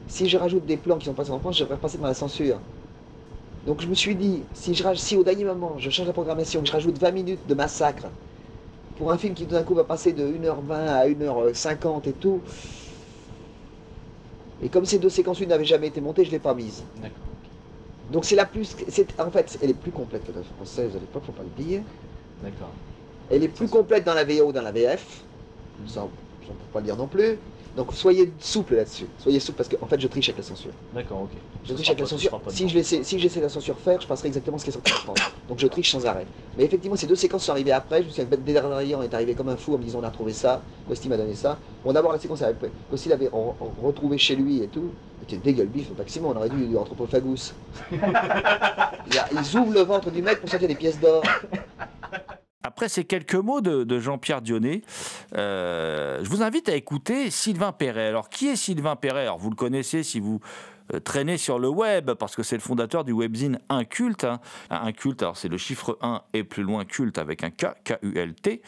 Si 0.07 0.29
je 0.29 0.37
rajoute 0.37 0.65
des 0.65 0.77
plans 0.77 0.97
qui 0.97 1.05
sont 1.05 1.13
passés 1.13 1.31
en 1.31 1.39
France, 1.39 1.57
je 1.57 1.63
devrais 1.63 1.77
passer 1.77 1.97
dans 1.97 2.07
la 2.07 2.13
censure. 2.13 2.59
Donc 3.65 3.81
je 3.81 3.87
me 3.87 3.93
suis 3.95 4.15
dit, 4.15 4.41
si, 4.53 4.75
je, 4.75 4.83
raj- 4.83 4.97
si 4.97 5.15
au 5.15 5.23
dernier 5.23 5.45
moment 5.45 5.75
je 5.77 5.89
change 5.89 6.07
la 6.07 6.13
programmation, 6.13 6.61
que 6.61 6.67
je 6.67 6.73
rajoute 6.73 6.97
20 6.97 7.11
minutes 7.11 7.47
de 7.47 7.53
massacre, 7.53 8.07
pour 8.97 9.11
un 9.11 9.17
film 9.17 9.33
qui 9.33 9.45
tout 9.45 9.53
d'un 9.55 9.63
coup 9.63 9.73
va 9.73 9.85
passer 9.85 10.11
de 10.13 10.23
1h20 10.27 10.71
à 10.87 11.07
1h50 11.07 12.07
et 12.09 12.11
tout, 12.13 12.41
et 14.61 14.69
comme 14.69 14.85
ces 14.85 14.99
deux 14.99 15.09
séquences 15.09 15.39
une 15.39 15.49
n'avaient 15.49 15.65
jamais 15.65 15.87
été 15.87 16.01
montées, 16.01 16.23
je 16.23 16.29
ne 16.29 16.33
l'ai 16.33 16.39
pas 16.39 16.53
mise. 16.53 16.83
D'accord. 16.97 17.17
Donc 18.11 18.25
c'est 18.25 18.35
la 18.35 18.45
plus, 18.45 18.75
c'est, 18.89 19.19
en 19.19 19.31
fait, 19.31 19.57
elle 19.61 19.69
est 19.69 19.73
plus 19.73 19.91
complète 19.91 20.25
que 20.25 20.31
la 20.33 20.43
française 20.43 20.95
à 20.95 20.99
l'époque, 20.99 21.23
faut 21.25 21.31
pas 21.31 21.43
le 21.43 21.63
dire. 21.63 21.81
D'accord. 22.41 22.71
Elle 23.31 23.43
est 23.43 23.47
plus 23.49 23.67
complète 23.69 24.03
dans 24.03 24.13
la 24.13 24.25
VO 24.25 24.47
que 24.47 24.51
dans 24.53 24.61
la 24.61 24.71
VF. 24.71 25.23
Ça, 25.87 26.07
je 26.41 26.47
ne 26.47 26.53
peux 26.53 26.63
pas 26.71 26.79
le 26.79 26.85
dire 26.85 26.95
non 26.97 27.07
plus. 27.07 27.37
Donc 27.75 27.91
soyez 27.93 28.31
souple 28.39 28.75
là-dessus. 28.75 29.07
Soyez 29.17 29.39
souple 29.39 29.57
parce 29.57 29.69
qu'en 29.69 29.87
fait 29.87 29.99
je 29.99 30.07
triche 30.07 30.29
avec 30.29 30.37
la 30.37 30.43
censure. 30.43 30.71
D'accord, 30.93 31.23
ok. 31.23 31.31
Je 31.65 31.73
triche 31.73 31.89
avec 31.89 32.01
la 32.01 32.05
censure. 32.05 32.39
Si 32.49 32.69
je, 32.69 32.75
laissais, 32.75 33.03
si 33.03 33.17
je 33.17 33.23
laissais 33.23 33.41
la 33.41 33.49
censure 33.49 33.79
faire, 33.79 33.99
je 33.99 34.05
passerais 34.05 34.27
exactement 34.27 34.59
ce 34.59 34.63
qui 34.65 34.69
est 34.69 34.73
sorti 34.73 34.91
en 34.93 34.97
France. 34.97 35.17
Donc 35.49 35.57
je 35.57 35.65
triche 35.65 35.91
sans 35.91 36.05
arrêt. 36.05 36.27
Mais 36.55 36.65
effectivement, 36.65 36.95
ces 36.95 37.07
deux 37.07 37.15
séquences 37.15 37.45
sont 37.45 37.51
arrivées 37.51 37.71
après. 37.71 38.01
Je 38.03 38.07
me 38.07 38.09
souviens 38.11 38.25
que 38.25 38.35
Dédarian 38.35 39.01
est 39.01 39.13
arrivé 39.15 39.33
comme 39.33 39.49
un 39.49 39.57
fou 39.57 39.73
en 39.73 39.79
me 39.79 39.83
disant 39.83 40.01
on 40.01 40.03
a 40.03 40.09
retrouvé 40.09 40.33
ça. 40.33 40.61
Costi 40.87 41.09
m'a 41.09 41.17
donné 41.17 41.33
ça. 41.33 41.57
Bon, 41.83 41.93
d'abord 41.93 42.11
la 42.13 42.19
séquence 42.19 42.43
avec 42.43 42.57
Costi 42.91 43.09
l'avait 43.09 43.27
re- 43.27 43.31
re- 43.31 43.83
retrouvé 43.83 44.19
chez 44.19 44.35
lui 44.35 44.61
et 44.61 44.67
tout. 44.67 44.91
C'était 45.21 45.37
dégueule 45.37 45.67
bif 45.67 45.89
au 45.89 45.95
maximum. 45.97 46.31
On 46.33 46.37
aurait 46.37 46.49
dû 46.49 46.67
du 46.67 46.77
anthropophagus. 46.77 47.53
Ils 47.91 49.57
ouvrent 49.57 49.73
le 49.73 49.81
ventre 49.81 50.11
du 50.11 50.21
mec 50.21 50.39
pour 50.39 50.49
sortir 50.49 50.67
des 50.67 50.75
pièces 50.75 50.99
d'or. 50.99 51.23
Après 52.65 52.87
ces 52.87 53.03
quelques 53.03 53.35
mots 53.35 53.59
de, 53.59 53.99
Jean-Pierre 53.99 54.41
Dionnet, 54.41 54.83
euh, 55.35 56.23
je 56.23 56.29
vous 56.29 56.43
invite 56.43 56.69
à 56.69 56.75
écouter 56.75 57.29
Sylvain 57.29 57.73
Perret. 57.73 58.07
Alors, 58.07 58.29
qui 58.29 58.47
est 58.47 58.55
Sylvain 58.55 58.95
Perret? 58.95 59.23
Alors, 59.23 59.37
vous 59.37 59.49
le 59.49 59.55
connaissez 59.57 60.01
si 60.01 60.21
vous 60.21 60.39
euh, 60.93 61.01
traîner 61.01 61.37
sur 61.37 61.59
le 61.59 61.67
web, 61.67 62.11
parce 62.13 62.37
que 62.37 62.43
c'est 62.43 62.55
le 62.55 62.61
fondateur 62.61 63.03
du 63.03 63.11
webzine 63.11 63.59
Inculte. 63.67 64.23
Hein. 64.23 64.39
Inculte, 64.69 65.21
alors 65.23 65.35
c'est 65.35 65.49
le 65.49 65.57
chiffre 65.57 65.97
1 66.01 66.21
et 66.33 66.45
plus 66.45 66.63
loin 66.63 66.85
culte 66.85 67.17
avec 67.17 67.43
un 67.43 67.49
K, 67.49 67.67
K-U-L-T. 67.83 68.61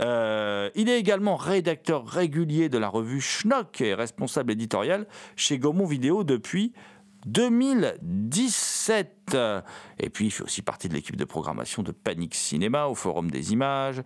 Euh, 0.00 0.70
il 0.74 0.88
est 0.88 0.98
également 0.98 1.36
rédacteur 1.36 2.04
régulier 2.04 2.68
de 2.68 2.78
la 2.78 2.88
revue 2.88 3.20
Schnock 3.20 3.80
et 3.80 3.94
responsable 3.94 4.52
éditorial 4.52 5.06
chez 5.36 5.58
Gaumont 5.58 5.86
Vidéo 5.86 6.24
depuis 6.24 6.72
2017. 7.26 9.36
Et 9.98 10.10
puis, 10.10 10.26
il 10.26 10.30
fait 10.30 10.44
aussi 10.44 10.62
partie 10.62 10.88
de 10.88 10.94
l'équipe 10.94 11.16
de 11.16 11.24
programmation 11.24 11.82
de 11.82 11.90
Panic 11.92 12.34
Cinéma 12.34 12.86
au 12.86 12.94
Forum 12.94 13.30
des 13.30 13.52
Images. 13.52 14.02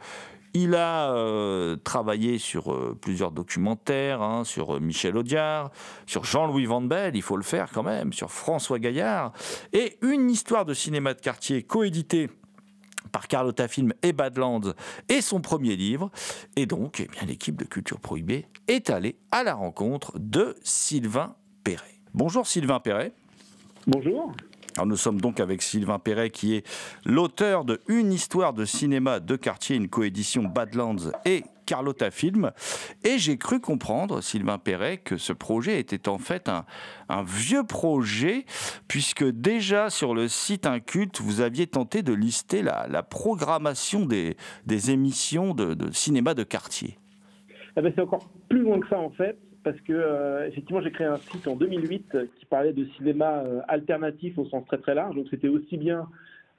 Il 0.52 0.74
a 0.74 1.12
euh, 1.12 1.76
travaillé 1.76 2.38
sur 2.38 2.72
euh, 2.72 2.98
plusieurs 3.00 3.30
documentaires, 3.30 4.20
hein, 4.20 4.44
sur 4.44 4.76
euh, 4.76 4.80
Michel 4.80 5.16
Audiard, 5.16 5.70
sur 6.06 6.24
Jean-Louis 6.24 6.66
Van 6.66 6.80
Belle, 6.80 7.14
il 7.14 7.22
faut 7.22 7.37
le 7.37 7.44
faire 7.44 7.70
quand 7.72 7.85
même, 7.85 8.12
sur 8.12 8.33
François 8.33 8.80
Gaillard, 8.80 9.33
et 9.72 9.96
une 10.02 10.28
histoire 10.28 10.64
de 10.64 10.74
cinéma 10.74 11.14
de 11.14 11.20
quartier 11.20 11.62
coéditée 11.62 12.30
par 13.12 13.28
Carlotta 13.28 13.68
Film 13.68 13.92
et 14.02 14.12
Badlands 14.12 14.74
et 15.09 15.20
son 15.20 15.40
premier 15.40 15.76
livre. 15.76 16.11
Et 16.56 16.66
donc, 16.66 17.06
eh 17.22 17.26
l'équipe 17.26 17.56
de 17.56 17.64
Culture 17.64 18.00
Prohibée 18.00 18.46
est 18.66 18.90
allée 18.90 19.18
à 19.30 19.44
la 19.44 19.54
rencontre 19.54 20.18
de 20.18 20.56
Sylvain 20.62 21.37
Perret. 21.62 21.99
Bonjour 22.12 22.44
Sylvain 22.44 22.81
Perret. 22.81 23.12
Bonjour. 23.87 24.33
Alors 24.77 24.87
nous 24.87 24.96
sommes 24.96 25.20
donc 25.20 25.38
avec 25.38 25.62
Sylvain 25.62 26.01
Perret 26.01 26.31
qui 26.31 26.57
est 26.57 26.66
l'auteur 27.05 27.64
de 27.64 27.81
Une 27.87 28.12
histoire 28.12 28.53
de 28.53 28.64
cinéma 28.64 29.20
de 29.20 29.37
quartier, 29.37 29.77
une 29.77 29.88
coédition 29.88 30.42
Badlands 30.42 31.12
et 31.25 31.44
Carlotta 31.66 32.11
Film. 32.11 32.51
Et 33.05 33.18
j'ai 33.18 33.37
cru 33.37 33.61
comprendre, 33.61 34.23
Sylvain 34.23 34.59
Perret, 34.59 34.96
que 34.96 35.18
ce 35.18 35.33
projet 35.33 35.79
était 35.79 36.09
en 36.09 36.18
fait 36.18 36.49
un, 36.49 37.23
vieux 37.23 37.62
projet, 37.62 38.44
puisque 38.88 39.25
déjà 39.25 39.88
sur 39.88 40.12
le 40.12 40.27
site 40.27 40.66
Inculte, 40.66 41.20
vous 41.20 41.40
aviez 41.40 41.68
tenté 41.68 42.03
de 42.03 42.12
lister 42.12 42.62
la, 42.62 43.03
programmation 43.05 44.05
des, 44.05 44.37
émissions 44.90 45.55
de, 45.55 45.92
cinéma 45.92 46.35
de 46.35 46.42
quartier. 46.42 46.99
Eh 47.77 47.83
ben, 47.83 47.92
c'est 47.94 48.03
encore 48.03 48.29
plus 48.49 48.62
loin 48.62 48.81
que 48.81 48.88
ça 48.88 48.99
en 48.99 49.11
fait 49.11 49.38
parce 49.62 49.81
que 49.81 49.92
euh, 49.92 50.46
effectivement 50.49 50.81
j'ai 50.81 50.90
créé 50.90 51.07
un 51.07 51.18
site 51.18 51.46
en 51.46 51.57
2008 51.57 52.16
qui 52.38 52.46
parlait 52.46 52.73
de 52.73 52.85
cinéma 52.96 53.40
euh, 53.40 53.61
alternatif 53.68 54.38
au 54.38 54.46
sens 54.46 54.64
très 54.66 54.79
très 54.79 54.94
large. 54.94 55.14
Donc 55.14 55.27
c'était 55.31 55.49
aussi 55.49 55.77
bien 55.77 56.07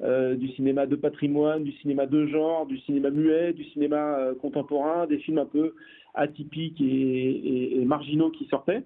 euh, 0.02 0.36
du 0.36 0.50
cinéma 0.50 0.86
de 0.86 0.96
patrimoine, 0.96 1.64
du 1.64 1.72
cinéma 1.74 2.06
de 2.06 2.28
genre, 2.28 2.66
du 2.66 2.80
cinéma 2.80 3.10
muet, 3.10 3.54
du 3.54 3.64
cinéma 3.66 4.18
contemporain, 4.42 5.08
des 5.08 5.20
films 5.20 5.40
un 5.40 5.46
peu 5.46 5.76
atypiques 6.14 6.82
et, 6.82 7.84
marginaux 7.86 8.30
qui 8.32 8.46
sortaient. 8.46 8.84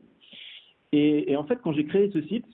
Et, 0.92 1.36
en 1.36 1.44
fait, 1.44 1.60
quand 1.62 1.74
j'ai 1.74 1.86
créé 1.86 2.10
ce 2.14 2.22
site, 2.22 2.46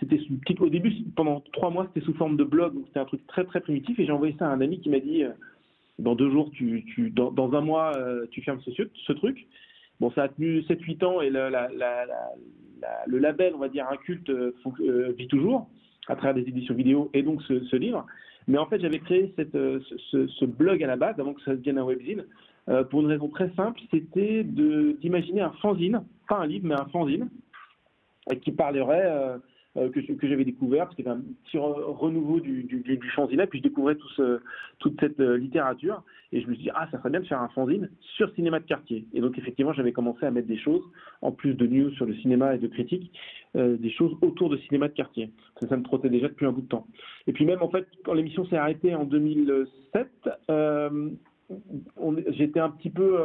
c'était 0.00 0.60
au 0.60 0.68
début, 0.68 0.92
pendant 1.16 1.40
trois 1.52 1.70
mois, 1.70 1.86
c'était 1.86 2.04
sous 2.04 2.14
forme 2.14 2.36
de 2.36 2.44
blog, 2.44 2.74
donc 2.74 2.84
c'était 2.88 3.00
un 3.00 3.06
truc 3.06 3.26
très 3.26 3.44
très 3.44 3.60
primitif. 3.60 3.98
Et 3.98 4.04
j'ai 4.04 4.12
envoyé 4.12 4.34
ça 4.38 4.48
à 4.48 4.52
un 4.52 4.60
ami 4.60 4.80
qui 4.80 4.90
m'a 4.90 4.98
dit 4.98 5.24
dans 5.98 6.14
deux 6.14 6.30
jours, 6.30 6.50
tu, 6.52 6.84
dans, 7.10 7.54
un 7.54 7.60
mois, 7.60 7.92
tu 8.32 8.42
fermes 8.42 8.60
ce, 8.60 8.70
ce 9.06 9.12
truc. 9.12 9.46
Bon, 10.00 10.10
ça 10.12 10.24
a 10.24 10.28
tenu 10.28 10.60
7-8 10.60 11.04
ans 11.04 11.20
et 11.20 11.30
le, 11.30 13.18
label, 13.18 13.54
on 13.54 13.58
va 13.58 13.68
dire, 13.68 13.86
inculte, 13.90 14.28
euh, 14.30 14.54
euh, 14.80 15.12
vit 15.16 15.28
toujours 15.28 15.68
à 16.08 16.16
travers 16.16 16.34
des 16.34 16.48
éditions 16.48 16.74
vidéo 16.74 17.10
et 17.14 17.22
donc 17.22 17.42
ce, 17.42 17.76
livre. 17.76 18.06
Mais 18.48 18.58
en 18.58 18.66
fait, 18.66 18.80
j'avais 18.80 18.98
créé 18.98 19.32
euh, 19.54 19.80
ce, 20.10 20.44
blog 20.44 20.82
à 20.82 20.86
la 20.88 20.96
base, 20.96 21.18
avant 21.20 21.34
que 21.34 21.42
ça 21.42 21.54
devienne 21.54 21.78
un 21.78 21.84
webzine, 21.84 22.24
pour 22.90 23.00
une 23.00 23.08
raison 23.08 23.28
très 23.28 23.50
simple, 23.56 23.80
c'était 23.90 24.44
d'imaginer 24.44 25.40
un 25.40 25.50
fanzine, 25.62 26.04
pas 26.28 26.38
un 26.38 26.46
livre, 26.46 26.64
mais 26.66 26.74
un 26.74 26.86
fanzine, 26.86 27.28
qui 28.42 28.52
parlerait 28.52 29.06
euh, 29.06 29.38
que, 29.74 30.12
que 30.12 30.28
j'avais 30.28 30.44
découvert, 30.44 30.84
parce 30.84 30.96
qu'il 30.96 31.04
y 31.04 31.08
avait 31.08 31.18
un 31.18 31.24
petit 31.44 31.58
renouveau 31.58 32.40
du, 32.40 32.64
du, 32.64 32.80
du 32.82 33.10
fanzine, 33.10 33.46
puis 33.48 33.60
je 33.60 33.62
découvrais 33.64 33.96
toute 34.78 35.00
cette 35.00 35.18
euh, 35.20 35.38
littérature, 35.38 36.02
et 36.32 36.40
je 36.40 36.46
me 36.46 36.54
suis 36.54 36.64
dit, 36.64 36.70
ah, 36.74 36.88
ça 36.90 36.98
serait 36.98 37.10
bien 37.10 37.20
de 37.20 37.26
faire 37.26 37.40
un 37.40 37.48
fanzine 37.48 37.90
sur 38.16 38.32
cinéma 38.34 38.60
de 38.60 38.66
quartier. 38.66 39.06
Et 39.14 39.20
donc, 39.20 39.38
effectivement, 39.38 39.72
j'avais 39.72 39.92
commencé 39.92 40.26
à 40.26 40.30
mettre 40.30 40.48
des 40.48 40.58
choses, 40.58 40.82
en 41.22 41.32
plus 41.32 41.54
de 41.54 41.66
news 41.66 41.90
sur 41.92 42.04
le 42.04 42.14
cinéma 42.16 42.54
et 42.54 42.58
de 42.58 42.66
critiques, 42.66 43.10
euh, 43.56 43.76
des 43.76 43.90
choses 43.90 44.14
autour 44.20 44.50
de 44.50 44.58
cinéma 44.58 44.88
de 44.88 44.94
quartier. 44.94 45.30
Ça, 45.60 45.68
ça 45.68 45.76
me 45.76 45.82
trottait 45.82 46.10
déjà 46.10 46.28
depuis 46.28 46.46
un 46.46 46.52
bout 46.52 46.62
de 46.62 46.68
temps. 46.68 46.86
Et 47.26 47.32
puis 47.32 47.46
même, 47.46 47.62
en 47.62 47.70
fait, 47.70 47.86
quand 48.04 48.12
l'émission 48.12 48.44
s'est 48.46 48.56
arrêtée 48.56 48.94
en 48.94 49.04
2007, 49.04 50.08
euh, 50.50 51.10
j'étais 52.28 52.60
un 52.60 52.70
petit 52.70 52.90
peu... 52.90 53.18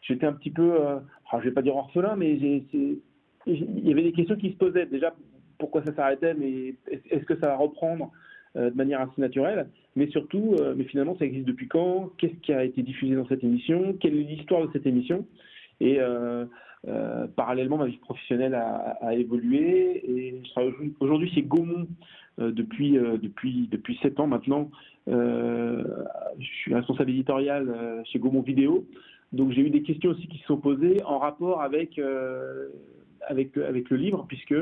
j'étais 0.00 0.26
un 0.26 0.32
petit 0.32 0.50
peu, 0.50 0.80
euh, 0.80 0.98
je 1.38 1.44
vais 1.44 1.54
pas 1.54 1.62
dire 1.62 1.76
orphelin, 1.76 2.16
mais 2.16 2.38
il 2.38 3.00
y 3.46 3.92
avait 3.92 4.02
des 4.02 4.12
questions 4.12 4.36
qui 4.36 4.50
se 4.50 4.56
posaient. 4.56 4.86
Déjà, 4.86 5.14
pourquoi 5.58 5.84
ça 5.84 5.94
s'arrêtait, 5.94 6.34
mais 6.34 6.74
est-ce 7.10 7.24
que 7.24 7.34
ça 7.36 7.48
va 7.48 7.56
reprendre 7.56 8.10
euh, 8.56 8.70
de 8.70 8.76
manière 8.76 9.00
assez 9.00 9.20
naturelle 9.20 9.66
Mais 9.96 10.06
surtout, 10.10 10.54
euh, 10.60 10.74
mais 10.76 10.84
finalement, 10.84 11.16
ça 11.18 11.24
existe 11.24 11.46
depuis 11.46 11.66
quand 11.66 12.12
Qu'est-ce 12.18 12.34
qui 12.34 12.52
a 12.52 12.62
été 12.62 12.82
diffusé 12.82 13.16
dans 13.16 13.26
cette 13.26 13.42
émission 13.42 13.96
Quelle 13.98 14.14
est 14.16 14.22
l'histoire 14.22 14.64
de 14.64 14.72
cette 14.72 14.86
émission 14.86 15.26
Et 15.80 15.96
euh, 15.98 16.46
parallèlement, 17.34 17.78
ma 17.78 17.86
vie 17.86 17.96
professionnelle 17.96 18.54
a, 18.54 19.12
évolué. 19.14 20.04
Et 20.08 20.42
aujourd'hui 21.00 21.32
c'est 21.34 21.42
Gaumont 21.42 21.88
depuis 22.38 22.92
depuis 22.92 23.68
depuis 23.70 23.98
sept 24.02 24.20
ans 24.20 24.26
maintenant. 24.26 24.70
je 25.08 25.82
suis 26.38 26.74
responsable 26.74 27.10
éditorial 27.10 28.02
chez 28.04 28.18
Gaumont 28.20 28.42
Vidéo. 28.42 28.86
Donc 29.32 29.50
j'ai 29.52 29.62
eu 29.62 29.70
des 29.70 29.82
questions 29.82 30.10
aussi 30.10 30.28
qui 30.28 30.38
se 30.38 30.44
sont 30.44 30.58
posées 30.58 31.02
en 31.04 31.18
rapport 31.18 31.62
avec 31.62 31.98
avec 33.26 33.56
avec 33.56 33.88
le 33.88 33.96
livre, 33.96 34.26
puisque 34.28 34.54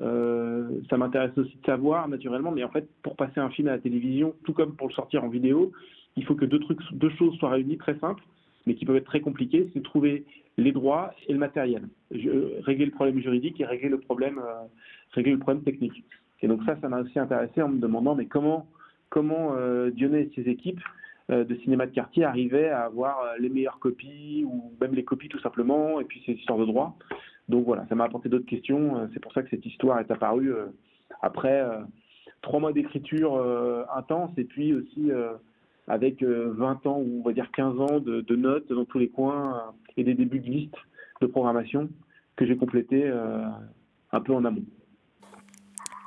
euh, 0.00 0.80
ça 0.88 0.96
m'intéresse 0.96 1.36
aussi 1.36 1.56
de 1.56 1.66
savoir, 1.66 2.08
naturellement, 2.08 2.52
mais 2.52 2.62
en 2.64 2.68
fait, 2.68 2.88
pour 3.02 3.16
passer 3.16 3.40
un 3.40 3.50
film 3.50 3.68
à 3.68 3.72
la 3.72 3.78
télévision, 3.78 4.34
tout 4.44 4.52
comme 4.52 4.76
pour 4.76 4.88
le 4.88 4.92
sortir 4.94 5.24
en 5.24 5.28
vidéo, 5.28 5.72
il 6.16 6.24
faut 6.24 6.34
que 6.34 6.44
deux, 6.44 6.60
trucs, 6.60 6.80
deux 6.92 7.10
choses 7.10 7.36
soient 7.38 7.50
réunies 7.50 7.78
très 7.78 7.98
simples, 7.98 8.22
mais 8.66 8.74
qui 8.74 8.84
peuvent 8.84 8.96
être 8.96 9.06
très 9.06 9.20
compliquées, 9.20 9.68
c'est 9.72 9.82
trouver 9.82 10.24
les 10.56 10.72
droits 10.72 11.12
et 11.26 11.32
le 11.32 11.38
matériel. 11.38 11.88
Je, 12.10 12.62
régler 12.62 12.86
le 12.86 12.92
problème 12.92 13.20
juridique 13.20 13.60
et 13.60 13.64
régler 13.64 13.88
le 13.88 13.98
problème, 13.98 14.38
euh, 14.38 14.66
régler 15.12 15.32
le 15.32 15.38
problème 15.38 15.64
technique. 15.64 16.04
Et 16.42 16.48
donc 16.48 16.62
ça, 16.64 16.76
ça 16.80 16.88
m'a 16.88 17.00
aussi 17.00 17.18
intéressé 17.18 17.62
en 17.62 17.68
me 17.68 17.80
demandant, 17.80 18.14
mais 18.14 18.26
comment, 18.26 18.68
comment 19.08 19.54
euh, 19.56 19.90
et 19.90 20.30
ses 20.34 20.48
équipes 20.48 20.80
de 21.30 21.54
cinéma 21.56 21.84
de 21.84 21.90
quartier 21.92 22.24
arrivaient 22.24 22.70
à 22.70 22.84
avoir 22.84 23.18
les 23.38 23.50
meilleures 23.50 23.78
copies, 23.80 24.46
ou 24.46 24.72
même 24.80 24.94
les 24.94 25.04
copies 25.04 25.28
tout 25.28 25.40
simplement, 25.40 26.00
et 26.00 26.04
puis 26.04 26.22
ces 26.24 26.32
histoires 26.32 26.56
de 26.56 26.64
droits. 26.64 26.96
Donc 27.48 27.64
voilà, 27.64 27.86
ça 27.88 27.94
m'a 27.94 28.04
apporté 28.04 28.28
d'autres 28.28 28.46
questions. 28.46 28.98
Euh, 28.98 29.06
c'est 29.12 29.20
pour 29.20 29.32
ça 29.32 29.42
que 29.42 29.50
cette 29.50 29.64
histoire 29.64 29.98
est 30.00 30.10
apparue 30.10 30.52
euh, 30.52 30.66
après 31.22 31.60
euh, 31.60 31.80
trois 32.42 32.60
mois 32.60 32.72
d'écriture 32.72 33.34
intense 33.96 34.30
et 34.36 34.44
puis 34.44 34.72
aussi 34.72 35.10
avec 35.88 36.22
20 36.22 36.86
ans 36.86 36.98
ou 36.98 37.20
on 37.20 37.22
va 37.26 37.32
dire 37.32 37.50
15 37.50 37.80
ans 37.80 37.98
de, 37.98 38.36
notes 38.36 38.72
dans 38.72 38.84
tous 38.84 39.00
les 39.00 39.08
coins 39.08 39.74
et 39.96 40.04
des 40.04 40.14
débuts 40.14 40.38
de 40.38 40.48
liste 40.48 40.76
de 41.20 41.26
programmation 41.26 41.88
que 42.36 42.46
j'ai 42.46 42.56
complété 42.56 43.10
un 43.10 44.20
peu 44.20 44.32
en 44.34 44.44
amont. 44.44 44.62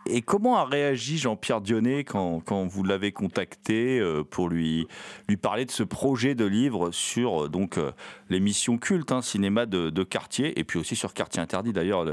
Et 0.07 0.21
comment 0.23 0.57
a 0.57 0.65
réagi 0.65 1.17
Jean-Pierre 1.19 1.61
Dionnet 1.61 2.03
quand, 2.03 2.39
quand 2.39 2.65
vous 2.65 2.83
l'avez 2.83 3.11
contacté 3.11 3.99
euh, 3.99 4.23
pour 4.23 4.49
lui, 4.49 4.87
lui 5.27 5.37
parler 5.37 5.65
de 5.65 5.71
ce 5.71 5.83
projet 5.83 6.33
de 6.33 6.45
livre 6.45 6.89
sur 6.91 7.45
euh, 7.45 7.49
donc 7.49 7.77
euh, 7.77 7.91
l'émission 8.29 8.79
culte, 8.79 9.11
hein, 9.11 9.21
cinéma 9.21 9.67
de, 9.67 10.03
quartier, 10.03 10.59
et 10.59 10.63
puis 10.63 10.79
aussi 10.79 10.95
sur 10.95 11.13
Quartier 11.13 11.41
Interdit 11.41 11.73
d'ailleurs, 11.73 12.05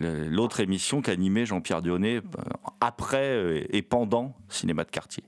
l'autre 0.00 0.60
émission 0.60 1.02
qu'animait 1.02 1.44
Jean-Pierre 1.44 1.82
Dionnet 1.82 2.22
après 2.80 3.66
et 3.70 3.82
pendant 3.82 4.34
Cinéma 4.48 4.84
de 4.84 4.90
quartier? 4.90 5.22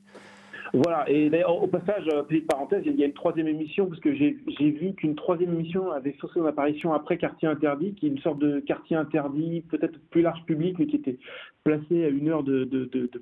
Voilà, 0.75 1.09
et 1.09 1.31
d'ailleurs, 1.31 1.63
au 1.63 1.67
passage, 1.67 2.05
euh, 2.13 2.23
petite 2.23 2.47
parenthèse, 2.47 2.83
il 2.85 2.97
y 2.97 3.03
a 3.03 3.07
une 3.07 3.13
troisième 3.13 3.49
émission, 3.49 3.87
parce 3.87 4.01
que 4.01 4.15
j'ai 4.15 4.37
vu 4.59 4.93
qu'une 4.95 5.15
troisième 5.15 5.55
émission 5.55 5.91
avait 5.93 6.13
fait 6.13 6.27
son 6.35 6.45
apparition 6.45 6.93
après 6.93 7.17
Quartier 7.17 7.49
Interdit, 7.49 7.95
qui 7.95 8.07
est 8.07 8.11
une 8.11 8.19
sorte 8.19 8.39
de 8.39 8.61
quartier 8.61 8.97
interdit, 8.97 9.63
peut-être 9.69 9.99
plus 10.11 10.23
large 10.23 10.45
public, 10.45 10.77
mais 10.79 10.87
qui 10.87 10.97
était 10.97 11.19
placé 11.65 12.05
à 12.05 12.09
une 12.09 12.29
heure 12.29 12.43
de, 12.43 12.65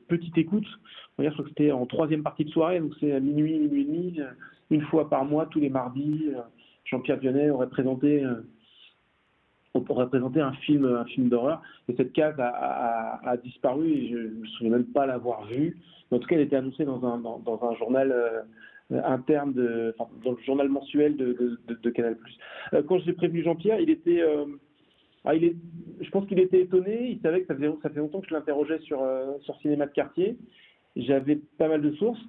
petite 0.09 0.37
écoute. 0.39 0.67
On 1.19 1.23
je 1.23 1.31
crois 1.31 1.45
que 1.45 1.51
c'était 1.51 1.73
en 1.73 1.87
troisième 1.87 2.23
partie 2.23 2.45
de 2.45 2.51
soirée, 2.51 2.81
donc 2.81 2.93
c'est 3.01 3.13
à 3.13 3.21
minuit, 3.21 3.59
minuit 3.59 3.83
et 3.83 3.85
demi, 3.85 4.15
euh, 4.21 4.27
une 4.71 4.83
fois 4.83 5.09
par 5.09 5.25
mois, 5.25 5.47
tous 5.47 5.61
les 5.61 5.71
mardis. 5.71 6.29
Euh, 6.35 6.41
Jean-Pierre 6.85 7.19
Vionnet 7.19 7.51
aurait 7.51 7.69
présenté 7.69 8.25
aurait 9.89 10.09
présenté 10.09 10.41
un 10.41 10.53
film, 10.53 10.85
un 10.85 11.05
film 11.05 11.29
d'horreur. 11.29 11.63
Et 11.89 11.95
cette 11.97 12.13
case 12.13 12.35
a, 12.39 13.37
disparu 13.43 13.89
et 13.89 14.09
je 14.09 14.17
ne 14.17 14.29
me 14.41 14.47
souviens 14.47 14.73
même 14.73 14.87
pas 14.87 15.07
l'avoir 15.07 15.47
vue 15.47 15.77
en 16.11 16.19
tout 16.19 16.29
cas, 16.29 16.37
elle 16.37 16.43
était 16.43 16.57
annoncée 16.57 16.85
dans 16.85 17.05
un, 17.05 17.19
dans, 17.19 17.61
un 17.65 17.75
journal 17.75 18.13
euh, 18.13 19.03
interne, 19.05 19.53
dans 19.55 20.31
le 20.31 20.43
journal 20.45 20.69
mensuel 20.69 21.17
de, 21.17 21.91
Canal+. 21.91 22.17
Euh, 22.75 22.83
quand 22.83 22.99
j'ai 23.01 23.13
prévenu 23.13 23.43
Jean-Pierre, 23.43 23.81
il 23.81 23.91
était, 23.91 24.21
euh, 24.21 24.45
ah, 25.25 25.35
il 25.35 25.45
est, 25.45 25.57
je 26.01 26.11
pense 26.11 26.27
qu'il 26.27 26.39
était 26.39 26.61
étonné. 26.61 27.11
Il 27.11 27.21
savait 27.21 27.41
que 27.41 27.49
ça 27.49 27.55
faisait, 27.55 27.71
ça 27.83 27.89
longtemps 27.97 28.21
que 28.21 28.29
je 28.29 28.35
l'interrogeais 28.35 28.79
sur, 28.81 29.05
sur 29.41 29.57
cinéma 29.61 29.87
de 29.87 29.93
quartier. 29.93 30.37
J'avais 30.95 31.37
pas 31.59 31.69
mal 31.69 31.83
de 31.83 31.93
sources. 31.97 32.23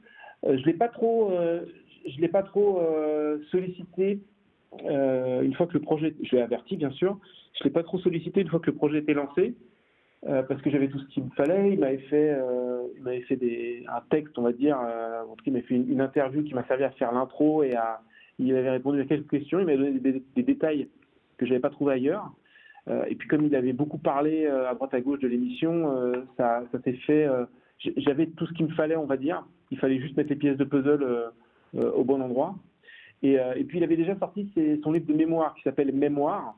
je 0.44 0.64
l'ai 0.66 0.74
pas 0.74 0.90
trop, 0.90 1.32
je 2.06 2.20
l'ai 2.20 2.28
pas 2.28 2.44
trop 2.44 2.82
sollicité 3.52 4.20
euh, 4.86 5.42
une 5.42 5.54
fois 5.54 5.68
que 5.68 5.74
le 5.74 5.80
projet, 5.80 6.16
je 6.24 6.36
l'ai 6.36 6.42
averti 6.42 6.78
bien 6.78 6.92
sûr, 6.92 7.18
je 7.60 7.64
l'ai 7.64 7.70
pas 7.70 7.84
trop 7.84 8.00
sollicité 8.00 8.42
une 8.42 8.50
fois 8.50 8.60
que 8.60 8.70
le 8.70 8.76
projet 8.76 9.00
était 9.00 9.14
lancé, 9.14 9.56
euh, 10.26 10.42
parce 10.44 10.62
que 10.62 10.70
j'avais 10.70 10.88
tout 10.88 11.00
ce 11.00 11.08
qu'il 11.08 11.24
me 11.24 11.30
fallait. 11.32 11.74
Il 11.74 11.80
m'avait 11.80 11.98
fait, 12.00 12.32
euh, 12.32 12.88
il 12.96 13.04
m'avait 13.04 13.22
fait 13.22 13.36
des, 13.36 13.86
un 13.88 14.02
texte, 14.10 14.38
on 14.38 14.44
va 14.44 14.52
dire, 14.52 14.78
euh, 14.82 15.24
en 15.24 15.36
tout 15.36 15.44
cas, 15.44 15.52
il 15.52 15.54
m'a 15.54 15.62
fait 15.62 15.76
une, 15.76 16.02
interview 16.02 16.44
qui 16.44 16.54
m'a 16.54 16.66
servi 16.66 16.84
à 16.84 16.90
faire 16.92 17.12
l'intro 17.12 17.64
et 17.64 17.76
à, 17.76 18.02
il 18.40 18.56
avait 18.56 18.72
répondu 18.72 19.00
à 19.02 19.06
quelques 19.06 19.30
questions. 19.30 19.60
Il 19.60 19.66
m'a 19.66 19.78
donné 19.78 20.00
des, 20.00 20.44
détails 20.44 20.88
que 21.38 21.46
j'avais 21.46 21.60
pas 21.60 21.70
trouvé 21.70 21.94
ailleurs. 21.94 22.32
Et 23.10 23.16
puis 23.16 23.28
comme 23.28 23.46
il 23.46 23.54
avait 23.54 23.74
beaucoup 23.74 23.98
parlé 23.98 24.48
à 24.48 24.74
droite 24.74 24.94
à 24.94 25.02
gauche 25.02 25.20
de 25.20 25.28
l'émission, 25.28 26.14
ça, 26.38 26.64
ça 26.72 26.82
s'est 26.84 26.94
fait. 26.94 27.28
j'avais 27.98 28.28
tout 28.28 28.46
ce 28.48 28.54
qu'il 28.54 28.66
me 28.66 28.72
fallait, 28.72 28.96
on 28.96 29.06
va 29.06 29.18
dire. 29.18 29.46
Il 29.72 29.78
fallait 29.78 30.00
juste 30.00 30.16
mettre 30.16 30.30
les 30.30 30.38
pièces 30.38 30.56
de 30.56 30.64
puzzle 30.64 31.06
au 31.74 32.04
bon 32.06 32.22
endroit. 32.22 32.56
Et, 33.24 33.38
puis 33.68 33.80
il 33.80 33.84
avait 33.84 33.98
déjà 33.98 34.18
sorti 34.18 34.50
son 34.82 34.92
livre 34.94 35.06
de 35.06 35.14
mémoire 35.14 35.54
qui 35.56 35.64
s'appelle 35.64 35.92
Mémoire, 35.92 36.56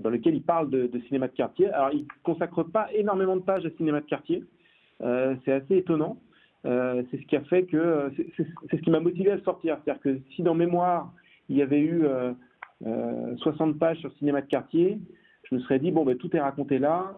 dans 0.00 0.10
lequel 0.10 0.34
il 0.34 0.42
parle 0.42 0.70
de, 0.70 0.90
cinéma 1.06 1.28
de 1.28 1.32
quartier. 1.32 1.68
Alors 1.70 1.90
il 1.92 2.06
consacre 2.22 2.62
pas 2.62 2.88
énormément 2.92 3.36
de 3.36 3.42
pages 3.42 3.64
à 3.66 3.70
cinéma 3.76 4.00
de 4.00 4.06
quartier. 4.06 4.44
Euh, 5.02 5.34
c'est 5.44 5.52
assez 5.52 5.76
étonnant. 5.76 6.18
Euh, 6.64 7.02
c'est 7.10 7.18
ce 7.20 7.26
qui 7.26 7.36
a 7.36 7.40
fait 7.42 7.64
que 7.64 7.76
euh, 7.76 8.10
c'est- 8.16 8.46
ce 8.70 8.76
qui 8.76 8.90
m'a 8.90 9.00
motivé 9.00 9.30
à 9.32 9.36
le 9.36 9.42
sortir. 9.42 9.78
C'est-à-dire 9.84 10.02
que 10.02 10.18
si 10.34 10.42
dans 10.42 10.54
Mémoire 10.54 11.12
il 11.48 11.56
y 11.56 11.62
avait 11.62 11.80
eu 11.80 12.04
euh, 12.04 12.32
euh, 12.86 13.36
60 13.38 13.78
pages 13.78 13.98
sur 13.98 14.12
cinéma 14.14 14.40
de 14.40 14.46
quartier, 14.46 14.98
je 15.50 15.54
me 15.56 15.60
serais 15.60 15.78
dit 15.78 15.90
bon 15.90 16.04
ben 16.04 16.16
tout 16.16 16.34
est 16.36 16.40
raconté 16.40 16.78
là, 16.78 17.16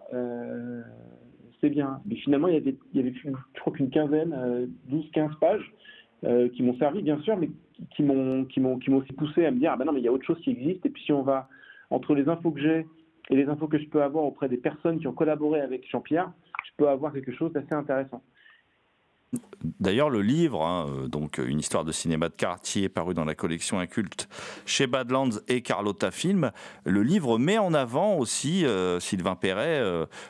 c'est 1.61 1.69
bien. 1.69 2.01
Mais 2.05 2.15
finalement 2.15 2.47
il 2.47 2.55
y 2.55 2.57
avait, 2.57 2.75
il 2.93 3.01
y 3.01 3.03
avait 3.03 3.13
je 3.23 3.59
crois 3.59 3.73
qu'une 3.73 3.89
quinzaine, 3.89 4.33
euh, 4.33 4.65
12-15 4.89 5.37
pages 5.39 5.71
qui 6.55 6.63
m'ont 6.63 6.75
servi 6.77 7.03
bien 7.03 7.19
sûr, 7.21 7.37
mais 7.37 7.49
qui 7.95 8.01
m'ont 8.01 8.45
qui 8.45 8.59
m'ont 8.59 8.97
aussi 8.97 9.13
poussé 9.13 9.45
à 9.45 9.51
me 9.51 9.59
dire 9.59 9.71
ah 9.73 9.77
ben 9.77 9.85
non 9.85 9.91
mais 9.91 9.99
il 9.99 10.05
y 10.05 10.07
a 10.07 10.11
autre 10.11 10.25
chose 10.25 10.39
qui 10.41 10.49
existe 10.49 10.83
et 10.85 10.89
puis 10.89 11.03
si 11.03 11.11
on 11.13 11.21
va 11.21 11.47
entre 11.89 12.15
les 12.15 12.27
infos 12.27 12.51
que 12.51 12.61
j'ai 12.61 12.87
et 13.29 13.35
les 13.35 13.47
infos 13.47 13.67
que 13.67 13.79
je 13.79 13.87
peux 13.87 14.03
avoir 14.03 14.23
auprès 14.23 14.49
des 14.49 14.57
personnes 14.57 14.99
qui 14.99 15.07
ont 15.07 15.13
collaboré 15.13 15.61
avec 15.61 15.89
Jean-Pierre, 15.89 16.31
je 16.63 16.71
peux 16.77 16.89
avoir 16.89 17.11
quelque 17.13 17.33
chose 17.33 17.51
d'assez 17.53 17.73
intéressant. 17.73 18.21
D'ailleurs, 19.79 20.09
le 20.09 20.21
livre, 20.21 20.63
hein, 20.63 20.87
euh, 20.87 21.07
donc 21.07 21.39
euh, 21.39 21.47
une 21.47 21.59
histoire 21.59 21.83
de 21.83 21.91
cinéma 21.91 22.29
de 22.29 22.35
quartier 22.35 22.87
paru 22.87 23.13
dans 23.13 23.25
la 23.25 23.35
collection 23.35 23.79
inculte 23.79 24.29
chez 24.65 24.87
Badlands 24.87 25.41
et 25.47 25.61
Carlotta 25.61 26.11
Film, 26.11 26.51
le 26.85 27.01
livre 27.01 27.37
met 27.37 27.57
en 27.57 27.73
avant 27.73 28.15
aussi, 28.17 28.65
euh, 28.65 28.99
Sylvain 28.99 29.35
Perret, 29.35 29.81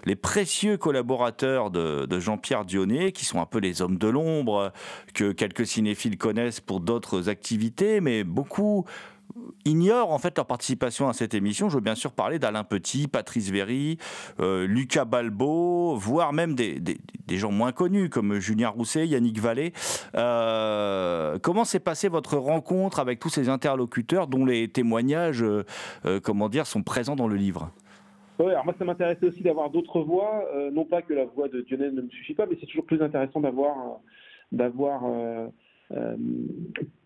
les 0.06 0.16
précieux 0.16 0.78
collaborateurs 0.78 1.70
de, 1.70 2.06
de 2.06 2.20
Jean-Pierre 2.20 2.66
Dionnet, 2.66 3.12
qui 3.12 3.26
sont 3.26 3.42
un 3.42 3.46
peu 3.46 3.60
les 3.60 3.82
hommes 3.82 3.98
de 3.98 4.08
l'ombre, 4.08 4.72
que 5.14 5.32
quelques 5.32 5.68
cinéphiles 5.68 6.18
connaissent 6.18 6.62
pour 6.62 6.80
d'autres 6.80 7.30
activités, 7.30 8.02
mais 8.02 8.24
beaucoup 8.24 8.86
ignorent 9.66 10.12
en 10.12 10.18
fait 10.18 10.38
leur 10.38 10.46
participation 10.46 11.10
à 11.10 11.14
cette 11.14 11.34
émission. 11.34 11.70
Je 11.70 11.76
veux 11.76 11.82
bien 11.82 11.96
sûr 11.96 12.12
parler 12.12 12.40
d'Alain 12.40 12.64
Petit, 12.64 13.08
Patrice 13.08 13.50
Véry, 13.52 13.98
euh, 14.40 14.66
Lucas 14.66 15.06
Balbo, 15.06 15.96
voire 15.96 16.34
même 16.34 16.56
des, 16.56 16.80
gens 17.30 17.52
moins 17.52 17.72
connus 17.72 18.10
comme 18.10 18.40
Julien 18.40 18.70
Rousset, 18.70 19.08
Yannick 19.08 19.40
Vallée. 19.40 19.74
Euh, 20.16 21.38
comment 21.42 21.66
s'est 21.66 21.80
passée 21.80 22.08
votre 22.08 22.38
rencontre 22.38 23.00
avec 23.00 23.20
tous 23.20 23.30
ces 23.30 23.50
interlocuteurs 23.50 24.28
dont 24.28 24.46
les 24.46 24.68
témoignages, 24.68 25.44
euh, 25.44 25.64
comment 26.24 26.50
dire, 26.50 26.66
sont 26.68 26.84
présents 26.84 27.16
dans 27.16 27.28
le 27.28 27.36
livre? 27.36 27.72
Alors 28.38 28.66
moi 28.66 28.74
ça 28.78 28.84
m'intéressait 28.84 29.26
aussi 29.28 29.44
d'avoir 29.44 29.70
d'autres 29.70 30.02
voix, 30.02 30.44
non 30.74 30.84
pas 30.84 31.02
que 31.02 31.14
la 31.14 31.24
voix 31.24 31.48
de 31.48 31.62
Dionel 31.62 31.96
ne 31.96 32.02
me 32.02 32.10
suffit 32.10 32.34
pas, 32.34 32.46
mais 32.46 32.58
c'est 32.60 32.66
toujours 32.66 32.86
plus 32.86 33.02
intéressant 33.02 33.40
d'avoir 33.40 34.00
d'avoir 34.52 35.04
euh, 35.92 36.16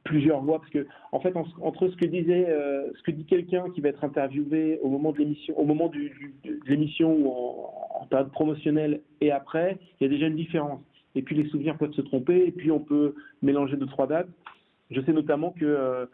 plusieurs 0.03 0.41
voix 0.41 0.59
parce 0.59 0.71
que 0.71 0.87
en 1.11 1.19
fait 1.19 1.35
en- 1.35 1.45
entre 1.61 1.87
ce 1.89 1.95
que 1.97 2.05
disait 2.05 2.45
euh, 2.49 2.87
ce 2.97 3.03
que 3.03 3.11
dit 3.11 3.25
quelqu'un 3.25 3.69
qui 3.71 3.81
va 3.81 3.89
être 3.89 4.03
interviewé 4.03 4.79
au 4.81 4.89
moment 4.89 5.11
de 5.11 5.17
l'émission 5.19 5.59
au 5.59 5.65
moment 5.65 5.87
de 5.89 5.99
l'émission 6.67 7.13
ou 7.13 7.27
en, 7.29 8.01
en 8.01 8.05
période 8.07 8.31
promotionnelle 8.31 9.01
et 9.21 9.31
après 9.31 9.77
il 9.99 10.03
y 10.03 10.07
a 10.07 10.09
déjà 10.09 10.27
une 10.27 10.35
différence 10.35 10.81
et 11.15 11.21
puis 11.21 11.35
les 11.35 11.47
souvenirs 11.49 11.77
peuvent 11.77 11.91
se 11.93 12.01
tromper 12.01 12.45
et 12.47 12.51
puis 12.51 12.71
on 12.71 12.79
peut 12.79 13.15
mélanger 13.41 13.75
deux 13.77 13.85
trois 13.87 14.07
dates 14.07 14.29
je 14.91 15.01
sais 15.01 15.13
notamment 15.13 15.51
que 15.51 15.65
euh, 15.65 16.05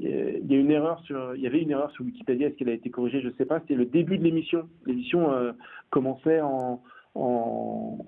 il 0.00 0.08
y 0.08 0.08
y 0.08 1.46
avait 1.46 1.60
une 1.62 1.70
erreur 1.70 1.90
sur 1.92 2.04
Wikipédia. 2.04 2.48
Est-ce 2.48 2.56
qu'elle 2.56 2.68
a 2.70 2.72
été 2.72 2.90
corrigée 2.90 3.20
Je 3.20 3.28
ne 3.28 3.32
sais 3.34 3.44
pas. 3.46 3.60
C'était 3.60 3.76
le 3.76 3.84
début 3.86 4.18
de 4.18 4.24
l'émission. 4.24 4.68
L'émission 4.84 5.30
commençait 5.90 6.40
en, 6.40 6.82
en, 7.14 7.98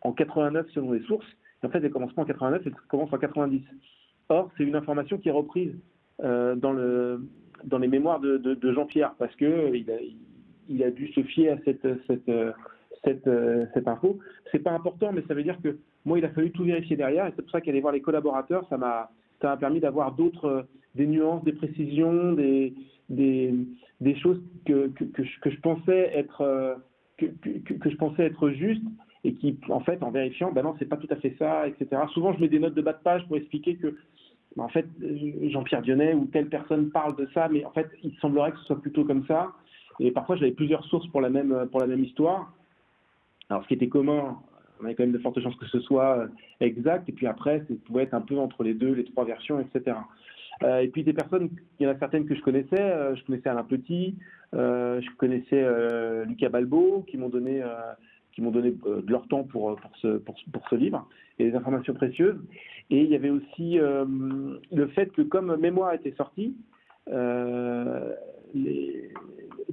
en 0.00 0.12
89 0.12 0.66
selon 0.74 0.92
les 0.92 1.02
sources. 1.04 1.26
En 1.64 1.68
fait, 1.68 1.78
elle 1.84 1.90
commence 1.90 2.12
pas 2.12 2.22
en 2.22 2.26
89, 2.26 2.62
elle 2.66 2.74
commence 2.88 3.12
en 3.12 3.18
90. 3.18 3.62
Or, 4.28 4.50
c'est 4.56 4.64
une 4.64 4.76
information 4.76 5.18
qui 5.18 5.28
est 5.28 5.32
reprise 5.32 5.74
euh, 6.22 6.54
dans 6.54 6.72
le 6.72 7.22
dans 7.64 7.78
les 7.78 7.86
mémoires 7.86 8.18
de, 8.18 8.72
Jean-Pierre 8.72 9.14
parce 9.18 9.34
que 9.36 9.44
euh, 9.44 9.68
a, 9.70 9.98
il 10.68 10.82
a 10.82 10.90
dû 10.90 11.12
se 11.12 11.22
fier 11.22 11.50
à 11.50 11.58
cette 11.64 11.86
cette 12.06 12.28
euh, 12.28 12.52
cette, 13.04 13.28
cette. 13.74 13.88
C'est 14.50 14.58
pas 14.60 14.72
important, 14.72 15.12
mais 15.12 15.22
ça 15.28 15.34
veut 15.34 15.42
dire 15.42 15.60
que 15.62 15.76
moi, 16.04 16.18
il 16.18 16.24
a 16.24 16.30
fallu 16.30 16.50
tout 16.50 16.64
vérifier 16.64 16.96
derrière, 16.96 17.26
et 17.26 17.32
c'est 17.34 17.42
pour 17.42 17.50
ça 17.50 17.60
qu'aller 17.60 17.80
voir 17.80 17.92
les 17.92 18.00
collaborateurs, 18.00 18.66
ça 18.68 18.76
m'a 18.76 19.10
permis 19.56 19.80
d'avoir 19.80 20.12
d'autres, 20.12 20.66
des 20.94 21.06
nuances, 21.06 21.42
des 21.44 21.52
précisions, 21.52 22.32
des, 22.32 22.74
choses 24.20 24.40
que, 24.66 24.90
je, 25.18 25.60
pensais 25.60 26.10
être, 26.14 26.76
que 27.18 27.90
je 27.90 27.96
pensais 27.96 28.24
être 28.24 28.50
justes 28.50 28.84
et 29.24 29.34
qui, 29.34 29.58
en 29.68 29.80
fait, 29.80 30.02
en 30.02 30.10
vérifiant, 30.10 30.52
ben 30.52 30.62
non, 30.62 30.74
c'est 30.78 30.88
pas 30.88 30.96
tout 30.96 31.08
à 31.10 31.16
fait 31.16 31.34
ça, 31.38 31.66
etc. 31.66 32.02
Souvent, 32.12 32.32
je 32.32 32.40
mets 32.40 32.48
des 32.48 32.58
notes 32.58 32.74
de 32.74 32.82
bas 32.82 32.92
de 32.92 33.02
page 33.02 33.26
pour 33.26 33.36
expliquer 33.36 33.76
que, 33.76 33.96
ben 34.56 34.64
en 34.64 34.68
fait, 34.68 34.86
Jean-Pierre 35.50 35.82
Dionnet 35.82 36.14
ou 36.14 36.26
telle 36.26 36.48
personne 36.48 36.90
parle 36.90 37.16
de 37.16 37.28
ça, 37.32 37.48
mais 37.48 37.64
en 37.64 37.70
fait, 37.70 37.88
il 38.02 38.14
semblerait 38.20 38.52
que 38.52 38.58
ce 38.58 38.64
soit 38.64 38.80
plutôt 38.80 39.04
comme 39.04 39.24
ça. 39.26 39.52
Et 40.00 40.10
parfois, 40.10 40.36
j'avais 40.36 40.52
plusieurs 40.52 40.84
sources 40.86 41.06
pour 41.08 41.20
la 41.20 41.30
même, 41.30 41.68
pour 41.70 41.80
la 41.80 41.86
même 41.86 42.02
histoire. 42.02 42.52
Alors, 43.48 43.62
ce 43.62 43.68
qui 43.68 43.74
était 43.74 43.88
commun, 43.88 44.38
on 44.80 44.84
avait 44.84 44.94
quand 44.94 45.04
même 45.04 45.12
de 45.12 45.18
fortes 45.18 45.40
chances 45.40 45.56
que 45.56 45.66
ce 45.66 45.80
soit 45.80 46.18
euh, 46.18 46.26
exact. 46.60 47.08
Et 47.08 47.12
puis 47.12 47.26
après, 47.26 47.60
ça 47.60 47.74
pouvait 47.84 48.04
être 48.04 48.14
un 48.14 48.20
peu 48.20 48.38
entre 48.38 48.62
les 48.64 48.74
deux, 48.74 48.92
les 48.92 49.04
trois 49.04 49.24
versions, 49.24 49.60
etc. 49.60 49.96
Euh, 50.62 50.80
et 50.80 50.88
puis 50.88 51.04
des 51.04 51.12
personnes, 51.12 51.50
il 51.78 51.84
y 51.84 51.86
en 51.86 51.92
a 51.92 51.98
certaines 51.98 52.26
que 52.26 52.34
je 52.34 52.40
connaissais. 52.40 52.80
euh, 52.80 53.14
je 53.14 53.24
connaissais 53.24 53.48
Alain 53.48 53.64
Petit, 53.64 54.16
euh, 54.54 55.00
je 55.00 55.16
connaissais 55.16 55.62
euh, 55.62 56.24
Lucas 56.24 56.48
Balbo, 56.48 57.04
qui 57.08 57.16
m'ont 57.16 57.28
donné, 57.28 57.62
euh, 57.62 57.68
qui 58.32 58.42
m'ont 58.42 58.50
donné 58.50 58.74
euh, 58.86 59.02
de 59.02 59.10
leur 59.10 59.26
temps 59.28 59.44
pour, 59.44 59.76
pour, 59.76 59.96
ce, 59.96 60.18
pour, 60.18 60.36
pour 60.52 60.68
ce 60.68 60.74
livre 60.74 61.06
et 61.38 61.50
des 61.50 61.56
informations 61.56 61.94
précieuses. 61.94 62.38
Et 62.90 63.02
il 63.02 63.10
y 63.10 63.14
avait 63.14 63.30
aussi 63.30 63.78
euh, 63.78 64.04
le 64.72 64.86
fait 64.88 65.12
que 65.12 65.22
comme 65.22 65.56
Mémoire 65.56 65.92
était 65.94 66.14
sorti, 66.16 66.56
euh, 67.08 68.14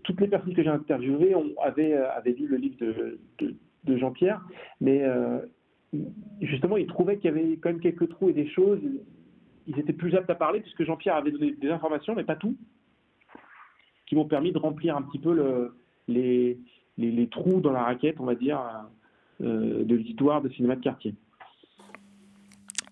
toutes 0.04 0.22
les 0.22 0.28
personnes 0.28 0.54
que 0.54 0.64
j'ai 0.64 0.70
interviewées 0.70 1.36
ont, 1.36 1.52
avaient, 1.62 1.94
euh, 1.94 2.12
avaient 2.12 2.32
lu 2.32 2.48
le 2.48 2.58
livre 2.58 2.78
de, 2.80 3.20
de, 3.84 3.98
Jean-Pierre, 3.98 4.42
mais 4.82 5.04
euh, 5.04 5.40
justement, 6.42 6.78
ils 6.78 6.88
trouvaient 6.88 7.18
qu'il 7.18 7.26
y 7.26 7.34
avait 7.34 7.58
quand 7.58 7.70
même 7.70 7.80
quelques 7.80 8.08
trous 8.10 8.30
et 8.30 8.34
des 8.34 8.48
choses. 8.48 8.80
Ils 9.68 9.80
étaient 9.80 9.94
plus 9.94 10.16
aptes 10.16 10.30
à 10.30 10.36
parler 10.36 10.62
puisque 10.62 10.84
Jean-Pierre 10.84 11.16
avait 11.16 11.32
donné 11.32 11.52
des 11.52 11.70
informations, 11.70 12.16
mais 12.16 12.24
pas 12.24 12.36
tout, 12.36 12.56
qui 14.06 14.16
m'ont 14.16 14.26
permis 14.26 14.52
de 14.52 14.58
remplir 14.58 14.96
un 14.96 15.02
petit 15.02 15.20
peu 15.20 15.34
le, 15.34 15.74
les, 16.08 16.58
les, 17.00 17.28
trous 17.28 17.62
dans 17.62 17.72
la 17.72 17.84
raquette, 17.84 18.18
on 18.20 18.26
va 18.26 18.36
dire, 18.36 18.60
euh, 19.42 19.84
de 19.84 19.96
l'histoire 19.96 20.42
de 20.42 20.50
cinéma 20.50 20.76
de 20.76 20.82
quartier. 20.82 21.16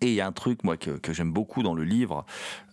Et 0.02 0.08
il 0.08 0.14
y 0.14 0.22
a 0.22 0.28
un 0.28 0.32
truc, 0.32 0.64
moi, 0.64 0.78
que, 0.78 1.00
j'aime 1.12 1.32
beaucoup 1.32 1.64
dans 1.64 1.74
le 1.74 1.84
livre, 1.84 2.26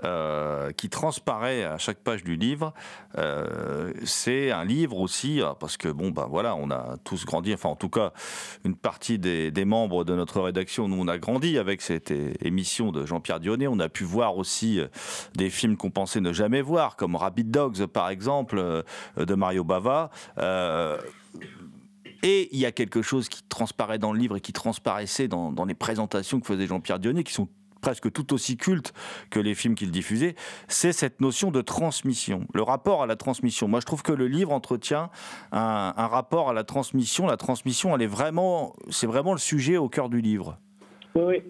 euh, 0.05 0.71
qui 0.73 0.91
transparaît 0.91 1.65
à 1.65 1.79
chaque 1.79 1.99
page 1.99 2.23
du 2.23 2.37
livre. 2.37 2.75
Euh, 3.17 3.93
c'est 4.05 4.51
un 4.51 4.65
livre 4.65 4.99
aussi, 4.99 5.41
euh, 5.41 5.53
parce 5.59 5.77
que, 5.77 5.89
bon, 5.89 6.11
ben 6.11 6.27
voilà, 6.29 6.55
on 6.55 6.71
a 6.71 6.97
tous 7.05 7.25
grandi, 7.25 7.55
enfin, 7.55 7.71
en 7.71 7.77
tout 7.77 7.89
cas, 7.89 8.13
une 8.65 8.77
partie 8.77 9.19
des, 9.19 9.65
membres 9.65 10.05
de 10.05 10.15
notre 10.15 10.43
rédaction, 10.43 10.89
nous, 10.89 11.01
on 11.01 11.09
a 11.09 11.17
grandi 11.17 11.57
avec 11.57 11.81
cette 11.81 12.13
émission 12.43 12.93
de 12.93 13.07
Jean-Pierre 13.07 13.41
Dionnet. 13.41 13.67
On 13.67 13.79
a 13.79 13.89
pu 13.89 14.05
voir 14.05 14.37
aussi 14.37 14.81
des 15.35 15.49
films 15.49 15.79
qu'on 15.79 15.91
pensait 15.91 16.21
ne 16.21 16.35
jamais 16.35 16.61
voir, 16.61 16.97
comme 16.97 17.17
Rabbit 17.17 17.45
Dogs, 17.45 17.87
par 17.87 18.11
exemple, 18.11 18.85
de 19.17 19.35
Mario 19.35 19.65
Bava. 19.65 20.11
Et 22.25 22.49
il 22.53 22.59
y 22.59 22.65
a 22.65 22.73
quelque 22.73 23.03
chose 23.03 23.29
qui 23.29 23.43
transparaît 23.45 23.99
dans 23.99 24.13
le 24.13 24.19
livre 24.19 24.37
et 24.37 24.41
qui 24.41 24.55
transparaissait 24.55 25.29
dans, 25.29 25.65
les 25.67 25.75
présentations 25.75 26.41
que 26.41 26.47
faisait 26.47 26.67
Jean-Pierre 26.67 26.99
Dionnet, 26.99 27.23
qui 27.23 27.35
sont 27.35 27.49
presque 27.83 28.11
tout 28.11 28.33
aussi 28.33 28.57
cultes 28.57 28.95
que 29.31 29.39
les 29.39 29.55
films 29.55 29.75
qu'il 29.75 29.91
diffusait, 29.91 30.35
c'est 30.67 30.93
cette 30.93 31.21
notion 31.21 31.51
de 31.51 31.61
transmission, 31.61 32.47
le 32.55 32.63
rapport 32.63 33.03
à 33.03 33.07
la 33.07 33.15
transmission. 33.15 33.69
Moi, 33.69 33.81
je 33.81 33.85
trouve 33.85 34.03
que 34.03 34.13
le 34.13 34.27
livre 34.27 34.53
entretient 34.53 35.11
un, 35.53 35.93
rapport 36.07 36.49
à 36.49 36.55
la 36.55 36.65
transmission. 36.65 37.27
La 37.27 37.37
transmission, 37.37 37.95
elle 37.95 38.01
est 38.01 38.07
vraiment, 38.07 38.73
c'est 38.89 39.07
vraiment 39.07 39.33
le 39.33 39.39
sujet 39.39 39.77
au 39.77 39.91
cœur 39.91 40.09
du 40.09 40.23
livre. 40.23 40.59
Oui, 41.15 41.43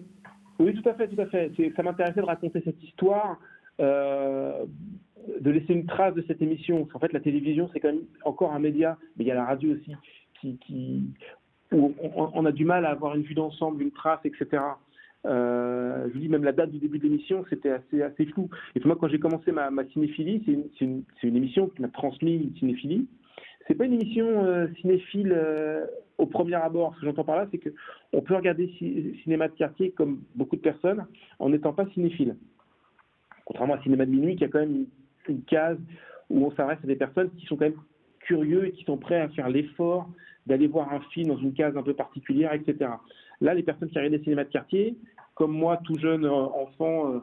oui. 0.59 0.73
Tout 0.73 0.89
à 0.89 0.93
fait, 0.95 1.07
tout 1.07 1.21
à 1.21 1.27
fait. 1.27 1.53
Ça 1.77 1.83
m'intéressait 1.83 2.19
de 2.19 2.25
raconter 2.25 2.61
cette 2.65 2.83
histoire, 2.83 3.39
euh, 3.79 4.65
de 5.39 5.51
laisser 5.51 5.71
une 5.71 5.85
trace 5.85 6.13
de 6.15 6.23
cette 6.27 6.41
émission. 6.41 6.79
Parce 6.79 6.91
qu'en 6.91 6.99
fait, 6.99 7.13
la 7.13 7.21
télévision, 7.21 7.69
c'est 7.71 7.79
quand 7.79 7.93
même 7.93 8.03
encore 8.25 8.51
un 8.51 8.59
média, 8.59 8.97
mais 9.15 9.23
il 9.23 9.27
y 9.27 9.31
a 9.31 9.35
la 9.35 9.45
radio 9.45 9.71
aussi, 9.71 9.93
où 11.71 11.93
on, 12.15 12.45
a 12.45 12.51
du 12.51 12.65
mal 12.65 12.85
à 12.85 12.91
avoir 12.91 13.15
une 13.15 13.23
vue 13.23 13.33
d'ensemble, 13.33 13.81
une 13.81 13.91
trace, 13.91 14.19
etc. 14.23 14.61
Euh, 15.25 16.07
je 16.07 16.13
vous 16.13 16.19
dis, 16.19 16.29
même 16.29 16.43
la 16.43 16.51
date 16.51 16.71
du 16.71 16.77
début 16.77 16.99
de 16.99 17.03
l'émission, 17.03 17.43
c'était 17.49 17.71
assez, 17.71 18.25
flou. 18.27 18.49
Et 18.75 18.79
moi, 18.85 18.95
quand 18.99 19.07
j'ai 19.07 19.19
commencé 19.19 19.51
ma, 19.51 19.69
cinéphilie, 19.93 20.43
c'est 20.45 20.85
une, 20.85 21.03
émission 21.23 21.67
qui 21.67 21.81
m'a 21.81 21.87
transmis 21.87 22.35
une 22.35 22.55
cinéphilie. 22.57 23.07
C'est 23.67 23.73
pas 23.73 23.85
une 23.85 23.93
émission 23.93 24.45
euh, 24.45 24.67
cinéphile 24.79 25.33
euh, 25.35 25.87
au 26.19 26.27
premier 26.27 26.53
abord. 26.55 26.93
Ce 26.95 26.99
que 27.01 27.07
j'entends 27.07 27.23
par 27.23 27.37
là, 27.37 27.47
c'est 27.51 27.57
que 27.57 27.69
on 28.13 28.21
peut 28.21 28.35
regarder 28.35 28.67
ci- 28.77 29.19
cinéma 29.23 29.47
de 29.47 29.53
quartier 29.53 29.89
comme 29.91 30.21
beaucoup 30.35 30.55
de 30.55 30.61
personnes 30.61 31.05
en 31.39 31.49
n'étant 31.49 31.73
pas 31.73 31.87
cinéphile. 31.87 32.35
Contrairement 33.45 33.73
à 33.73 33.81
cinéma 33.81 34.05
de 34.05 34.11
minuit, 34.11 34.35
qui 34.35 34.43
a 34.43 34.49
quand 34.49 34.59
même 34.59 34.75
une, 34.75 34.87
une 35.35 35.41
case 35.43 35.79
où 36.29 36.45
on 36.45 36.51
s'adresse 36.51 36.77
à 36.83 36.87
des 36.87 36.95
personnes 36.95 37.31
qui 37.31 37.45
sont 37.47 37.55
quand 37.55 37.65
même 37.65 37.79
curieux 38.25 38.67
et 38.67 38.71
qui 38.71 38.83
sont 38.83 38.97
prêts 38.97 39.21
à 39.21 39.29
faire 39.29 39.49
l'effort 39.49 40.09
d'aller 40.45 40.67
voir 40.67 40.93
un 40.93 40.99
film 41.11 41.29
dans 41.29 41.37
une 41.37 41.53
case 41.53 41.75
un 41.75 41.83
peu 41.83 41.93
particulière, 41.93 42.53
etc. 42.53 42.91
Là, 43.41 43.53
les 43.53 43.63
personnes 43.63 43.89
qui 43.89 43.97
regardaient 43.97 44.17
des 44.17 44.23
cinémas 44.23 44.43
de 44.43 44.49
quartier, 44.49 44.95
comme 45.33 45.51
moi, 45.51 45.79
tout 45.83 45.97
jeune 45.97 46.25
euh, 46.25 46.31
enfant, 46.31 47.13
euh, 47.13 47.19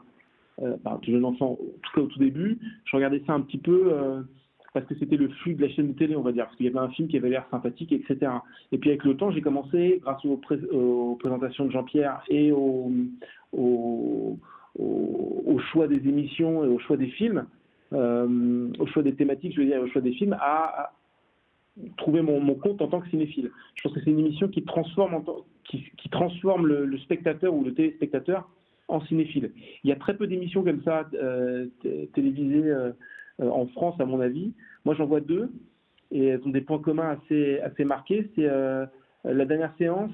euh, 0.62 0.76
enfin, 0.84 0.98
tout 1.02 1.10
jeune 1.10 1.24
enfant, 1.24 1.52
en 1.52 1.56
tout 1.56 1.92
cas 1.94 2.00
au 2.02 2.06
tout 2.06 2.18
début, 2.18 2.58
je 2.84 2.96
regardais 2.96 3.22
ça 3.26 3.32
un 3.32 3.40
petit 3.40 3.58
peu 3.58 3.92
parce 4.74 4.86
que 4.86 4.94
c'était 4.98 5.16
le 5.16 5.28
flux 5.28 5.54
de 5.54 5.62
la 5.62 5.68
chaîne 5.68 5.88
de 5.88 5.98
télé, 5.98 6.16
on 6.16 6.22
va 6.22 6.32
dire, 6.32 6.44
parce 6.44 6.56
qu'il 6.56 6.66
y 6.66 6.68
avait 6.68 6.78
un 6.78 6.88
film 6.90 7.08
qui 7.08 7.16
avait 7.16 7.28
l'air 7.28 7.46
sympathique, 7.50 7.92
etc. 7.92 8.32
Et 8.70 8.78
puis 8.78 8.90
avec 8.90 9.04
le 9.04 9.16
temps, 9.16 9.30
j'ai 9.30 9.42
commencé, 9.42 10.00
grâce 10.02 10.24
aux, 10.24 10.36
pré- 10.36 10.64
aux 10.70 11.16
présentations 11.16 11.66
de 11.66 11.72
Jean-Pierre 11.72 12.22
et 12.28 12.52
au, 12.52 12.90
choix 15.72 15.86
des 15.88 16.08
émissions 16.08 16.64
et 16.64 16.68
au 16.68 16.78
choix 16.78 16.96
des 16.96 17.08
films, 17.08 17.46
au 17.92 18.86
choix 18.86 19.02
des 19.02 19.14
thématiques, 19.14 19.54
je 19.54 19.60
veux 19.60 19.66
dire, 19.66 19.80
au 19.82 19.86
choix 19.88 20.00
des 20.00 20.12
films, 20.12 20.36
à, 20.40 20.92
trouver 21.96 22.22
mon, 22.22 22.54
compte 22.54 22.82
en 22.82 22.88
tant 22.88 23.00
que 23.00 23.08
cinéphile. 23.08 23.50
Je 23.74 23.82
pense 23.82 23.92
que 23.92 24.00
c'est 24.00 24.10
une 24.10 24.18
émission 24.18 24.48
qui 24.48 24.62
transforme, 24.62 25.22
qui, 25.64 26.08
transforme 26.10 26.66
le, 26.66 26.98
spectateur 26.98 27.54
ou 27.54 27.64
le 27.64 27.74
téléspectateur 27.74 28.48
en 28.88 29.00
cinéphile. 29.06 29.52
Il 29.84 29.90
y 29.90 29.92
a 29.92 29.96
très 29.96 30.16
peu 30.16 30.26
d'émissions 30.26 30.62
comme 30.62 30.82
ça 30.82 31.08
euh, 31.14 31.66
télévisées 32.14 32.70
euh, 32.70 32.92
euh, 33.40 33.48
en 33.48 33.66
France, 33.68 33.98
à 34.00 34.04
mon 34.04 34.20
avis. 34.20 34.52
Moi, 34.84 34.94
j'en 34.94 35.06
vois 35.06 35.20
deux 35.20 35.50
et 36.10 36.26
elles 36.26 36.42
ont 36.44 36.50
des 36.50 36.60
points 36.60 36.80
communs 36.80 37.08
assez, 37.10 37.58
assez 37.60 37.84
marqués. 37.84 38.30
C'est 38.34 38.46
euh, 38.46 38.84
la 39.24 39.44
dernière 39.46 39.74
séance 39.78 40.10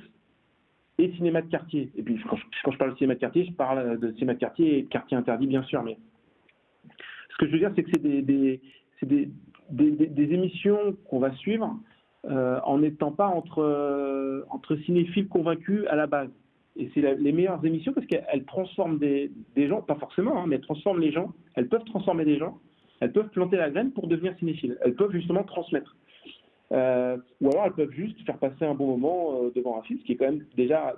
et 0.98 1.10
cinéma 1.12 1.42
de 1.42 1.48
quartier. 1.48 1.90
Et 1.96 2.02
puis, 2.02 2.20
quand 2.28 2.36
je, 2.36 2.44
quand 2.62 2.70
je 2.70 2.78
parle 2.78 2.92
de 2.92 2.96
cinéma 2.98 3.14
de 3.14 3.20
quartier, 3.20 3.46
je 3.46 3.52
parle 3.52 3.98
de 3.98 4.12
cinéma 4.12 4.34
de 4.34 4.38
quartier 4.38 4.78
et 4.78 4.82
de 4.82 4.88
quartier 4.88 5.16
interdit, 5.16 5.48
bien 5.48 5.62
sûr. 5.64 5.82
Mais 5.82 5.98
ce 7.38 7.44
que 7.44 7.46
je 7.46 7.52
veux 7.52 7.58
dire, 7.58 7.72
c'est 7.76 7.84
que 7.84 7.90
c'est 7.92 9.06
des, 9.06 10.34
émissions 10.34 10.96
qu'on 11.08 11.20
va 11.20 11.32
suivre 11.36 11.78
euh, 12.26 12.58
en 12.64 12.78
n'étant 12.78 13.12
pas 13.12 13.28
entre, 13.28 13.62
euh, 13.62 14.42
entre 14.50 14.76
cinéphiles 14.76 15.28
convaincus 15.28 15.84
à 15.88 15.94
la 15.94 16.08
base. 16.08 16.30
Et 16.76 16.90
c'est 16.94 17.00
les 17.00 17.32
meilleures 17.32 17.64
émissions 17.64 17.92
parce 17.92 18.06
qu'elles 18.06 18.24
elles 18.32 18.44
transforment 18.44 18.98
des, 18.98 19.30
gens, 19.56 19.82
pas 19.82 19.96
forcément, 19.96 20.42
hein, 20.42 20.46
mais 20.48 20.56
elles 20.56 20.62
transforment 20.62 21.00
les 21.00 21.12
gens. 21.12 21.32
Elles 21.54 21.68
peuvent 21.68 21.84
transformer 21.84 22.24
des 22.24 22.38
gens. 22.38 22.58
Elles 23.00 23.12
peuvent 23.12 23.30
planter 23.30 23.56
la 23.56 23.70
graine 23.70 23.92
pour 23.92 24.08
devenir 24.08 24.36
cinéphiles. 24.38 24.76
Elles 24.82 24.94
peuvent 24.94 25.12
justement 25.12 25.44
transmettre. 25.44 25.96
Euh, 26.72 27.16
ou 27.40 27.50
alors 27.50 27.66
elles 27.66 27.72
peuvent 27.72 27.92
juste 27.92 28.20
faire 28.26 28.38
passer 28.38 28.64
un 28.64 28.74
bon 28.74 28.96
moment 28.96 29.40
devant 29.54 29.78
un 29.78 29.82
film, 29.82 30.00
ce 30.00 30.04
qui 30.04 30.12
est 30.12 30.16
quand 30.16 30.26
même 30.26 30.44
déjà, 30.56 30.94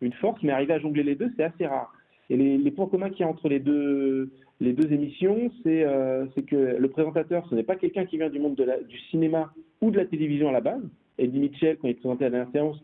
une, 0.00 0.12
force, 0.14 0.42
mais 0.42 0.52
arriver 0.52 0.74
à 0.74 0.80
jongler 0.80 1.02
les 1.02 1.14
deux, 1.14 1.30
c'est 1.36 1.44
assez 1.44 1.66
rare. 1.66 1.92
Et 2.30 2.36
les 2.36 2.70
points 2.70 2.88
communs 2.88 3.08
qu'il 3.10 3.20
y 3.20 3.24
a 3.24 3.28
entre 3.28 3.48
les 3.48 3.60
deux, 3.60 4.30
les 4.60 4.72
deux 4.72 4.92
émissions, 4.92 5.50
c'est 5.62 5.84
euh, 5.84 6.26
c'est 6.34 6.42
que 6.42 6.56
le 6.56 6.88
présentateur, 6.88 7.46
ce 7.48 7.54
n'est 7.54 7.62
pas 7.62 7.76
quelqu'un 7.76 8.04
qui 8.06 8.18
vient 8.18 8.28
du 8.28 8.40
monde 8.40 8.56
du 8.56 8.98
cinéma 9.10 9.52
ou 9.80 9.90
de 9.90 9.96
la 9.96 10.04
télévision 10.04 10.48
à 10.48 10.52
la 10.52 10.60
base. 10.60 10.82
Eddie 11.16 11.38
Mitchell, 11.38 11.76
quand 11.78 11.88
il 11.88 11.96
présentait 11.96 12.24
la 12.24 12.30
dernière 12.30 12.52
séance, 12.52 12.76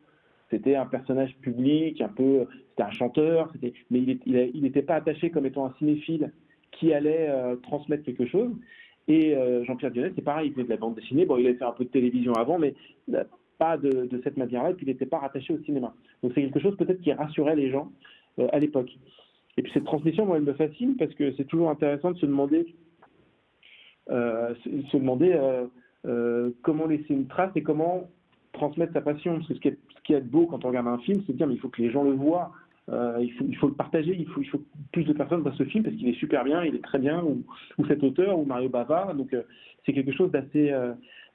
c'était 0.51 0.77
un 0.77 0.87
personnage 0.87 1.37
public, 1.41 2.01
un 2.01 2.09
peu, 2.09 2.47
c'était 2.71 2.85
un 2.85 2.91
chanteur, 2.93 3.53
mais 3.91 4.01
il 4.01 4.63
n'était 4.63 4.83
pas 4.83 4.95
attaché 4.95 5.31
comme 5.31 5.47
étant 5.47 5.67
un 5.67 5.75
cinéphile 5.79 6.33
qui 6.73 6.93
allait 6.93 7.29
euh, 7.29 7.57
transmettre 7.57 8.05
quelque 8.05 8.27
chose. 8.27 8.53
Et 9.09 9.37
euh, 9.37 9.65
Jean-Pierre 9.65 9.91
Dionnet, 9.91 10.13
c'est 10.15 10.25
pareil, 10.25 10.49
il 10.49 10.53
venait 10.55 10.65
de 10.65 10.71
la 10.71 10.77
bande 10.77 10.95
dessinée. 10.95 11.27
Bon, 11.27 11.39
il 11.39 11.47
avait 11.47 11.57
fait 11.57 11.65
un 11.65 11.73
peu 11.73 11.85
de 11.85 11.91
télévision 11.91 12.33
avant, 12.35 12.59
mais 12.59 12.75
pas 13.59 13.77
de, 13.77 14.07
de 14.07 14.21
cette 14.23 14.37
manière-là, 14.37 14.71
et 14.71 14.75
puis 14.75 14.87
il 14.87 14.89
n'était 14.91 15.07
pas 15.07 15.19
rattaché 15.19 15.53
au 15.55 15.59
cinéma. 15.65 15.95
Donc 16.23 16.33
c'est 16.35 16.43
quelque 16.43 16.61
chose 16.61 16.77
peut-être 16.77 17.01
qui 17.01 17.13
rassurait 17.13 17.57
les 17.57 17.71
gens 17.71 17.91
à 18.53 18.59
l'époque. 18.59 18.91
Et 19.57 19.63
puis 19.63 19.73
cette 19.73 19.85
transmission, 19.85 20.27
moi, 20.27 20.37
elle 20.37 20.43
me 20.43 20.55
fascine 20.55 20.97
parce 20.97 21.13
que 21.15 21.33
c'est 21.37 21.45
toujours 21.45 21.71
intéressant 21.71 22.11
de 22.11 22.19
se 22.19 22.27
demander, 22.27 22.75
euh, 24.11 24.55
se, 24.65 24.97
demander 24.97 25.33
euh, 25.33 25.67
euh, 26.07 26.51
comment 26.63 26.87
laisser 26.87 27.15
une 27.15 27.27
trace 27.27 27.53
et 27.55 27.63
comment 27.63 28.09
transmettre 28.53 28.93
sa 28.93 29.01
passion. 29.01 29.37
Parce 29.37 29.49
que 29.49 29.55
ce 29.55 30.03
qui 30.03 30.13
est, 30.13 30.21
beau 30.21 30.47
quand 30.47 30.65
on 30.65 30.69
regarde 30.69 30.89
un 30.89 30.99
film, 30.99 31.23
c'est 31.27 31.33
de 31.33 31.39
dire 31.39 31.47
mais 31.47 31.55
il 31.55 31.61
faut 31.61 31.69
que 31.69 31.83
les 31.83 31.91
gens 31.91 32.05
le 32.05 32.13
voient, 32.13 32.53
il, 32.89 33.57
faut, 33.59 33.69
le 33.69 33.75
partager, 33.75 34.15
il 34.15 34.27
faut, 34.27 34.43
que 34.43 34.63
plus 34.93 35.05
de 35.05 35.15
personnes 35.15 35.41
voient 35.41 35.55
ce 35.57 35.65
film 35.65 35.85
parce 35.85 35.97
qu'il 35.97 36.09
est 36.09 36.19
super 36.19 36.45
bien, 36.45 36.65
il 36.65 36.75
est 36.75 36.85
très 36.85 36.99
bien, 36.99 37.23
ou, 37.23 37.43
ou 37.79 37.87
cet 37.87 38.03
auteur, 38.03 38.39
ou 38.39 38.45
Mario 38.45 38.69
Bava. 38.69 39.15
Donc 39.15 39.35
c'est 39.87 39.93
quelque 39.93 40.13
chose 40.13 40.31
d'assez 40.31 40.75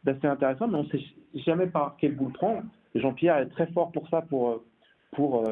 d'assez 0.04 0.28
intéressant, 0.28 0.68
mais 0.68 0.78
on 0.78 0.84
ne 0.84 0.90
sait 0.90 1.04
jamais 1.46 1.68
par 1.68 1.96
quel 2.00 2.16
bout 2.16 2.28
le 2.28 2.34
prendre. 2.34 2.62
Jean-Pierre 2.96 3.38
est 3.38 3.50
très 3.50 3.68
fort 3.68 3.92
pour 3.92 4.08
ça, 4.10 4.22
pour, 4.22 4.64
pour 5.12 5.44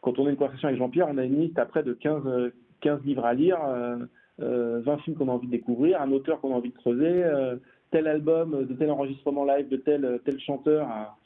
quand 0.00 0.18
on 0.18 0.26
a 0.26 0.30
une 0.30 0.36
conversation 0.36 0.68
avec 0.68 0.78
Jean-Pierre, 0.78 1.08
on 1.10 1.18
a 1.18 1.24
une 1.24 1.40
liste 1.40 1.58
après 1.58 1.82
de 1.82 1.92
15, 1.92 2.22
euh, 2.26 2.50
15 2.80 3.02
livres 3.04 3.24
à 3.24 3.34
lire, 3.34 3.58
euh, 3.66 3.98
euh, 4.40 4.80
20 4.84 4.98
films 4.98 5.16
qu'on 5.16 5.28
a 5.28 5.32
envie 5.32 5.46
de 5.46 5.52
découvrir, 5.52 6.00
un 6.00 6.12
auteur 6.12 6.40
qu'on 6.40 6.52
a 6.52 6.56
envie 6.56 6.70
de 6.70 6.76
creuser, 6.76 7.24
euh, 7.24 7.56
tel 7.90 8.06
album, 8.06 8.54
euh, 8.54 8.64
de 8.64 8.74
tel 8.74 8.90
enregistrement 8.90 9.44
live, 9.44 9.68
de 9.68 9.76
tel, 9.76 10.04
euh, 10.04 10.18
tel 10.24 10.38
chanteur 10.40 10.88
à, 10.88 11.16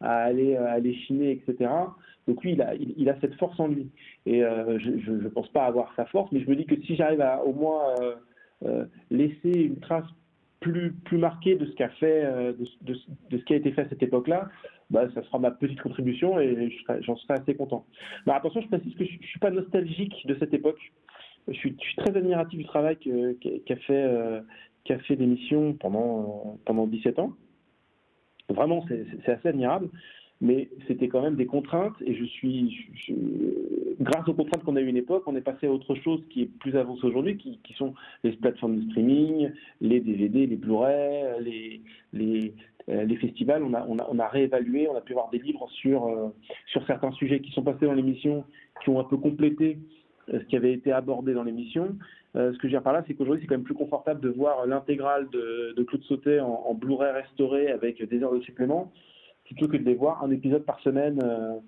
aller, 0.00 0.56
aller 0.56 0.94
chiner, 0.94 1.30
etc. 1.30 1.70
Donc 2.26 2.42
lui, 2.42 2.58
il 2.96 3.08
a, 3.08 3.20
cette 3.20 3.34
force 3.34 3.58
en 3.60 3.68
lui. 3.68 3.90
Et 4.26 4.44
euh, 4.44 4.78
je 4.78 5.12
ne 5.12 5.28
pense 5.28 5.48
pas 5.48 5.64
avoir 5.64 5.92
sa 5.96 6.04
force, 6.06 6.30
mais 6.32 6.40
je 6.40 6.50
me 6.50 6.56
dis 6.56 6.66
que 6.66 6.76
si 6.82 6.96
j'arrive 6.96 7.20
à 7.20 7.42
au 7.44 7.52
moins 7.52 7.94
euh, 8.00 8.14
euh, 8.64 8.84
laisser 9.10 9.52
une 9.52 9.78
trace 9.80 10.06
plus, 10.64 10.92
plus 11.04 11.18
marquée 11.18 11.56
de 11.56 11.66
ce 11.66 11.72
qu'a 11.72 11.90
fait, 11.90 12.24
euh, 12.24 12.54
de, 12.80 12.94
ce 12.94 13.44
qui 13.44 13.52
a 13.52 13.56
été 13.56 13.70
fait 13.72 13.82
à 13.82 13.88
cette 13.90 14.02
époque-là, 14.02 14.48
bah, 14.88 15.06
ça 15.14 15.22
sera 15.24 15.38
ma 15.38 15.50
petite 15.50 15.80
contribution 15.80 16.40
et 16.40 16.74
j'en 17.00 17.16
serai 17.16 17.34
assez 17.34 17.54
content. 17.54 17.84
Mais 18.26 18.32
attention, 18.32 18.62
je 18.62 18.68
précise 18.68 18.94
que 18.94 19.04
je 19.04 19.18
ne 19.18 19.22
suis 19.22 19.38
pas 19.38 19.50
nostalgique 19.50 20.26
de 20.26 20.34
cette 20.38 20.54
époque. 20.54 20.80
Je 21.48 21.52
suis, 21.52 21.76
je 21.78 21.84
suis 21.84 21.96
très 21.96 22.16
admiratif 22.16 22.58
du 22.58 22.64
travail 22.64 22.96
qu'a 22.96 23.76
fait, 23.76 23.92
euh, 23.92 24.40
qu'a 24.84 24.98
fait 25.00 25.16
l'émission 25.16 25.74
pendant, 25.74 26.58
pendant 26.64 26.86
17 26.86 27.18
ans. 27.18 27.34
Vraiment, 28.48 28.84
c'est 28.88 29.28
assez 29.30 29.48
admirable. 29.48 29.90
Mais 30.44 30.68
c'était 30.86 31.08
quand 31.08 31.22
même 31.22 31.36
des 31.36 31.46
contraintes 31.46 31.94
et 32.04 32.14
je 32.14 32.24
suis, 32.26 32.86
grâce 33.98 34.28
aux 34.28 34.34
contraintes 34.34 34.62
qu'on 34.62 34.76
a 34.76 34.80
eu 34.82 34.86
une 34.86 34.98
époque, 34.98 35.22
on 35.26 35.34
est 35.36 35.40
passé 35.40 35.66
à 35.66 35.72
autre 35.72 35.94
chose 35.94 36.22
qui 36.28 36.42
est 36.42 36.50
plus 36.58 36.76
avancé 36.76 37.06
aujourd'hui, 37.06 37.38
qui, 37.38 37.72
sont 37.78 37.94
les 38.24 38.32
plateformes 38.32 38.76
de 38.76 38.90
streaming, 38.90 39.50
les 39.80 40.00
DVD, 40.00 40.46
les 40.46 40.56
Blu-ray, 40.56 41.40
les, 41.40 41.80
les, 42.12 42.54
euh, 42.90 43.04
les 43.04 43.16
festivals. 43.16 43.62
On 43.62 43.72
a, 43.72 43.86
on, 43.88 43.98
a, 43.98 44.06
on 44.10 44.18
a 44.18 44.28
réévalué, 44.28 44.86
on 44.86 44.94
a 44.94 45.00
pu 45.00 45.12
avoir 45.14 45.30
des 45.30 45.38
livres 45.38 45.66
sur, 45.70 46.08
euh, 46.08 46.28
sur 46.66 46.86
certains 46.86 47.12
sujets 47.12 47.40
qui 47.40 47.50
sont 47.52 47.62
passés 47.62 47.86
dans 47.86 47.94
l'émission, 47.94 48.44
qui 48.82 48.90
ont 48.90 49.00
un 49.00 49.04
peu 49.04 49.16
complété 49.16 49.78
euh, 50.28 50.40
ce 50.40 50.44
qui 50.44 50.56
avait 50.56 50.74
été 50.74 50.92
abordé 50.92 51.32
dans 51.32 51.44
l'émission. 51.44 51.96
Ce 52.34 52.50
que 52.50 52.62
je 52.62 52.62
veux 52.64 52.70
dire 52.70 52.82
par 52.82 52.92
là, 52.92 53.02
c'est 53.06 53.14
qu'aujourd'hui, 53.14 53.42
c'est 53.42 53.48
quand 53.48 53.54
même 53.54 53.64
plus 53.64 53.74
confortable 53.74 54.20
de 54.20 54.28
voir 54.28 54.66
l'intégrale 54.66 55.28
de, 55.30 55.72
de 55.74 55.82
Claude 55.84 56.02
Sautet 56.02 56.40
en 56.40 56.74
Blu-ray 56.74 57.12
restauré 57.12 57.68
avec 57.68 58.02
des 58.02 58.22
heures 58.24 58.34
de 58.34 58.40
supplément, 58.40 58.92
plutôt 59.44 59.68
que 59.68 59.76
de 59.76 59.84
les 59.84 59.94
voir 59.94 60.22
un 60.24 60.30
épisode 60.30 60.64
par 60.64 60.80
semaine 60.80 61.20
euh, 61.22 61.58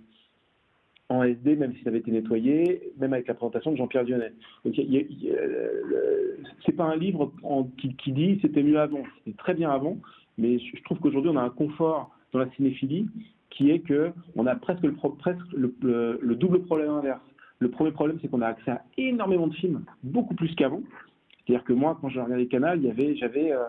en 1.08 1.22
SD, 1.22 1.56
même 1.56 1.74
si 1.74 1.82
ça 1.82 1.90
avait 1.90 1.98
été 1.98 2.10
nettoyé, 2.10 2.92
même 2.98 3.12
avec 3.12 3.28
la 3.28 3.34
présentation 3.34 3.70
de 3.72 3.76
Jean-Pierre 3.76 4.04
Dionnet. 4.04 4.32
Donc, 4.64 4.74
le- 4.76 6.38
c'est 6.64 6.72
pas 6.72 6.84
un 6.84 6.96
livre 6.96 7.32
qui, 7.78 7.94
qui 7.94 8.12
dit 8.12 8.38
c'était 8.42 8.62
mieux 8.62 8.80
avant, 8.80 9.02
c'était 9.18 9.36
très 9.36 9.54
bien 9.54 9.70
avant, 9.70 9.98
mais 10.38 10.58
je 10.58 10.82
trouve 10.82 10.98
qu'aujourd'hui, 10.98 11.30
on 11.32 11.36
a 11.36 11.42
un 11.42 11.50
confort 11.50 12.10
dans 12.32 12.40
la 12.40 12.50
cinéphilie 12.52 13.06
qui 13.50 13.70
est 13.70 13.80
que 13.80 14.12
on 14.34 14.46
a 14.46 14.54
presque 14.54 14.82
le, 14.82 16.34
double 16.34 16.62
problème 16.64 16.90
inverse. 16.90 17.20
Le 17.58 17.70
premier 17.70 17.90
problème, 17.90 18.18
c'est 18.20 18.28
qu'on 18.28 18.42
a 18.42 18.48
accès 18.48 18.70
à 18.72 18.82
énormément 18.98 19.46
de 19.46 19.54
films, 19.54 19.84
beaucoup 20.02 20.34
plus 20.34 20.54
qu'avant. 20.56 20.82
C'est-à-dire 21.46 21.64
que 21.64 21.72
moi, 21.72 21.96
quand 22.00 22.08
je 22.08 22.20
regardais 22.20 22.46
Canal, 22.46 22.84
il 22.84 23.16
j'avais, 23.16 23.52
euh, 23.52 23.58
euh, 23.60 23.68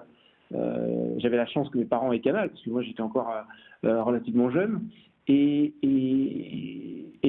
j'avais 0.51 1.37
la 1.37 1.45
chance 1.45 1.69
que 1.69 1.77
mes 1.77 1.85
parents 1.85 2.11
aient 2.11 2.19
Canal, 2.19 2.49
parce 2.49 2.61
que 2.61 2.69
moi, 2.69 2.81
j'étais 2.81 3.01
encore 3.01 3.29
euh, 3.29 3.41
euh, 3.87 4.03
relativement 4.03 4.49
jeune. 4.49 4.89
Et, 5.27 5.73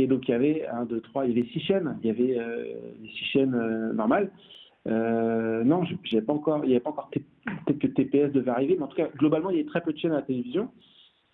donc, 0.08 0.28
il 0.28 0.30
y 0.30 0.34
avait 0.34 0.66
un, 0.68 0.84
deux, 0.84 1.00
trois, 1.00 1.26
il 1.26 1.36
y 1.36 1.38
avait 1.38 1.48
six 1.50 1.60
chaînes. 1.60 1.98
Il 2.02 2.06
y 2.06 2.10
avait 2.10 2.38
euh, 2.38 2.64
six 3.04 3.24
chaînes 3.26 3.54
euh, 3.54 3.92
normales. 3.92 4.30
Euh, 4.86 5.64
non, 5.64 5.82
il 5.84 5.98
n'y 6.10 6.16
avait 6.16 6.26
pas 6.26 6.32
encore, 6.32 6.62
peut-être 7.10 7.78
que 7.78 7.86
TPS 7.88 8.32
devait 8.32 8.50
arriver, 8.50 8.76
mais 8.78 8.84
en 8.84 8.88
tout 8.88 8.96
cas, 8.96 9.08
globalement, 9.16 9.50
il 9.50 9.56
y 9.56 9.60
avait 9.60 9.68
très 9.68 9.82
peu 9.82 9.92
de 9.92 9.98
chaînes 9.98 10.12
à 10.12 10.16
la 10.16 10.22
télévision. 10.22 10.70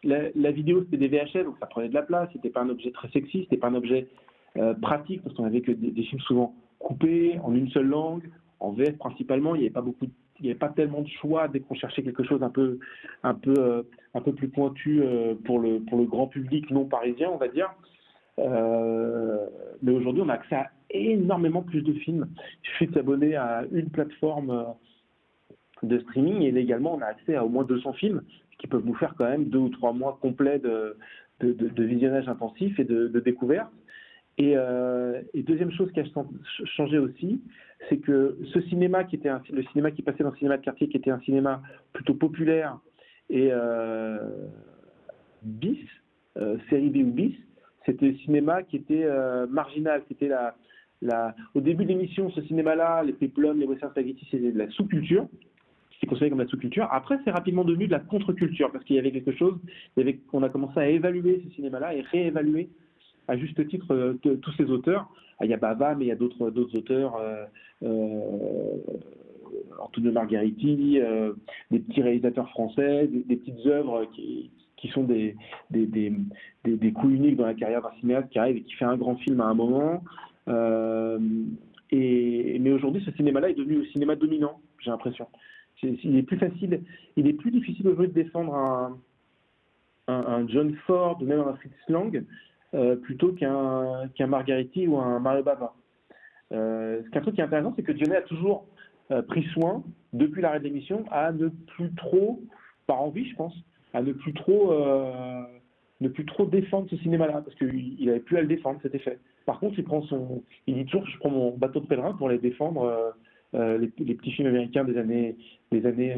La, 0.02 0.50
vidéo, 0.50 0.82
c'était 0.84 1.08
des 1.08 1.08
VHS, 1.08 1.44
donc 1.44 1.56
ça 1.60 1.66
prenait 1.66 1.88
de 1.88 1.94
la 1.94 2.02
place. 2.02 2.28
C'était 2.32 2.50
pas 2.50 2.62
un 2.62 2.68
objet 2.68 2.90
très 2.90 3.08
sexy, 3.10 3.42
c'était 3.42 3.56
pas 3.56 3.68
un 3.68 3.74
objet 3.74 4.08
euh, 4.56 4.74
pratique, 4.74 5.22
parce 5.22 5.34
qu'on 5.34 5.44
avait 5.44 5.62
que 5.62 5.72
des, 5.72 5.90
des 5.90 6.02
films 6.02 6.20
souvent 6.22 6.54
coupés 6.78 7.38
en 7.42 7.54
une 7.54 7.70
seule 7.70 7.86
langue, 7.86 8.28
en 8.60 8.72
VF 8.72 8.98
principalement. 8.98 9.54
Il 9.54 9.60
n'y 9.60 9.66
avait 9.66 9.72
pas 9.72 9.80
beaucoup, 9.80 10.06
de- 10.06 10.12
il 10.44 10.48
n'y 10.48 10.50
avait 10.50 10.58
pas 10.58 10.68
tellement 10.68 11.00
de 11.00 11.08
choix 11.08 11.48
dès 11.48 11.60
qu'on 11.60 11.74
cherchait 11.74 12.02
quelque 12.02 12.22
chose 12.22 12.42
un 12.42 12.50
peu, 12.50 12.78
un 13.22 13.32
peu, 13.32 13.54
euh, 13.56 13.82
un 14.12 14.20
peu 14.20 14.34
plus 14.34 14.48
pointu 14.48 15.00
euh, 15.00 15.34
pour 15.42 15.58
le 15.58 15.80
pour 15.80 15.96
le 15.96 16.04
grand 16.04 16.26
public 16.26 16.70
non 16.70 16.84
parisien, 16.84 17.30
on 17.32 17.38
va 17.38 17.48
dire. 17.48 17.70
Euh, 18.38 19.46
mais 19.82 19.92
aujourd'hui, 19.92 20.22
on 20.22 20.28
a 20.28 20.34
accès 20.34 20.56
à 20.56 20.70
énormément 20.90 21.62
plus 21.62 21.80
de 21.80 21.94
films. 21.94 22.28
Il 22.62 22.68
suffit 22.68 22.86
de 22.88 22.92
s'abonner 22.92 23.36
à 23.36 23.64
une 23.72 23.88
plateforme 23.88 24.66
de 25.82 25.98
streaming 26.00 26.42
et 26.42 26.50
légalement, 26.50 26.94
on 26.94 27.00
a 27.00 27.06
accès 27.06 27.36
à 27.36 27.44
au 27.44 27.48
moins 27.48 27.64
200 27.64 27.94
films 27.94 28.22
qui 28.58 28.66
peuvent 28.66 28.84
nous 28.84 28.94
faire 28.96 29.14
quand 29.16 29.24
même 29.28 29.46
deux 29.46 29.58
ou 29.58 29.70
trois 29.70 29.94
mois 29.94 30.18
complets 30.20 30.58
de, 30.58 30.98
de, 31.40 31.84
visionnage 31.84 32.28
intensif 32.28 32.78
et 32.78 32.84
de 32.84 33.20
découverte. 33.20 33.72
Et, 34.38 34.54
euh, 34.56 35.22
et, 35.32 35.42
deuxième 35.42 35.70
chose 35.70 35.92
qui 35.92 36.00
a 36.00 36.04
changé 36.76 36.98
aussi, 36.98 37.40
c'est 37.88 37.98
que 37.98 38.36
ce 38.52 38.60
cinéma 38.62 39.04
qui 39.04 39.16
était 39.16 39.30
le 39.52 39.62
cinéma 39.64 39.92
qui 39.92 40.02
passait 40.02 40.24
dans 40.24 40.30
le 40.30 40.36
cinéma 40.36 40.56
de 40.56 40.62
quartier, 40.62 40.88
qui 40.88 40.96
était 40.96 41.10
un 41.10 41.20
cinéma 41.20 41.62
plutôt 41.92 42.14
populaire 42.14 42.78
et 43.30 43.50
euh, 43.52 44.18
bis, 45.42 45.78
euh, 46.36 46.56
série 46.68 46.90
B 46.90 46.96
ou 47.06 47.12
bis, 47.12 47.36
c'était 47.86 48.08
le 48.08 48.16
cinéma 48.18 48.62
qui 48.64 48.76
était 48.76 49.06
marginal. 49.50 50.02
C'était 50.08 50.28
la, 50.28 51.34
au 51.54 51.60
début 51.60 51.84
de 51.84 51.90
l'émission, 51.90 52.30
ce 52.30 52.40
cinéma-là, 52.42 53.02
les 53.04 53.12
peplums, 53.12 53.60
les 53.60 53.66
western 53.66 53.92
spaghetti, 53.92 54.26
c'était 54.30 54.52
de 54.52 54.58
la 54.58 54.70
sous-culture. 54.70 55.28
C'était 55.92 56.06
considéré 56.06 56.30
comme 56.30 56.40
la 56.40 56.46
sous-culture. 56.46 56.88
Après, 56.90 57.18
c'est 57.24 57.30
rapidement 57.30 57.62
devenu 57.62 57.86
de 57.86 57.92
la 57.92 58.00
contre-culture 58.00 58.72
parce 58.72 58.84
qu'il 58.84 58.96
y 58.96 58.98
avait 58.98 59.12
quelque 59.12 59.32
chose. 59.32 59.54
Il 59.96 60.18
on 60.32 60.42
a 60.42 60.48
commencé 60.48 60.80
à 60.80 60.88
évaluer 60.88 61.42
ce 61.46 61.54
cinéma-là 61.54 61.94
et 61.94 62.00
réévaluer 62.00 62.70
à 63.28 63.36
juste 63.36 63.66
titre 63.68 63.94
euh, 63.94 64.14
tous 64.22 64.52
ces 64.56 64.70
auteurs. 64.70 65.08
Il 65.42 65.50
y 65.50 65.54
a 65.54 65.56
Bava, 65.56 65.94
mais 65.94 66.06
il 66.06 66.08
y 66.08 66.12
a 66.12 66.16
d'autres 66.16 66.76
auteurs. 66.76 67.16
Euh, 67.16 67.44
euh, 67.82 68.76
Antonio 69.80 70.12
Margheriti, 70.12 71.00
euh, 71.00 71.32
des 71.70 71.80
petits 71.80 72.02
réalisateurs 72.02 72.48
français, 72.50 73.08
des, 73.08 73.36
petites 73.36 73.66
œuvres 73.66 74.06
qui, 74.14 74.50
sont 74.92 75.04
des, 75.04 75.34
coups 76.94 77.14
uniques 77.14 77.36
dans 77.36 77.46
la 77.46 77.54
carrière 77.54 77.82
d'un 77.82 77.92
cinéaste 78.00 78.28
qui 78.30 78.38
arrive 78.38 78.56
et 78.56 78.62
qui 78.62 78.74
fait 78.74 78.84
un 78.84 78.96
grand 78.96 79.16
film 79.16 79.40
à 79.40 79.46
un 79.46 79.54
moment. 79.54 80.04
Et, 81.90 82.58
mais 82.58 82.72
aujourd'hui, 82.72 83.02
ce 83.04 83.12
cinéma-là 83.12 83.50
est 83.50 83.54
devenu 83.54 83.76
le 83.76 83.86
cinéma 83.86 84.16
dominant, 84.16 84.60
j'ai 84.80 84.90
l'impression. 84.90 85.26
Il 85.82 86.16
est 86.16 86.22
plus 86.22 86.38
facile, 86.38 86.82
il 87.16 87.26
est 87.26 87.32
plus 87.34 87.50
difficile 87.50 87.86
aujourd'hui 87.88 88.08
de 88.08 88.22
défendre 88.22 88.54
un, 88.54 88.98
un, 90.08 90.48
John 90.48 90.74
Ford 90.86 91.20
même 91.22 91.40
un 91.40 91.54
Fritz 91.54 91.72
Lang 91.88 92.24
plutôt 93.02 93.32
qu'un 93.32 94.08
qu'un 94.14 94.26
Margheriti 94.26 94.86
ou 94.88 94.98
un 94.98 95.20
Mario 95.20 95.42
Bava. 95.42 95.74
Euh, 96.52 97.02
un 97.12 97.20
truc 97.20 97.34
qui 97.34 97.40
est 97.40 97.44
intéressant, 97.44 97.72
c'est 97.76 97.82
que 97.82 97.92
Dionnet 97.92 98.16
a 98.16 98.22
toujours 98.22 98.66
euh, 99.10 99.22
pris 99.22 99.44
soin, 99.52 99.82
depuis 100.12 100.42
l'arrêt 100.42 100.60
de 100.60 100.64
l'émission, 100.64 101.04
à 101.10 101.32
ne 101.32 101.48
plus 101.48 101.92
trop, 101.94 102.42
par 102.86 103.00
envie, 103.00 103.28
je 103.28 103.36
pense, 103.36 103.54
à 103.92 104.02
ne 104.02 104.12
plus 104.12 104.34
trop, 104.34 104.72
euh, 104.72 105.42
ne 106.00 106.08
plus 106.08 106.24
trop 106.24 106.46
défendre 106.46 106.88
ce 106.90 106.96
cinéma-là, 106.96 107.42
parce 107.42 107.56
qu'il 107.56 108.06
n'avait 108.06 108.20
plus 108.20 108.36
à 108.36 108.42
le 108.42 108.46
défendre, 108.46 108.78
c'était 108.82 108.98
fait. 108.98 109.18
Par 109.46 109.58
contre, 109.58 109.78
il 109.78 109.84
prend 109.84 110.02
son, 110.02 110.42
il 110.66 110.74
dit 110.74 110.84
toujours, 110.86 111.06
je 111.06 111.18
prends 111.18 111.30
mon 111.30 111.56
bateau 111.56 111.80
de 111.80 111.86
pèlerin 111.86 112.14
pour 112.14 112.28
les 112.28 112.38
défendre 112.38 112.82
euh, 112.84 113.10
euh 113.54 113.78
les, 113.78 113.92
les, 113.98 114.14
petits 114.14 114.32
films 114.32 114.48
américains 114.48 114.84
des 114.84 114.96
années, 114.96 115.36
des 115.70 115.86
années 115.86 116.16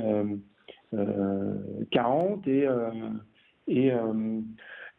40 1.91 2.47
et 2.49 2.67
et 3.69 3.91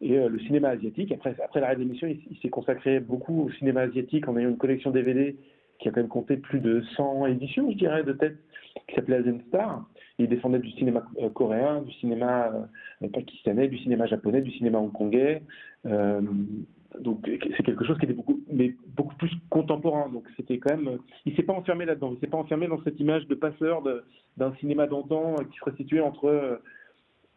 et 0.00 0.16
le 0.16 0.38
cinéma 0.40 0.68
asiatique. 0.70 1.12
Après, 1.12 1.34
après 1.42 1.60
l'arrêt 1.60 1.74
de 1.74 1.80
l'émission, 1.80 2.06
il, 2.06 2.38
s'est 2.38 2.50
consacré 2.50 3.00
beaucoup 3.00 3.44
au 3.44 3.50
cinéma 3.52 3.82
asiatique 3.82 4.28
en 4.28 4.36
ayant 4.36 4.50
une 4.50 4.56
collection 4.56 4.90
DVD 4.90 5.36
qui 5.78 5.88
a 5.88 5.92
quand 5.92 6.00
même 6.00 6.08
compté 6.08 6.36
plus 6.36 6.60
de 6.60 6.82
100 6.96 7.26
éditions, 7.26 7.70
je 7.70 7.76
dirais, 7.76 8.02
de 8.02 8.12
tête, 8.12 8.36
qui 8.88 8.94
s'appelait 8.94 9.16
Asian 9.16 9.38
Star. 9.48 9.86
Il 10.18 10.28
défendait 10.28 10.58
du 10.58 10.70
cinéma 10.72 11.04
euh, 11.22 11.28
coréen, 11.30 11.82
du 11.82 11.92
cinéma 11.94 12.52
euh, 13.02 13.08
pakistanais, 13.08 13.68
du 13.68 13.78
cinéma 13.78 14.06
japonais, 14.06 14.40
du 14.40 14.50
cinéma 14.52 14.78
hongkongais. 14.78 15.42
Euh, 15.86 16.20
donc 17.00 17.30
c'est 17.56 17.62
quelque 17.62 17.84
chose 17.84 17.98
qui 17.98 18.06
était 18.06 18.14
beaucoup, 18.14 18.40
mais 18.50 18.74
beaucoup 18.96 19.14
plus 19.16 19.30
contemporain. 19.50 20.08
Donc 20.08 20.24
c'était 20.36 20.58
quand 20.58 20.76
même, 20.76 20.98
il 21.26 21.36
s'est 21.36 21.42
pas 21.42 21.52
enfermé 21.52 21.84
là-dedans. 21.84 22.12
Il 22.14 22.20
s'est 22.20 22.26
pas 22.26 22.38
enfermé 22.38 22.66
dans 22.66 22.82
cette 22.82 22.98
image 22.98 23.26
de 23.28 23.34
passeur 23.34 23.82
d'un 24.36 24.54
cinéma 24.56 24.86
d'antan 24.86 25.36
qui 25.50 25.58
serait 25.58 25.76
situé 25.76 26.00
entre 26.00 26.60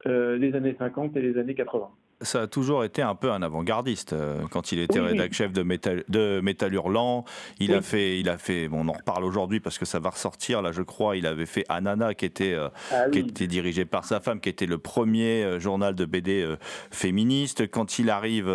euh, 0.07 0.37
les 0.37 0.55
années 0.55 0.75
50 0.79 1.15
et 1.17 1.21
les 1.21 1.37
années 1.37 1.53
80 1.53 1.89
ça 2.21 2.41
a 2.41 2.47
toujours 2.47 2.83
été 2.83 3.01
un 3.01 3.15
peu 3.15 3.31
un 3.31 3.41
avant-gardiste. 3.41 4.13
Euh, 4.13 4.41
quand 4.49 4.71
il 4.71 4.79
était 4.79 4.99
oui, 4.99 5.07
rédac 5.07 5.33
chef 5.33 5.51
de 5.51 5.63
Métal, 5.63 6.03
de 6.09 6.39
Métal 6.41 6.73
Hurlant, 6.73 7.25
il 7.59 7.71
oui. 7.71 7.77
a 7.77 7.81
fait, 7.81 8.19
il 8.19 8.29
a 8.29 8.37
fait, 8.37 8.67
bon, 8.67 8.85
on 8.85 8.87
en 8.89 8.93
reparle 8.93 9.23
aujourd'hui 9.23 9.59
parce 9.59 9.77
que 9.77 9.85
ça 9.85 9.99
va 9.99 10.09
ressortir. 10.09 10.61
Là, 10.61 10.71
je 10.71 10.81
crois, 10.81 11.17
il 11.17 11.25
avait 11.25 11.45
fait 11.45 11.65
Anana, 11.69 12.13
qui 12.13 12.25
était, 12.25 12.53
euh, 12.53 12.69
ah, 12.91 13.09
qui 13.11 13.19
était 13.19 13.47
dirigé 13.47 13.85
par 13.85 14.05
sa 14.05 14.19
femme, 14.19 14.39
qui 14.39 14.49
était 14.49 14.65
le 14.65 14.77
premier 14.77 15.43
euh, 15.43 15.59
journal 15.59 15.95
de 15.95 16.05
BD 16.05 16.41
euh, 16.41 16.57
féministe. 16.91 17.69
Quand 17.69 17.99
il 17.99 18.09
arrive, 18.09 18.51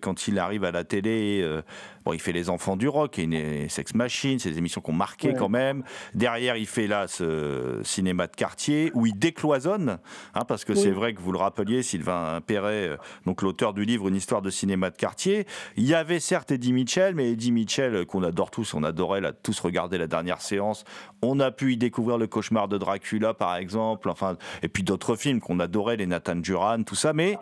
quand 0.00 0.28
il 0.28 0.38
arrive 0.38 0.64
à 0.64 0.70
la 0.70 0.84
télé, 0.84 1.44
bon, 2.04 2.12
il 2.12 2.20
fait 2.20 2.32
Les 2.32 2.50
Enfants 2.50 2.76
du 2.76 2.88
Rock 2.88 3.18
et 3.18 3.22
une 3.22 3.68
Sex 3.68 3.94
Machine, 3.94 4.38
ces 4.38 4.58
émissions 4.58 4.80
qui 4.80 4.90
ont 4.90 4.94
marqué 4.94 5.28
ouais. 5.28 5.34
quand 5.34 5.48
même. 5.48 5.82
Derrière, 6.14 6.56
il 6.56 6.66
fait 6.66 6.86
là 6.86 7.08
ce 7.08 7.80
cinéma 7.82 8.26
de 8.26 8.36
quartier 8.36 8.90
où 8.94 9.06
il 9.06 9.18
décloisonne, 9.18 9.98
hein, 10.34 10.44
parce 10.46 10.64
que 10.64 10.74
c'est 10.74 10.90
vrai 10.90 11.14
que 11.14 11.20
vous 11.20 11.32
le 11.32 11.38
rappeliez, 11.38 11.82
Sylvain 11.82 12.40
Perret 12.44 12.92
donc 13.26 13.42
l'auteur 13.42 13.72
du 13.72 13.84
livre 13.84 14.08
Une 14.08 14.16
histoire 14.16 14.42
de 14.42 14.50
cinéma 14.50 14.90
de 14.90 14.96
quartier. 14.96 15.46
Il 15.76 15.84
y 15.84 15.94
avait 15.94 16.20
certes 16.20 16.50
Eddie 16.50 16.72
Mitchell, 16.72 17.14
mais 17.14 17.32
Eddie 17.32 17.52
Mitchell, 17.52 17.94
euh, 17.94 18.04
qu'on 18.04 18.22
adore 18.22 18.50
tous, 18.50 18.74
on 18.74 18.82
adorait 18.82 19.20
là, 19.20 19.32
tous 19.32 19.58
regarder 19.60 19.98
la 19.98 20.06
dernière 20.06 20.40
séance. 20.40 20.84
On 21.22 21.40
a 21.40 21.50
pu 21.50 21.72
y 21.72 21.76
découvrir 21.76 22.18
le 22.18 22.26
cauchemar 22.26 22.68
de 22.68 22.78
Dracula, 22.78 23.34
par 23.34 23.56
exemple, 23.56 24.10
enfin, 24.10 24.36
et 24.62 24.68
puis 24.68 24.82
d'autres 24.82 25.16
films 25.16 25.40
qu'on 25.40 25.60
adorait, 25.60 25.96
les 25.96 26.06
Nathan 26.06 26.36
Duran, 26.36 26.82
tout 26.82 26.94
ça, 26.94 27.12
mais 27.12 27.38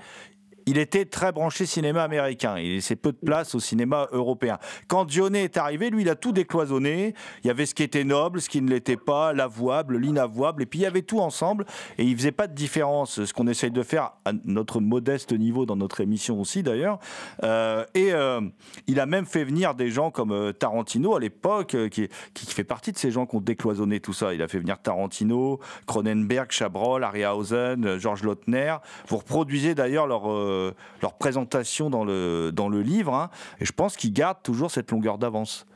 il 0.67 0.79
était 0.79 1.05
très 1.05 1.33
branché 1.33 1.67
cinéma 1.67 2.03
américain. 2.03 2.59
Il 2.59 2.75
laissait 2.75 2.97
peu 2.97 3.13
de 3.13 3.19
place 3.25 3.55
au 3.55 3.61
cinéma 3.61 4.09
européen. 4.13 4.59
Quand 4.89 5.05
Dionnet 5.05 5.45
est 5.45 5.57
arrivé, 5.57 5.91
lui, 5.91 6.03
il 6.03 6.09
a 6.09 6.15
tout 6.15 6.33
décloisonné. 6.33 7.15
Il 7.45 7.47
y 7.47 7.51
avait 7.51 7.67
ce 7.67 7.75
qui 7.75 7.83
était 7.83 8.05
noble, 8.05 8.41
ce 8.41 8.49
qui 8.49 8.61
ne 8.63 8.71
l'était 8.71 8.97
pas, 8.97 9.33
l'avouable, 9.33 9.97
l'inavouable, 9.99 10.63
et 10.63 10.67
puis 10.67 10.81
il 10.81 10.83
y 10.83 10.87
avait 10.87 11.03
tout 11.03 11.21
ensemble. 11.21 11.67
Et 11.99 12.05
il 12.05 12.17
faisait 12.17 12.33
pas 12.33 12.47
de 12.47 12.55
différence. 12.55 13.25
Ce 13.25 13.33
qu'on 13.33 13.47
essaye 13.47 13.71
de 13.71 13.83
faire 13.83 14.13
à 14.25 14.33
notre 14.45 14.81
modeste 14.81 15.33
niveau 15.33 15.67
dans 15.67 15.77
notre 15.77 16.01
émission 16.01 16.41
aussi, 16.41 16.63
d'ailleurs. 16.63 16.99
Euh, 17.45 17.85
et 17.95 18.13
euh, 18.13 18.41
il 18.87 19.01
a 19.01 19.07
même 19.07 19.27
fait 19.27 19.45
venir 19.45 19.75
des 19.75 19.91
gens 19.91 20.11
comme 20.11 20.33
euh, 20.33 20.53
Tarantino 20.53 21.15
à 21.15 21.21
l'époque, 21.21 21.77
qui, 21.91 22.09
qui, 22.35 22.47
fait 22.47 22.65
partie 22.65 22.93
de 22.93 22.99
ces 22.99 23.11
gens 23.11 23.27
qui 23.27 23.37
ont 23.37 23.41
décloisonné 23.41 24.01
tout 24.01 24.13
ça. 24.13 24.35
Il 24.35 24.43
a 24.43 24.49
fait 24.49 24.59
venir 24.59 24.81
Tarantino, 24.81 25.61
Cronenberg, 25.87 26.51
Chabrol, 26.51 27.05
Harryhausen, 27.05 27.99
Georges 27.99 28.23
Lautner. 28.23 28.77
Vous 29.09 29.19
reproduisez 29.19 29.75
d'ailleurs 29.75 30.07
leur 30.07 30.23
euh, 30.51 30.71
leur 31.03 31.15
présentation 31.15 31.91
dans 31.91 32.05
le, 32.05 32.51
dans 32.53 32.69
le 32.69 32.83
livre. 32.83 33.15
Hein, 33.15 33.31
et 33.61 33.65
je 33.65 33.73
pense 33.73 33.97
qu'ils 33.97 34.13
gardent 34.13 34.43
toujours 34.43 34.71
cette 34.71 34.91
longueur 34.91 35.19
d'avance. 35.19 35.67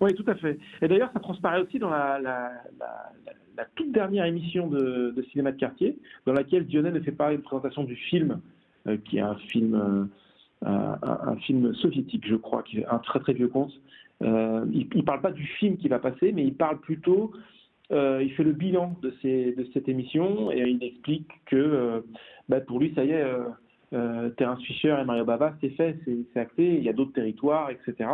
Oui, 0.00 0.14
tout 0.14 0.24
à 0.26 0.34
fait. 0.34 0.58
Et 0.80 0.88
d'ailleurs, 0.88 1.10
ça 1.12 1.20
transparaît 1.20 1.60
aussi 1.60 1.78
dans 1.78 1.90
la, 1.90 2.50
toute 3.76 3.92
dernière 3.92 4.24
émission 4.24 4.66
de, 4.66 5.14
Cinéma 5.30 5.52
de 5.52 5.58
quartier, 5.58 5.98
dans 6.26 6.32
laquelle 6.32 6.66
Dionnet 6.66 6.90
ne 6.90 7.00
fait 7.00 7.12
pas 7.12 7.32
une 7.32 7.42
présentation 7.42 7.84
du 7.84 7.96
film, 7.96 8.40
euh, 8.88 8.96
qui 9.04 9.18
est 9.18 9.20
un 9.20 9.36
film, 9.36 10.08
euh, 10.64 10.96
un, 11.02 11.36
film 11.36 11.74
soviétique, 11.74 12.26
je 12.26 12.34
crois, 12.34 12.62
qui 12.62 12.80
est 12.80 12.86
un 12.86 12.98
très 12.98 13.20
très 13.20 13.32
vieux 13.32 13.48
conte. 13.48 13.72
Il 14.20 14.88
ne 14.94 15.02
parle 15.02 15.20
pas 15.20 15.32
du 15.32 15.44
film 15.44 15.76
qui 15.76 15.88
va 15.88 15.98
passer, 15.98 16.32
mais 16.32 16.44
il 16.44 16.54
parle 16.54 16.80
plutôt 16.80 17.32
il 17.90 18.32
fait 18.36 18.44
le 18.44 18.52
bilan 18.52 18.96
de, 19.02 19.14
ces, 19.20 19.52
de, 19.52 19.66
cette 19.74 19.86
émission 19.86 20.50
et 20.50 20.62
il 20.62 20.82
explique 20.82 21.28
que 21.44 22.02
bah, 22.48 22.60
pour 22.60 22.80
lui, 22.80 22.92
ça 22.94 23.04
y 23.04 23.10
est, 23.10 23.24
euh, 23.92 24.30
Terence 24.30 24.62
Fisher 24.62 24.96
et 25.00 25.04
Mario 25.04 25.24
Bava, 25.24 25.54
c'est 25.60 25.70
fait, 25.70 25.98
c'est 26.04 26.40
acté, 26.40 26.76
il 26.76 26.82
y 26.82 26.88
a 26.88 26.92
d'autres 26.92 27.12
territoires, 27.12 27.70
etc. 27.70 28.08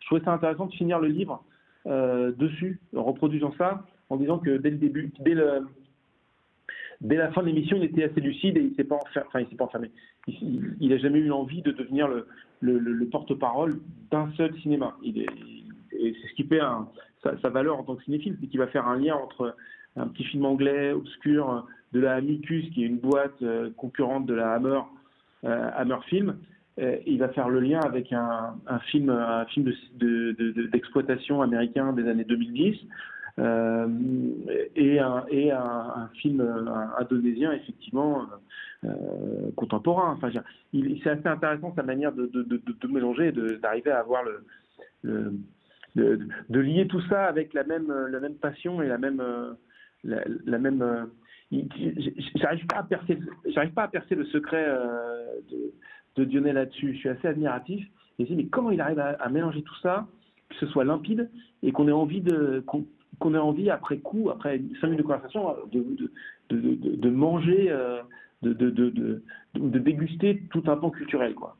Je 0.00 0.06
trouvais 0.06 0.24
ça 0.24 0.32
intéressant 0.32 0.66
de 0.66 0.74
finir 0.74 0.98
le 0.98 1.08
livre 1.08 1.44
euh, 1.86 2.32
dessus, 2.32 2.80
en 2.96 3.02
reproduisant 3.02 3.54
ça, 3.56 3.86
en 4.10 4.16
disant 4.16 4.38
que 4.38 4.56
dès 4.56 4.70
le 4.70 4.76
début, 4.76 5.12
dès, 5.20 5.34
la 5.34 7.30
fin 7.32 7.42
de 7.42 7.46
l'émission, 7.46 7.76
il 7.76 7.84
était 7.84 8.04
assez 8.04 8.20
lucide 8.20 8.56
et 8.56 8.60
il 8.60 8.66
il 8.68 8.74
s'est 8.76 8.84
pas 8.84 8.98
enfermé. 9.64 9.90
Il 10.28 10.88
n'a 10.88 10.98
jamais 10.98 11.18
eu 11.18 11.26
l'envie 11.26 11.62
de 11.62 11.72
devenir 11.72 12.08
le, 12.08 12.26
le, 12.60 12.78
le, 12.78 12.92
le 12.92 13.06
porte-parole 13.06 13.80
d'un 14.10 14.30
seul 14.36 14.54
cinéma. 14.60 14.96
Et 15.04 15.26
c'est 15.90 16.28
ce 16.28 16.34
qui 16.34 16.44
fait 16.44 16.60
sa, 17.22 17.38
sa, 17.40 17.48
valeur 17.48 17.78
en 17.78 17.84
tant 17.84 17.96
que 17.96 18.04
cinéphile, 18.04 18.36
c'est 18.40 18.46
qu'il 18.46 18.58
va 18.58 18.66
faire 18.68 18.86
un 18.86 18.96
lien 18.96 19.14
entre 19.16 19.56
un 19.96 20.06
petit 20.08 20.24
film 20.24 20.44
anglais 20.44 20.92
obscur 20.92 21.66
de 21.92 22.00
la 22.00 22.14
Amicus, 22.14 22.70
qui 22.70 22.84
est 22.84 22.86
une 22.86 22.98
boîte 22.98 23.42
euh, 23.42 23.70
concurrente 23.76 24.26
de 24.26 24.34
la 24.34 24.52
Hammer, 24.54 24.80
euh, 25.44 25.70
Hammer 25.76 25.98
Film. 26.06 26.36
Euh, 26.78 26.96
il 27.06 27.18
va 27.18 27.28
faire 27.28 27.48
le 27.48 27.60
lien 27.60 27.80
avec 27.80 28.12
un, 28.12 28.54
film, 28.86 29.10
un 29.10 29.44
film 29.46 29.70
d'exploitation 30.72 31.36
de, 31.36 31.40
de, 31.40 31.44
américain 31.44 31.92
des 31.92 32.08
années 32.08 32.24
2010 32.24 32.78
euh, 33.38 33.88
et, 34.74 34.98
un, 34.98 36.08
film 36.14 36.40
indonésien 36.98 37.52
effectivement 37.52 38.26
euh, 38.84 39.50
contemporain. 39.56 40.16
Enfin, 40.16 40.30
c'est 40.72 41.10
assez 41.10 41.28
intéressant 41.28 41.74
sa 41.76 41.82
manière 41.82 42.12
de, 42.12 42.26
de, 42.26 42.42
de 42.42 42.88
mélanger 42.88 43.32
d'arriver 43.60 43.90
à 43.90 43.98
avoir 43.98 44.22
le, 45.04 45.34
de, 45.94 46.58
lier 46.58 46.86
tout 46.86 47.02
ça 47.02 47.26
avec 47.26 47.52
la 47.52 47.64
même, 47.64 47.92
la 48.10 48.20
même 48.20 48.36
passion 48.36 48.80
et 48.80 48.88
la 48.88 48.96
même, 48.96 49.22
la 50.04 50.58
même 50.58 51.10
j'arrive 52.36 52.66
pas 52.66 52.78
à 52.78 52.82
percer, 52.82 53.18
pas 53.74 53.82
à 53.84 53.88
percer 53.88 54.14
le 54.14 54.24
secret 54.26 54.64
euh, 54.66 55.26
de, 56.16 56.24
de 56.24 56.38
là-dessus. 56.40 56.94
Je 56.94 56.98
suis 56.98 57.08
assez 57.08 57.28
admiratif 57.28 57.86
Et 58.18 58.24
dis, 58.24 58.34
mais 58.34 58.46
comment 58.46 58.70
il 58.70 58.80
arrive 58.80 58.98
à, 58.98 59.28
mélanger 59.28 59.62
tout 59.62 59.76
ça, 59.82 60.06
que 60.48 60.56
ce 60.56 60.66
soit 60.66 60.84
limpide 60.84 61.30
et 61.62 61.72
qu'on 61.72 61.88
ait 61.88 61.92
envie 61.92 62.20
de 62.20 62.64
qu'on 63.18 63.34
ait 63.34 63.38
envie 63.38 63.70
après 63.70 63.98
coup, 63.98 64.30
après 64.30 64.60
cinq 64.80 64.88
minutes 64.88 65.00
de 65.00 65.02
conversation, 65.02 65.54
de, 65.70 66.10
de, 66.50 67.10
manger, 67.10 67.66
euh, 67.70 68.02
de 68.42 69.78
déguster 69.78 70.42
tout 70.50 70.64
un 70.66 70.76
pan 70.76 70.90
culturel, 70.90 71.34
quoi. 71.34 71.56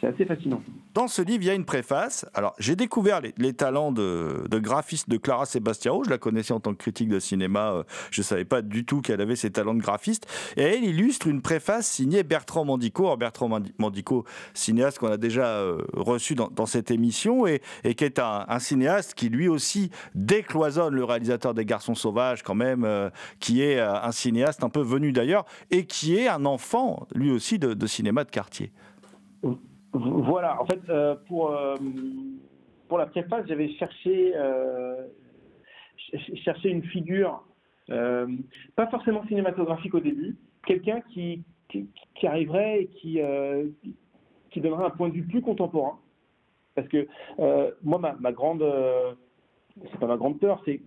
C'est 0.00 0.08
assez 0.08 0.26
fascinant. 0.26 0.62
Dans 0.92 1.08
ce 1.08 1.22
livre, 1.22 1.42
il 1.42 1.46
y 1.46 1.50
a 1.50 1.54
une 1.54 1.64
préface. 1.64 2.26
Alors, 2.34 2.54
j'ai 2.58 2.76
découvert 2.76 3.22
les, 3.22 3.32
les 3.38 3.54
talents 3.54 3.92
de, 3.92 4.44
de 4.50 4.58
graphiste 4.58 5.08
de 5.08 5.16
Clara 5.16 5.46
Sebastiao. 5.46 6.04
Je 6.04 6.10
la 6.10 6.18
connaissais 6.18 6.52
en 6.52 6.60
tant 6.60 6.72
que 6.72 6.78
critique 6.78 7.08
de 7.08 7.18
cinéma. 7.18 7.72
euh, 7.72 7.82
Je 8.10 8.20
ne 8.20 8.24
savais 8.24 8.44
pas 8.44 8.60
du 8.60 8.84
tout 8.84 9.00
qu'elle 9.00 9.22
avait 9.22 9.36
ses 9.36 9.50
talents 9.50 9.74
de 9.74 9.80
graphiste. 9.80 10.26
Et 10.58 10.62
elle 10.62 10.84
illustre 10.84 11.28
une 11.28 11.40
préface 11.40 11.86
signée 11.86 12.24
Bertrand 12.24 12.66
Mandico. 12.66 13.04
Alors, 13.04 13.16
Bertrand 13.16 13.48
Mandi- 13.48 13.72
Mandico, 13.78 14.24
cinéaste 14.52 14.98
qu'on 14.98 15.10
a 15.10 15.16
déjà 15.16 15.46
euh, 15.46 15.82
reçu 15.94 16.34
dans, 16.34 16.48
dans 16.48 16.66
cette 16.66 16.90
émission 16.90 17.46
et, 17.46 17.62
et 17.84 17.94
qui 17.94 18.04
est 18.04 18.18
un, 18.18 18.44
un 18.48 18.58
cinéaste 18.58 19.14
qui 19.14 19.30
lui 19.30 19.48
aussi 19.48 19.90
décloisonne 20.14 20.94
le 20.94 21.04
réalisateur 21.04 21.54
des 21.54 21.64
Garçons 21.64 21.94
Sauvages, 21.94 22.42
quand 22.42 22.54
même, 22.54 22.84
euh, 22.84 23.08
qui 23.40 23.62
est 23.62 23.80
un 23.80 24.12
cinéaste 24.12 24.62
un 24.62 24.68
peu 24.68 24.82
venu 24.82 25.12
d'ailleurs 25.12 25.46
et 25.70 25.86
qui 25.86 26.16
est 26.16 26.28
un 26.28 26.44
enfant, 26.44 27.06
lui 27.14 27.30
aussi, 27.30 27.58
de, 27.58 27.72
de 27.72 27.86
cinéma 27.86 28.24
de 28.24 28.30
quartier. 28.30 28.72
Voilà, 29.98 30.60
en 30.60 30.66
fait, 30.66 30.80
euh, 30.90 31.14
pour, 31.26 31.50
euh, 31.50 31.74
pour 32.88 32.98
la 32.98 33.06
préface, 33.06 33.46
j'avais 33.48 33.70
cherché, 33.74 34.32
euh, 34.36 35.06
une 36.64 36.82
figure, 36.84 37.42
euh, 37.90 38.26
pas 38.74 38.88
forcément 38.88 39.26
cinématographique 39.26 39.94
au 39.94 40.00
début, 40.00 40.36
quelqu'un 40.66 41.00
qui, 41.12 41.44
arriverait 42.22 42.82
et 42.82 42.86
qui, 42.88 43.20
qui 44.50 44.60
donnerait 44.60 44.84
un 44.84 44.90
point 44.90 45.08
de 45.08 45.14
vue 45.14 45.26
plus 45.26 45.42
contemporain. 45.42 45.98
Parce 46.74 46.88
que 46.88 47.06
moi, 47.82 47.98
ma, 47.98 48.14
ma 48.14 48.32
grande, 48.32 48.64
ma 50.00 50.16
grande 50.16 50.38
peur, 50.38 50.60
c'est, 50.64 50.80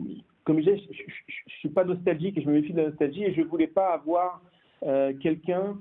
comme 0.43 0.59
je 0.59 0.69
disais, 0.71 0.83
je, 0.91 1.31
je 1.47 1.55
suis 1.55 1.69
pas 1.69 1.83
nostalgique 1.83 2.37
et 2.37 2.41
je 2.41 2.47
me 2.47 2.53
méfie 2.53 2.73
de 2.73 2.81
la 2.81 2.89
nostalgie 2.89 3.23
et 3.23 3.33
je 3.33 3.41
voulais 3.41 3.67
pas 3.67 3.93
avoir 3.93 4.41
quelqu'un 5.21 5.77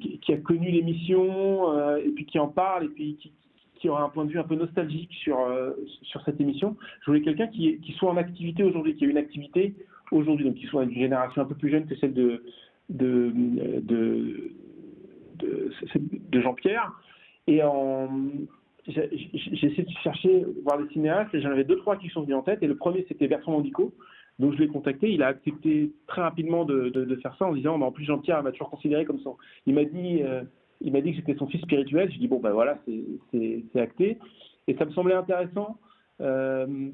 qui, 0.00 0.18
qui 0.18 0.32
a 0.32 0.36
connu 0.38 0.70
l'émission 0.70 1.72
euh, 1.72 1.96
et 1.96 2.10
puis 2.10 2.24
qui 2.26 2.38
en 2.38 2.48
parle 2.48 2.84
et 2.86 2.88
puis 2.88 3.32
qui, 3.76 3.88
aura 3.88 4.02
un 4.02 4.08
point 4.08 4.24
de 4.24 4.30
vue 4.30 4.38
un 4.38 4.44
peu 4.44 4.54
nostalgique 4.54 5.12
sur, 5.12 5.38
euh, 5.40 5.72
sur 6.00 6.22
cette 6.24 6.40
émission. 6.40 6.74
Je 7.02 7.10
voulais 7.10 7.20
quelqu'un 7.20 7.48
qui, 7.48 7.78
soit 7.98 8.10
en 8.10 8.16
activité 8.16 8.62
aujourd'hui, 8.62 8.96
qui 8.96 9.04
ait 9.04 9.08
une 9.08 9.18
activité 9.18 9.74
aujourd'hui, 10.10 10.46
donc 10.46 10.54
qui 10.54 10.64
soit 10.66 10.86
d'une 10.86 10.98
génération 10.98 11.42
un 11.42 11.44
peu 11.44 11.54
plus 11.54 11.68
jeune 11.68 11.84
que 11.84 11.94
celle 11.96 12.14
de, 12.14 12.42
de, 12.88 13.30
de, 15.36 16.40
Jean-Pierre. 16.40 16.92
Et 17.46 17.60
j'ai 18.86 19.66
essayé 19.66 19.82
de 19.82 19.90
chercher, 20.02 20.46
voir 20.62 20.78
des 20.78 20.88
cinéastes, 20.88 21.34
et 21.34 21.42
j'en 21.42 21.50
avais 21.50 21.64
deux, 21.64 21.76
trois 21.76 21.98
qui 21.98 22.08
sont 22.08 22.22
venus 22.22 22.36
en 22.36 22.42
tête. 22.42 22.62
Et 22.62 22.66
le 22.66 22.76
premier, 22.76 23.04
c'était 23.06 23.28
Bertrand 23.28 23.52
Mandico. 23.52 23.92
Donc 24.38 24.54
je 24.54 24.58
l'ai 24.58 24.68
contacté, 24.68 25.12
il 25.12 25.22
a 25.22 25.28
accepté 25.28 25.92
très 26.06 26.22
rapidement 26.22 26.64
de, 26.64 27.18
faire 27.22 27.36
ça 27.38 27.46
en 27.46 27.52
disant, 27.52 27.78
bah, 27.78 27.86
en 27.86 27.92
plus 27.92 28.04
Jean-Pierre 28.04 28.42
m'a 28.42 28.50
toujours 28.50 28.70
considéré 28.70 29.04
comme 29.04 29.20
son. 29.20 29.36
Il 29.66 29.74
m'a 29.74 29.84
dit, 29.84 30.22
euh, 30.22 30.42
il 30.80 30.92
m'a 30.92 31.00
dit 31.00 31.12
que 31.12 31.18
j'étais 31.18 31.36
son 31.36 31.46
fils 31.46 31.62
spirituel. 31.62 32.10
Je 32.12 32.18
dis 32.18 32.28
bon 32.28 32.40
ben 32.40 32.50
voilà, 32.50 32.78
c'est- 33.32 33.80
acté. 33.80 34.18
Et 34.66 34.74
ça 34.74 34.84
me 34.86 34.92
semblait 34.92 35.14
intéressant. 35.14 35.78
Euh, 36.20 36.90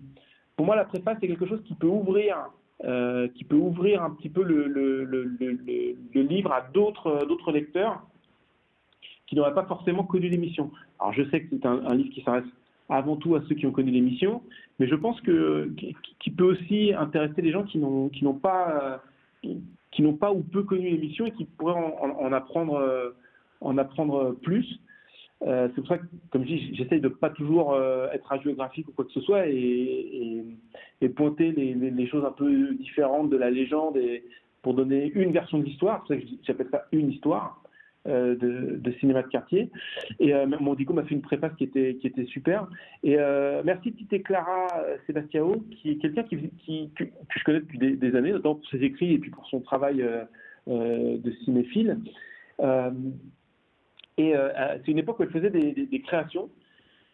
pour 0.57 0.67
moi, 0.67 0.77
la 0.77 0.85
préface 0.85 1.17
c'est 1.21 1.29
quelque 1.29 1.47
chose 1.47 1.63
qui 1.65 1.75
peut 1.75 1.87
ouvrir, 1.87 2.37
euh, 2.85 3.29
qui 3.29 3.45
peut 3.45 3.57
ouvrir 3.57 4.03
un 4.03 4.11
petit 4.11 4.29
peu 4.29 4.43
le, 4.43 4.67
le, 4.67 5.05
le, 5.05 5.23
le, 5.39 6.23
livre 6.23 6.53
à 6.53 6.63
d'autres 6.73 7.53
lecteurs 7.53 8.03
qui 9.27 9.37
n'auraient 9.37 9.55
pas 9.55 9.65
forcément 9.65 10.05
connu 10.05 10.29
l'émission. 10.29 10.71
Alors 10.99 11.15
je 11.15 11.23
sais 11.31 11.43
que 11.43 11.47
c'est 11.51 11.65
un, 11.65 11.87
un 11.87 11.95
livre 11.95 12.11
qui 12.11 12.23
s'adresse 12.23 12.51
avant 12.91 13.17
tout 13.17 13.35
à 13.37 13.43
ceux 13.49 13.55
qui 13.55 13.67
ont 13.67 13.73
connu 13.73 13.91
l'émission, 13.91 14.43
mais 14.79 14.87
je 14.89 14.95
pense 14.95 15.21
que 15.21 15.71
qui, 16.19 16.31
peut 16.31 16.45
aussi 16.45 16.93
intéresser 16.93 17.41
les 17.43 17.53
gens 17.53 17.65
qui 17.65 17.79
n'ont 17.79 18.35
pas 18.35 19.01
euh, 19.45 19.55
qui 19.93 20.03
n'ont 20.03 20.15
pas 20.17 20.33
ou 20.33 20.43
peu 20.43 20.63
connu 20.65 20.91
l'émission 20.91 21.27
et 21.27 21.31
qui 21.33 21.45
pourraient 21.45 21.75
en, 21.75 21.97
en- 22.03 22.21
en 22.27 22.33
apprendre 22.33 22.75
euh, 22.75 23.11
en 23.61 23.79
apprendre 23.79 24.37
plus. 24.43 24.81
Euh, 25.43 25.69
c'est 25.69 25.81
pour 25.81 25.89
ça 25.89 25.99
que, 25.99 26.05
comme 26.31 26.43
je 26.43 26.49
dis, 26.49 26.75
j'essaye 26.75 27.01
de 27.01 27.09
pas 27.09 27.31
toujours 27.31 27.75
être 28.13 28.27
radiographique 28.27 28.89
ou 28.89 28.93
quoi 28.93 29.05
que 29.07 29.13
ce 29.13 29.21
soit 29.21 29.47
et, 29.49 30.45
pointer 31.17 31.53
les, 31.53 32.07
choses 32.09 32.25
un 32.25 32.33
peu 32.33 32.75
différentes 32.75 33.31
de 33.31 33.37
la 33.37 33.51
légende 33.51 33.97
et 33.97 34.23
pour 34.63 34.75
donner 34.75 35.11
une 35.15 35.33
version 35.33 35.59
de 35.59 35.65
l'histoire. 35.65 36.05
C'est 36.09 36.17
pour 36.17 36.27
ça 36.27 36.31
que 36.37 36.43
j'appelle 36.47 36.69
ça 36.71 36.85
une 36.93 37.11
histoire 37.11 37.60
de, 38.07 38.79
de 38.79 38.93
cinéma 38.99 39.23
de 39.23 39.29
quartier. 39.29 39.71
Et 40.19 40.35
euh, 40.35 40.47
mon 40.47 40.75
Dico 40.75 40.93
m'a 40.93 41.05
fait 41.05 41.15
une 41.15 41.23
préface 41.23 41.53
qui 41.57 41.65
était, 41.65 41.97
qui 42.01 42.07
était 42.07 42.25
super. 42.27 42.67
Et 43.03 43.17
euh, 43.19 43.63
merci 43.65 43.93
Tite 43.93 44.23
Clara 44.23 44.67
euh, 44.79 44.97
Sebastiao, 45.07 45.65
qui 45.71 45.91
est 45.93 45.97
quelqu'un 45.97 46.23
que, 46.23 46.37
je 46.37 47.45
connais 47.45 47.61
depuis 47.61 47.79
des, 47.79 48.17
années, 48.17 48.33
notamment 48.33 48.57
pour 48.57 48.69
ses 48.69 48.83
écrits 48.83 49.15
et 49.15 49.19
puis 49.19 49.31
pour 49.31 49.47
son 49.47 49.61
travail 49.61 50.03
euh, 50.03 50.25
euh, 50.69 51.19
de 51.19 51.31
cinéphile. 51.45 51.99
Euh, 52.61 52.91
et 54.21 54.37
euh, 54.37 54.51
euh, 54.55 54.79
c'est 54.85 54.93
une 54.93 54.99
époque 54.99 55.19
où 55.19 55.23
elle 55.23 55.31
faisait 55.31 55.51
des, 55.51 56.01
créations. 56.03 56.51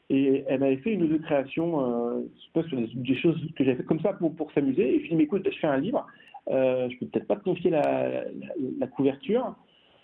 Et 0.08 0.44
elle 0.48 0.60
m'avait 0.60 0.76
fait 0.78 0.92
une 0.92 1.02
ou 1.04 1.06
deux 1.06 1.18
créations, 1.18 1.80
euh, 1.80 2.20
je 2.36 2.60
sais 2.60 2.68
pas, 2.70 2.76
des, 2.94 3.16
choses 3.16 3.40
que 3.56 3.64
j'avais 3.64 3.76
fait 3.76 3.84
comme 3.84 4.00
ça 4.00 4.12
pour, 4.12 4.34
pour 4.34 4.50
s'amuser. 4.52 4.96
Et 4.96 4.98
je 4.98 4.98
lui 4.98 5.06
ai 5.06 5.08
dit, 5.10 5.16
mais 5.16 5.24
écoute, 5.24 5.48
je 5.50 5.58
fais 5.58 5.66
un 5.66 5.78
livre, 5.78 6.06
euh, 6.48 6.88
je 6.90 6.98
peux 6.98 7.06
peut-être 7.06 7.26
pas 7.26 7.36
te 7.36 7.44
confier 7.44 7.70
la, 7.70 8.86
couverture, 8.94 9.46
euh, 9.46 9.50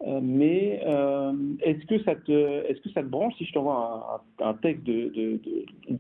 mais 0.05 0.83
euh, 0.85 1.33
est-ce 1.61 1.87
que 1.87 2.03
ça 2.03 2.17
te, 2.17 3.01
branche 3.03 3.35
si 3.37 3.45
je 3.45 3.53
t'envoie 3.53 4.25
un, 4.41 4.55
texte 4.55 4.85
de, 4.85 5.41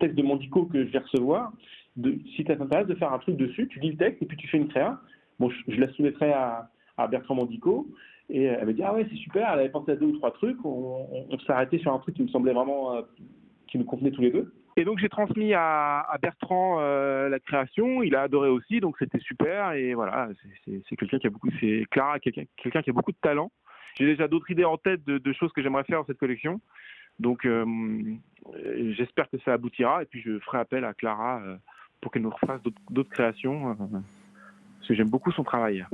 texte 0.00 0.16
de 0.16 0.22
Mandico 0.22 0.66
que 0.66 0.84
je 0.84 0.90
vais 0.90 0.98
recevoir, 0.98 1.52
de, 1.96 2.18
si 2.34 2.44
ça 2.44 2.56
t'intéresse 2.56 2.86
de 2.86 2.94
faire 2.94 3.12
un 3.12 3.18
truc 3.18 3.36
dessus, 3.36 3.68
tu 3.68 3.78
lis 3.80 3.92
le 3.92 3.96
texte 3.96 4.22
et 4.22 4.26
puis 4.26 4.36
tu 4.36 4.48
fais 4.48 4.58
une 4.58 4.68
créa. 4.68 4.98
Bon, 5.38 5.50
je, 5.68 5.80
la 5.80 5.92
soumettrai 5.92 6.32
à, 6.32 6.68
à 6.96 7.06
Bertrand 7.06 7.34
Mandico. 7.34 7.86
Et 8.28 8.44
elle 8.44 8.64
m'a 8.64 8.72
dit, 8.72 8.82
ah 8.82 8.94
ouais, 8.94 9.06
c'est 9.10 9.16
super, 9.16 9.50
elle 9.52 9.60
avait 9.60 9.68
pensé 9.68 9.92
à 9.92 9.96
deux 9.96 10.06
ou 10.06 10.16
trois 10.16 10.30
trucs, 10.30 10.56
on, 10.64 11.06
s'est 11.44 11.52
arrêté 11.52 11.78
sur 11.78 11.92
un 11.92 11.98
truc 11.98 12.14
qui 12.14 12.22
me 12.22 12.28
semblait 12.28 12.54
vraiment, 12.54 12.94
euh, 12.94 13.02
qui 13.66 13.78
nous 13.78 13.84
convenait 13.84 14.10
tous 14.10 14.22
les 14.22 14.30
deux. 14.30 14.54
Et 14.76 14.84
donc 14.84 14.98
j'ai 15.00 15.10
transmis 15.10 15.52
à, 15.52 16.00
à 16.00 16.16
Bertrand 16.16 16.78
euh, 16.80 17.28
la 17.28 17.38
création, 17.40 18.02
il 18.02 18.14
a 18.14 18.22
adoré 18.22 18.48
aussi, 18.48 18.80
donc 18.80 18.96
c'était 18.98 19.18
super. 19.18 19.72
Et 19.72 19.92
voilà, 19.92 20.30
c'est 20.64 20.96
quelqu'un 20.96 21.18
qui 21.18 21.26
a 21.26 21.30
beaucoup, 21.30 21.50
c'est 21.60 21.84
Clara, 21.90 22.18
quelqu'un 22.20 22.44
quelqu'un 22.56 22.80
qui 22.80 22.88
a 22.88 22.94
beaucoup 22.94 23.12
de 23.12 23.18
talent. 23.20 23.50
J'ai 23.98 24.06
déjà 24.06 24.28
d'autres 24.28 24.50
idées 24.50 24.64
en 24.64 24.76
tête 24.78 25.04
de, 25.04 25.18
de 25.18 25.32
choses 25.32 25.52
que 25.52 25.62
j'aimerais 25.62 25.84
faire 25.84 26.00
dans 26.00 26.06
cette 26.06 26.18
collection. 26.18 26.60
Donc 27.20 27.44
euh, 27.44 27.64
j'espère 28.96 29.28
que 29.30 29.36
ça 29.44 29.52
aboutira 29.52 30.02
et 30.02 30.06
puis 30.06 30.20
je 30.22 30.38
ferai 30.40 30.58
appel 30.58 30.84
à 30.84 30.94
Clara 30.94 31.40
euh, 31.42 31.56
pour 32.00 32.10
qu'elle 32.10 32.22
nous 32.22 32.30
refasse 32.30 32.60
d'autres- 32.90 33.10
créations. 33.10 33.70
euh, 33.70 33.74
parce 34.78 34.88
que 34.88 34.94
j'aime 34.94 35.10
beaucoup 35.10 35.30
son 35.32 35.44
travail. 35.44 35.86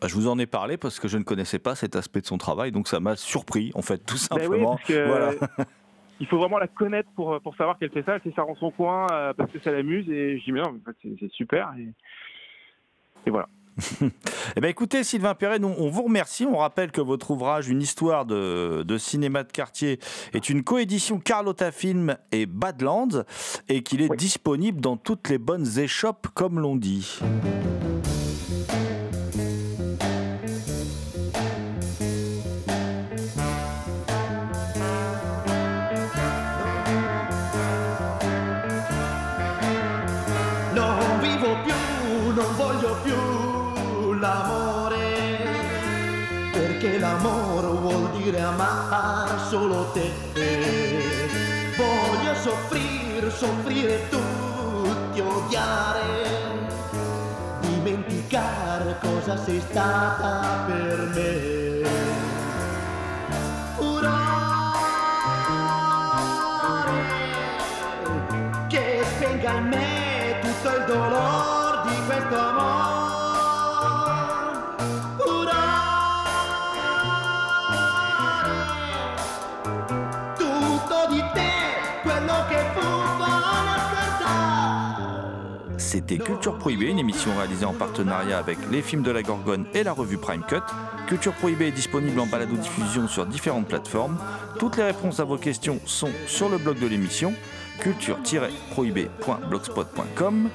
Bah, 0.00 0.08
je 0.08 0.14
vous 0.14 0.28
en 0.28 0.38
ai 0.38 0.46
parlé 0.46 0.76
parce 0.76 1.00
que 1.00 1.08
je 1.08 1.16
ne 1.16 1.24
connaissais 1.24 1.58
pas 1.58 1.74
cet 1.74 1.96
aspect 1.96 2.20
de 2.20 2.26
son 2.26 2.36
travail, 2.38 2.70
donc 2.70 2.86
ça 2.86 3.00
m'a 3.00 3.16
surpris, 3.16 3.72
en 3.74 3.80
fait, 3.82 3.96
tout 3.98 4.16
Ben 4.30 4.36
oui, 4.40 4.44
simplement. 4.44 4.76
parce 4.76 4.88
que, 4.88 5.06
Voilà. 5.06 5.32
il 6.20 6.26
faut 6.26 6.36
vraiment 6.38 6.58
la 6.58 6.68
connaître 6.68 7.08
pour, 7.16 7.40
pour 7.40 7.56
savoir 7.56 7.78
qu'elle 7.78 7.90
fait 7.90 8.02
ça. 8.04 8.16
Elle 8.16 8.20
fait 8.20 8.32
ça 8.36 8.42
dans 8.44 8.54
son 8.56 8.70
coin 8.70 9.06
parce 9.36 9.50
que 9.50 9.58
ça 9.60 9.72
l'amuse. 9.72 10.08
Et 10.10 10.38
je 10.38 10.44
dis, 10.44 10.52
mais 10.52 10.60
non, 10.60 10.68
en 10.68 10.80
fait, 10.84 10.96
c'est 11.02 11.16
c'est 11.18 11.32
super. 11.32 11.72
Et, 11.78 11.88
et 13.26 13.30
voilà. 13.30 13.48
Eh 14.56 14.60
ben, 14.60 14.68
écoutez, 14.68 15.04
Sylvain 15.04 15.34
Perret, 15.34 15.58
nous, 15.58 15.74
on 15.78 15.90
vous 15.90 16.04
remercie. 16.04 16.46
On 16.46 16.58
rappelle 16.58 16.90
que 16.90 17.00
votre 17.00 17.30
ouvrage, 17.30 17.68
Une 17.68 17.82
histoire 17.82 18.24
de, 18.24 18.84
de 18.86 18.98
cinéma 18.98 19.42
de 19.42 19.52
quartier, 19.52 19.98
est 20.32 20.48
une 20.48 20.62
coédition 20.62 21.18
Carlotta 21.18 21.72
Film 21.72 22.16
et 22.32 22.46
Badlands 22.46 23.24
et 23.68 23.82
qu'il 23.82 24.00
est 24.02 24.16
disponible 24.16 24.80
dans 24.80 24.96
toutes 24.96 25.28
les 25.28 25.38
bonnes 25.38 25.78
échoppes, 25.78 26.28
comme 26.34 26.60
l'on 26.60 26.76
dit. 26.76 27.20
proteger. 49.96 51.28
Voy 51.78 52.28
a 52.28 52.34
sufrir, 52.42 53.32
sufrir 53.32 54.00
tú, 54.10 54.20
te 55.14 55.22
odiaré. 55.22 56.24
Dimenticar 57.62 59.00
cosas 59.00 59.48
está 59.48 60.16
a 60.18 60.66
perder. 60.66 61.86
Urare, 63.78 64.12
que 68.68 69.02
venga 69.20 69.60
el 69.60 69.62
me 69.62 70.40
tutto 70.42 70.76
el 70.76 70.86
dolor. 70.86 71.45
Culture 86.14 86.56
Prohibée, 86.56 86.86
une 86.86 87.00
émission 87.00 87.36
réalisée 87.36 87.64
en 87.64 87.72
partenariat 87.72 88.38
avec 88.38 88.58
les 88.70 88.80
films 88.80 89.02
de 89.02 89.10
la 89.10 89.24
Gorgone 89.24 89.66
et 89.74 89.82
la 89.82 89.92
revue 89.92 90.18
Prime 90.18 90.44
Cut. 90.48 90.62
Culture 91.08 91.32
Prohibée 91.32 91.66
est 91.68 91.72
disponible 91.72 92.20
en 92.20 92.26
balado-diffusion 92.26 93.08
sur 93.08 93.26
différentes 93.26 93.66
plateformes. 93.66 94.16
Toutes 94.60 94.76
les 94.76 94.84
réponses 94.84 95.18
à 95.18 95.24
vos 95.24 95.36
questions 95.36 95.80
sont 95.84 96.10
sur 96.28 96.48
le 96.48 96.58
blog 96.58 96.78
de 96.78 96.86
l'émission 96.86 97.34
culture-prohibée.blogspot.com. 97.80 100.48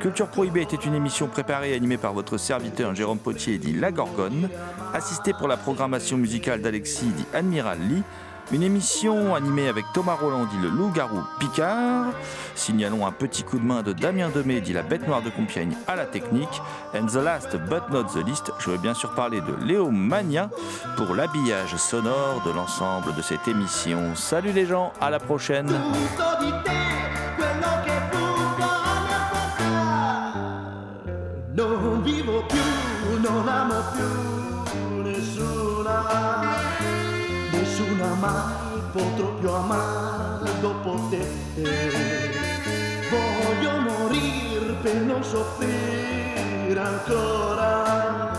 Culture 0.00 0.26
Prohibée 0.26 0.62
était 0.62 0.74
une 0.76 0.94
émission 0.94 1.28
préparée 1.28 1.70
et 1.70 1.76
animée 1.76 1.98
par 1.98 2.12
votre 2.12 2.36
serviteur 2.36 2.92
Jérôme 2.94 3.18
Potier 3.18 3.58
dit 3.58 3.74
La 3.74 3.92
Gorgone, 3.92 4.48
assisté 4.92 5.32
pour 5.32 5.46
la 5.46 5.56
programmation 5.56 6.16
musicale 6.16 6.62
d'Alexis 6.62 7.06
dit 7.06 7.26
Admiral 7.32 7.78
Lee. 7.80 8.02
Une 8.52 8.62
émission 8.62 9.34
animée 9.34 9.68
avec 9.68 9.84
Thomas 9.92 10.14
Roland 10.14 10.44
dit 10.44 10.58
le 10.62 10.68
loup-garou 10.68 11.20
Picard. 11.40 12.12
Signalons 12.54 13.04
un 13.04 13.10
petit 13.10 13.42
coup 13.42 13.58
de 13.58 13.64
main 13.64 13.82
de 13.82 13.92
Damien 13.92 14.30
Demey 14.32 14.60
dit 14.60 14.72
la 14.72 14.82
bête 14.82 15.06
noire 15.06 15.20
de 15.20 15.30
Compiègne 15.30 15.76
à 15.88 15.96
la 15.96 16.06
technique. 16.06 16.62
And 16.94 17.06
the 17.06 17.16
last 17.16 17.56
but 17.68 17.90
not 17.90 18.04
the 18.14 18.24
least, 18.24 18.52
je 18.60 18.70
veux 18.70 18.78
bien 18.78 18.94
sûr 18.94 19.10
parler 19.14 19.40
de 19.40 19.64
Léo 19.64 19.90
Mania 19.90 20.48
pour 20.96 21.16
l'habillage 21.16 21.74
sonore 21.76 22.40
de 22.46 22.52
l'ensemble 22.52 23.14
de 23.16 23.22
cette 23.22 23.48
émission. 23.48 24.14
Salut 24.14 24.52
les 24.52 24.66
gens, 24.66 24.92
à 25.00 25.10
la 25.10 25.18
prochaine. 25.18 25.68
Mai 38.30 38.80
potrò 38.92 39.28
più 39.34 39.50
amare 39.50 40.50
dopo 40.60 41.08
te. 41.10 41.26
Voglio 43.10 43.80
morire 43.80 44.72
per 44.82 44.96
non 44.96 45.22
soffrire 45.22 46.80
ancora, 46.80 48.30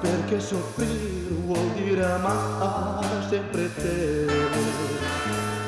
perché 0.00 0.40
soffrire 0.40 1.34
vuol 1.44 1.70
dire 1.72 2.04
amare 2.04 3.22
sempre 3.28 3.74
te 3.74 4.26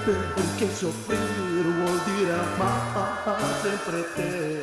perché 0.05 0.74
soffrire 0.74 1.18
vuol 1.61 2.01
dire 2.05 2.33
amare 2.33 3.43
sempre 3.62 4.05
te 4.14 4.62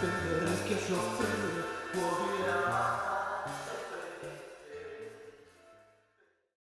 perché 0.00 0.76
soffrire 0.86 1.64
vuol 1.92 2.30
dire 2.30 2.37